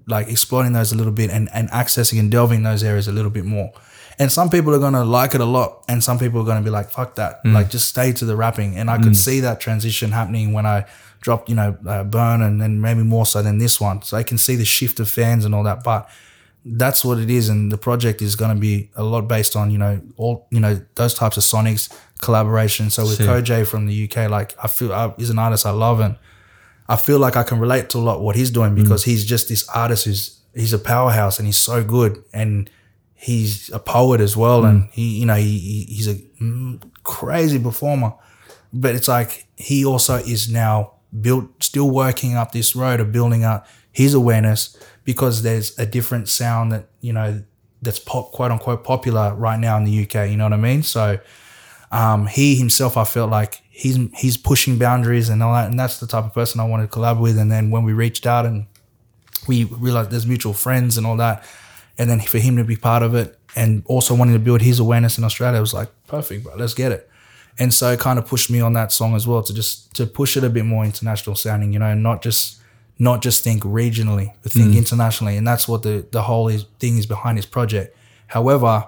like 0.07 0.29
exploring 0.29 0.73
those 0.73 0.93
a 0.93 0.97
little 0.97 1.13
bit 1.13 1.31
and, 1.31 1.49
and 1.53 1.71
accessing 1.71 2.19
and 2.19 2.31
delving 2.31 2.63
those 2.63 2.83
areas 2.83 3.09
a 3.09 3.13
little 3.13 3.31
bit 3.31 3.45
more. 3.45 3.73
And 4.19 4.31
some 4.31 4.51
people 4.51 4.75
are 4.75 4.79
gonna 4.79 5.05
like 5.05 5.35
it 5.35 5.41
a 5.41 5.47
lot, 5.47 5.85
and 5.89 6.05
some 6.05 6.19
people 6.19 6.43
are 6.43 6.45
gonna 6.45 6.63
be 6.63 6.71
like, 6.71 6.91
"Fuck 6.91 7.15
that!" 7.17 7.43
Mm. 7.45 7.55
Like, 7.55 7.71
just 7.71 7.89
stay 7.89 8.13
to 8.13 8.25
the 8.27 8.37
rapping. 8.37 8.77
And 8.77 8.91
I 8.91 8.99
could 8.99 9.17
see 9.17 9.41
that 9.41 9.59
transition 9.59 10.13
happening 10.13 10.53
when 10.53 10.67
I 10.67 10.85
dropped, 11.21 11.49
you 11.49 11.55
know, 11.55 11.77
uh, 11.87 12.05
Burn, 12.05 12.43
and 12.43 12.61
then 12.61 12.81
maybe 12.81 13.03
more 13.03 13.25
so 13.25 13.43
than 13.43 13.59
this 13.59 13.81
one. 13.81 14.03
So 14.03 14.17
I 14.19 14.23
can 14.23 14.37
see 14.37 14.55
the 14.55 14.67
shift 14.67 15.01
of 15.01 15.09
fans 15.09 15.45
and 15.47 15.55
all 15.55 15.65
that. 15.65 15.83
But 15.83 16.09
that's 16.65 17.05
what 17.05 17.19
it 17.19 17.31
is, 17.31 17.49
and 17.49 17.73
the 17.73 17.79
project 17.79 18.23
is 18.23 18.37
gonna 18.37 18.59
be 18.59 18.91
a 18.95 19.03
lot 19.03 19.23
based 19.23 19.57
on, 19.57 19.71
you 19.71 19.79
know, 19.79 20.01
all 20.17 20.47
you 20.51 20.61
know 20.61 20.81
those 20.95 21.15
types 21.15 21.37
of 21.37 21.43
sonics 21.43 21.93
collaboration. 22.21 22.91
So 22.91 23.05
with. 23.05 23.19
Koj 23.19 23.67
from 23.67 23.87
the 23.87 24.05
UK, 24.05 24.31
like 24.31 24.55
I 24.63 24.69
feel 24.69 24.93
I, 24.93 25.13
he's 25.17 25.31
an 25.31 25.39
artist 25.39 25.67
I 25.67 25.71
love, 25.71 26.01
and 26.01 26.17
I 26.89 26.97
feel 26.97 27.19
like 27.19 27.37
I 27.37 27.43
can 27.43 27.59
relate 27.59 27.91
to 27.91 27.99
a 27.99 28.01
lot 28.01 28.21
what 28.21 28.37
he's 28.37 28.51
doing 28.51 28.75
because 28.75 29.05
he's 29.05 29.25
just 29.25 29.49
this 29.49 29.67
artist 29.69 30.05
who's 30.05 30.41
he's 30.55 30.73
a 30.73 30.79
powerhouse 30.79 31.39
and 31.39 31.47
he's 31.47 31.59
so 31.59 31.83
good 31.83 32.23
and 32.33 32.69
he's 33.15 33.71
a 33.71 33.79
poet 33.79 34.21
as 34.21 34.37
well 34.37 34.65
and 34.65 34.89
he 34.93 35.21
you 35.21 35.27
know 35.27 35.37
he, 35.37 35.59
he 35.59 35.85
he's 35.85 36.09
a 36.09 36.17
mm, 36.41 36.83
crazy 37.03 37.59
performer 37.59 38.13
but 38.73 38.95
it's 38.95 39.09
like 39.09 39.47
he 39.57 39.85
also 39.85 40.17
is 40.17 40.51
now 40.51 40.93
built 41.21 41.49
still 41.63 41.91
working 41.91 42.35
up 42.35 42.53
this 42.53 42.75
road 42.75 43.01
of 43.01 43.13
building 43.13 43.45
up 43.45 43.67
his 43.93 44.13
awareness 44.13 44.77
because 45.05 45.43
there's 45.43 45.79
a 45.79 45.87
different 45.87 46.29
sound 46.29 46.73
that 46.73 46.89
you 47.01 47.13
know 47.13 47.43
that's 47.81 47.99
pop 47.99 48.33
quote 48.33 48.51
unquote 48.51 48.85
popular 48.85 49.35
right 49.35 49.59
now 49.59 49.77
in 49.77 49.85
the 49.85 50.05
UK 50.05 50.31
you 50.31 50.37
know 50.37 50.45
what 50.45 50.53
I 50.53 50.59
mean 50.59 50.83
so 50.83 51.19
um, 51.93 52.27
he 52.27 52.57
himself, 52.57 52.97
I 52.97 53.05
felt 53.05 53.31
like 53.31 53.63
he's 53.69 53.99
he's 54.17 54.39
pushing 54.39 54.79
boundaries 54.79 55.29
and 55.29 55.43
all 55.43 55.53
that, 55.53 55.71
and 55.71 55.79
that's 55.79 56.01
the 56.01 56.07
type 56.07 56.25
of 56.25 56.33
person 56.33 56.59
I 56.59 56.65
wanted 56.65 56.85
to 56.85 56.89
collaborate 56.89 57.23
with. 57.23 57.39
And 57.39 57.53
then 57.53 57.71
when 57.71 57.85
we 57.85 57.93
reached 57.93 58.27
out 58.27 58.47
and 58.47 58.67
we 59.47 59.65
realized 59.65 60.11
there's 60.11 60.27
mutual 60.27 60.55
friends 60.55 60.97
and 60.97 61.07
all 61.07 61.19
that, 61.19 61.45
and 61.99 62.09
then 62.09 62.19
for 62.21 62.39
him 62.39 62.57
to 62.57 62.65
be 62.65 62.77
part 62.77 63.03
of 63.03 63.15
it 63.15 63.39
and 63.55 63.83
also 63.85 64.15
wanting 64.15 64.35
to 64.35 64.41
build 64.41 64.63
his 64.63 64.79
awareness 64.79 65.19
in 65.19 65.25
Australia, 65.25 65.59
it 65.59 65.61
was 65.61 65.75
like 65.75 65.91
perfect, 66.07 66.45
bro. 66.45 66.57
Let's 66.57 66.73
get 66.73 66.93
it. 66.93 67.11
And 67.59 67.75
so 67.75 67.91
it 67.93 68.01
kind 68.01 68.19
of 68.19 68.27
pushed 68.27 68.51
me 68.51 68.63
on 68.63 68.73
that 68.73 68.91
song 68.91 69.15
as 69.15 69.27
well 69.27 69.43
to 69.43 69.53
just 69.53 69.95
to 69.97 70.07
push 70.07 70.39
it 70.39 70.45
a 70.45 70.49
bit 70.49 70.65
more 70.65 70.87
international 70.87 71.37
sounding, 71.37 71.75
you 71.75 71.79
know, 71.79 71.93
not 71.93 72.23
just 72.23 72.62
not 73.03 73.21
just 73.21 73.43
think 73.43 73.65
regionally, 73.65 74.33
but 74.45 74.53
think 74.53 74.75
mm. 74.75 74.77
internationally, 74.77 75.37
and 75.37 75.45
that's 75.45 75.67
what 75.67 75.83
the 75.83 76.07
the 76.13 76.23
whole 76.23 76.47
is, 76.47 76.67
thing 76.79 76.99
is 76.99 77.07
behind 77.07 77.37
his 77.37 77.47
project. 77.47 77.97
However, 78.29 78.87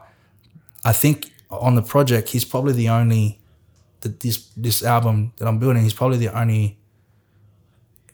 I 0.85 0.93
think 0.93 1.33
on 1.51 1.75
the 1.75 1.83
project, 1.83 2.29
he's 2.29 2.45
probably 2.45 2.75
the 2.75 2.91
only 2.91 3.41
that 4.03 4.21
this 4.21 4.49
this 4.57 4.85
album 4.85 5.33
that 5.39 5.49
I'm 5.49 5.59
building. 5.59 5.83
He's 5.83 5.95
probably 5.95 6.19
the 6.19 6.29
only 6.29 6.79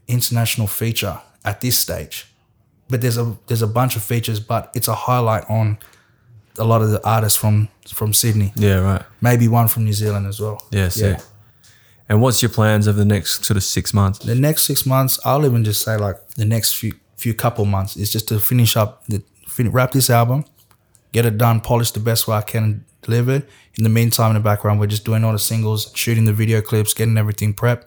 international 0.08 0.68
feature 0.68 1.20
at 1.44 1.60
this 1.60 1.76
stage. 1.76 2.26
But 2.88 3.02
there's 3.02 3.18
a 3.18 3.36
there's 3.46 3.62
a 3.62 3.72
bunch 3.80 3.94
of 3.94 4.02
features, 4.02 4.40
but 4.40 4.70
it's 4.74 4.88
a 4.88 4.94
highlight 4.94 5.44
on 5.50 5.78
a 6.58 6.64
lot 6.64 6.80
of 6.80 6.90
the 6.92 7.06
artists 7.06 7.38
from 7.38 7.68
from 7.86 8.14
Sydney. 8.14 8.54
Yeah, 8.56 8.80
right. 8.80 9.02
Maybe 9.20 9.48
one 9.48 9.68
from 9.68 9.84
New 9.84 9.92
Zealand 9.92 10.26
as 10.26 10.40
well. 10.40 10.66
Yeah, 10.70 10.88
sick. 10.88 11.20
And 12.10 12.20
what's 12.20 12.42
your 12.42 12.48
plans 12.48 12.88
over 12.88 12.98
the 12.98 13.04
next 13.04 13.44
sort 13.44 13.56
of 13.56 13.62
six 13.62 13.94
months? 13.94 14.18
The 14.18 14.34
next 14.34 14.64
six 14.64 14.84
months, 14.84 15.20
I'll 15.24 15.46
even 15.46 15.62
just 15.62 15.80
say 15.82 15.96
like 15.96 16.16
the 16.30 16.44
next 16.44 16.74
few 16.74 16.94
few 17.16 17.34
couple 17.34 17.64
months 17.66 17.96
is 17.96 18.10
just 18.10 18.26
to 18.28 18.40
finish 18.40 18.76
up 18.76 19.04
the 19.06 19.22
wrap 19.70 19.92
this 19.92 20.10
album, 20.10 20.44
get 21.12 21.24
it 21.24 21.38
done, 21.38 21.60
polish 21.60 21.92
the 21.92 22.00
best 22.00 22.26
way 22.26 22.36
I 22.36 22.42
can, 22.42 22.84
deliver 23.02 23.32
it. 23.36 23.48
In 23.78 23.84
the 23.84 23.90
meantime, 23.90 24.30
in 24.30 24.34
the 24.34 24.40
background, 24.40 24.80
we're 24.80 24.88
just 24.88 25.04
doing 25.04 25.22
all 25.22 25.32
the 25.32 25.38
singles, 25.38 25.92
shooting 25.94 26.24
the 26.24 26.32
video 26.32 26.60
clips, 26.60 26.94
getting 26.94 27.16
everything 27.16 27.54
prepped 27.54 27.84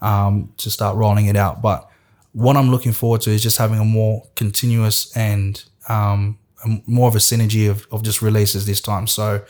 um, 0.00 0.54
to 0.56 0.70
start 0.70 0.96
rolling 0.96 1.26
it 1.26 1.36
out. 1.36 1.60
But 1.60 1.86
what 2.32 2.56
I'm 2.56 2.70
looking 2.70 2.92
forward 2.92 3.20
to 3.22 3.30
is 3.30 3.42
just 3.42 3.58
having 3.58 3.78
a 3.78 3.84
more 3.84 4.22
continuous 4.36 5.14
and 5.14 5.62
um, 5.90 6.38
more 6.86 7.08
of 7.08 7.14
a 7.14 7.18
synergy 7.18 7.68
of, 7.68 7.86
of 7.92 8.02
just 8.02 8.22
releases 8.22 8.64
this 8.64 8.80
time. 8.80 9.06
So, 9.06 9.44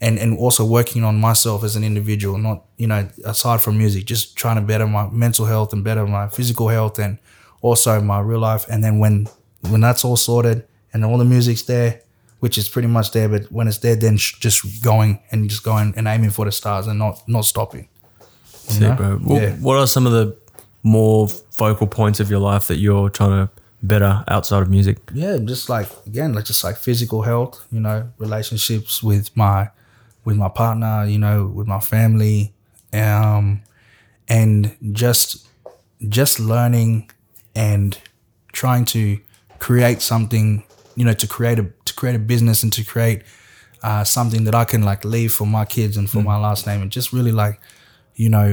and 0.00 0.18
and 0.18 0.38
also 0.38 0.64
working 0.64 1.02
on 1.04 1.20
myself 1.20 1.64
as 1.64 1.76
an 1.76 1.84
individual, 1.84 2.38
not 2.38 2.64
you 2.76 2.86
know 2.86 3.08
aside 3.24 3.60
from 3.60 3.76
music, 3.78 4.04
just 4.04 4.36
trying 4.36 4.56
to 4.56 4.62
better 4.62 4.86
my 4.86 5.08
mental 5.10 5.46
health 5.46 5.72
and 5.72 5.82
better 5.84 6.06
my 6.06 6.28
physical 6.28 6.68
health 6.68 6.98
and 6.98 7.18
also 7.62 8.00
my 8.00 8.20
real 8.20 8.38
life. 8.40 8.64
And 8.70 8.82
then 8.84 8.98
when 8.98 9.28
when 9.70 9.80
that's 9.80 10.04
all 10.04 10.16
sorted 10.16 10.66
and 10.92 11.04
all 11.04 11.18
the 11.18 11.24
music's 11.24 11.62
there, 11.62 12.00
which 12.40 12.56
is 12.58 12.68
pretty 12.68 12.88
much 12.88 13.10
there, 13.10 13.28
but 13.28 13.50
when 13.50 13.66
it's 13.68 13.78
there, 13.78 13.96
then 13.96 14.16
sh- 14.16 14.38
just 14.38 14.82
going 14.84 15.18
and 15.32 15.48
just 15.50 15.64
going 15.64 15.92
and 15.96 16.06
aiming 16.06 16.30
for 16.30 16.44
the 16.44 16.52
stars 16.52 16.86
and 16.86 16.98
not 16.98 17.22
not 17.28 17.44
stopping. 17.44 17.88
Know? 18.80 18.94
bro. 18.94 19.16
What, 19.16 19.42
Yeah. 19.42 19.52
what 19.56 19.76
are 19.78 19.86
some 19.86 20.06
of 20.06 20.12
the 20.12 20.36
more 20.82 21.28
focal 21.28 21.86
points 21.86 22.20
of 22.20 22.30
your 22.30 22.38
life 22.40 22.68
that 22.68 22.76
you're 22.76 23.08
trying 23.10 23.30
to 23.46 23.50
better 23.82 24.22
outside 24.28 24.62
of 24.62 24.68
music? 24.70 24.98
yeah, 25.14 25.38
just 25.38 25.68
like 25.68 25.88
again, 26.06 26.34
like 26.34 26.44
just 26.44 26.62
like 26.62 26.76
physical 26.76 27.22
health, 27.22 27.66
you 27.72 27.80
know, 27.80 28.10
relationships 28.18 29.02
with 29.02 29.34
my 29.36 29.70
with 30.28 30.36
my 30.36 30.50
partner, 30.62 31.06
you 31.06 31.18
know, 31.18 31.46
with 31.46 31.66
my 31.66 31.80
family, 31.80 32.52
um, 32.92 33.62
and 34.28 34.76
just 34.92 35.48
just 36.06 36.38
learning 36.38 37.10
and 37.54 37.98
trying 38.52 38.84
to 38.84 39.18
create 39.58 40.02
something, 40.02 40.62
you 40.96 41.04
know, 41.06 41.14
to 41.14 41.26
create 41.26 41.58
a 41.58 41.66
to 41.86 41.94
create 41.94 42.14
a 42.14 42.18
business 42.18 42.62
and 42.62 42.70
to 42.74 42.84
create 42.84 43.22
uh, 43.82 44.04
something 44.04 44.44
that 44.44 44.54
I 44.54 44.66
can 44.66 44.82
like 44.82 45.02
leave 45.14 45.32
for 45.32 45.46
my 45.46 45.64
kids 45.64 45.96
and 45.96 46.10
for 46.10 46.22
my 46.22 46.36
last 46.36 46.66
name, 46.66 46.82
and 46.82 46.90
just 46.92 47.10
really 47.10 47.32
like, 47.32 47.58
you 48.14 48.28
know, 48.28 48.48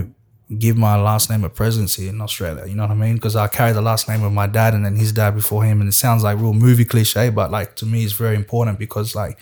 give 0.58 0.78
my 0.78 0.96
last 0.96 1.30
name 1.30 1.44
a 1.44 1.50
presence 1.50 1.96
here 1.96 2.10
in 2.10 2.22
Australia. 2.22 2.66
You 2.70 2.76
know 2.76 2.84
what 2.84 2.92
I 2.92 2.96
mean? 3.06 3.16
Because 3.16 3.36
I 3.36 3.48
carry 3.50 3.74
the 3.74 3.82
last 3.82 4.08
name 4.08 4.24
of 4.24 4.32
my 4.32 4.48
dad 4.48 4.74
and 4.74 4.86
then 4.86 4.96
his 4.96 5.12
dad 5.12 5.32
before 5.36 5.66
him, 5.66 5.82
and 5.82 5.90
it 5.90 5.98
sounds 6.06 6.24
like 6.24 6.38
real 6.38 6.54
movie 6.54 6.86
cliche, 6.86 7.30
but 7.30 7.52
like 7.52 7.76
to 7.80 7.86
me, 7.86 8.06
it's 8.06 8.14
very 8.14 8.38
important 8.44 8.80
because 8.80 9.14
like, 9.14 9.38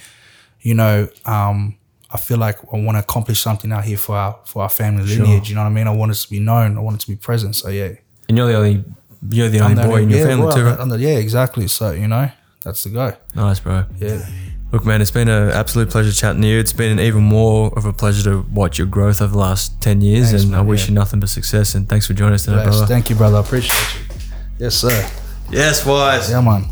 you 0.61 0.73
know, 0.73 1.07
um, 1.25 1.77
I 2.13 2.17
feel 2.17 2.37
like 2.37 2.59
I 2.71 2.77
want 2.77 2.95
to 2.95 2.99
accomplish 2.99 3.41
something 3.41 3.71
out 3.71 3.83
here 3.83 3.97
for 3.97 4.15
our 4.15 4.39
for 4.45 4.61
our 4.61 4.69
family 4.69 5.03
lineage. 5.03 5.49
You 5.49 5.55
know 5.55 5.61
what 5.61 5.67
I 5.67 5.73
mean? 5.73 5.87
I 5.87 5.91
want 5.91 6.11
us 6.11 6.23
to 6.25 6.29
be 6.29 6.39
known. 6.39 6.77
I 6.77 6.81
want 6.81 6.97
it 6.97 6.99
to 7.01 7.07
be 7.07 7.15
present. 7.15 7.55
So 7.55 7.69
yeah, 7.69 7.93
And 8.29 8.37
you're 8.37 8.47
the 8.47 8.55
only 8.55 8.83
you're 9.29 9.49
the 9.49 9.59
only 9.61 9.83
boy 9.83 10.03
in 10.03 10.09
your 10.09 10.19
yeah, 10.19 10.25
family 10.27 10.45
well, 10.45 10.55
too, 10.55 10.63
right? 10.63 10.99
Yeah, 10.99 11.17
exactly. 11.17 11.67
So 11.67 11.91
you 11.91 12.07
know, 12.07 12.29
that's 12.61 12.83
the 12.83 12.89
go. 12.89 13.15
Nice, 13.35 13.59
bro. 13.59 13.85
Yeah. 13.97 14.23
Look, 14.71 14.85
man, 14.85 15.01
it's 15.01 15.11
been 15.11 15.27
an 15.27 15.51
absolute 15.51 15.91
pleasure 15.91 16.11
chatting 16.11 16.41
to 16.41 16.47
you. 16.47 16.59
It's 16.59 16.73
been 16.73 16.99
even 16.99 17.21
more 17.21 17.71
of 17.77 17.85
a 17.85 17.93
pleasure 17.93 18.23
to 18.31 18.41
watch 18.51 18.79
your 18.79 18.87
growth 18.87 19.21
over 19.21 19.31
the 19.31 19.37
last 19.37 19.79
10 19.81 20.01
years. 20.01 20.31
Thanks, 20.31 20.45
and 20.45 20.55
I 20.55 20.61
wish 20.61 20.85
yeah. 20.85 20.89
you 20.89 20.95
nothing 20.95 21.19
but 21.19 21.29
success. 21.29 21.75
And 21.75 21.87
thanks 21.87 22.07
for 22.07 22.15
joining 22.15 22.33
us 22.33 22.45
today, 22.45 22.55
Bless. 22.55 22.77
brother. 22.77 22.87
Thank 22.87 23.11
you, 23.11 23.15
brother. 23.15 23.37
I 23.37 23.41
appreciate 23.41 23.93
you. 23.93 24.17
Yes, 24.57 24.73
sir. 24.73 25.11
yes, 25.51 25.85
wise. 25.85 26.31
Yeah, 26.31 26.41
man. 26.41 26.65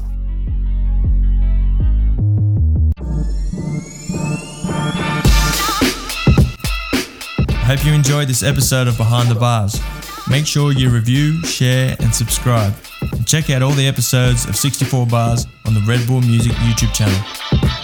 Hope 7.71 7.85
you 7.85 7.93
enjoyed 7.93 8.27
this 8.27 8.43
episode 8.43 8.89
of 8.89 8.97
Behind 8.97 9.29
the 9.29 9.35
Bars. 9.35 9.79
Make 10.29 10.45
sure 10.45 10.73
you 10.73 10.89
review, 10.89 11.41
share, 11.45 11.95
and 12.01 12.13
subscribe. 12.13 12.73
And 13.13 13.25
check 13.25 13.49
out 13.49 13.61
all 13.61 13.71
the 13.71 13.87
episodes 13.87 14.45
of 14.45 14.57
64 14.57 15.07
Bars 15.07 15.47
on 15.65 15.73
the 15.73 15.79
Red 15.87 16.05
Bull 16.05 16.19
Music 16.19 16.51
YouTube 16.51 16.93
channel. 16.93 17.80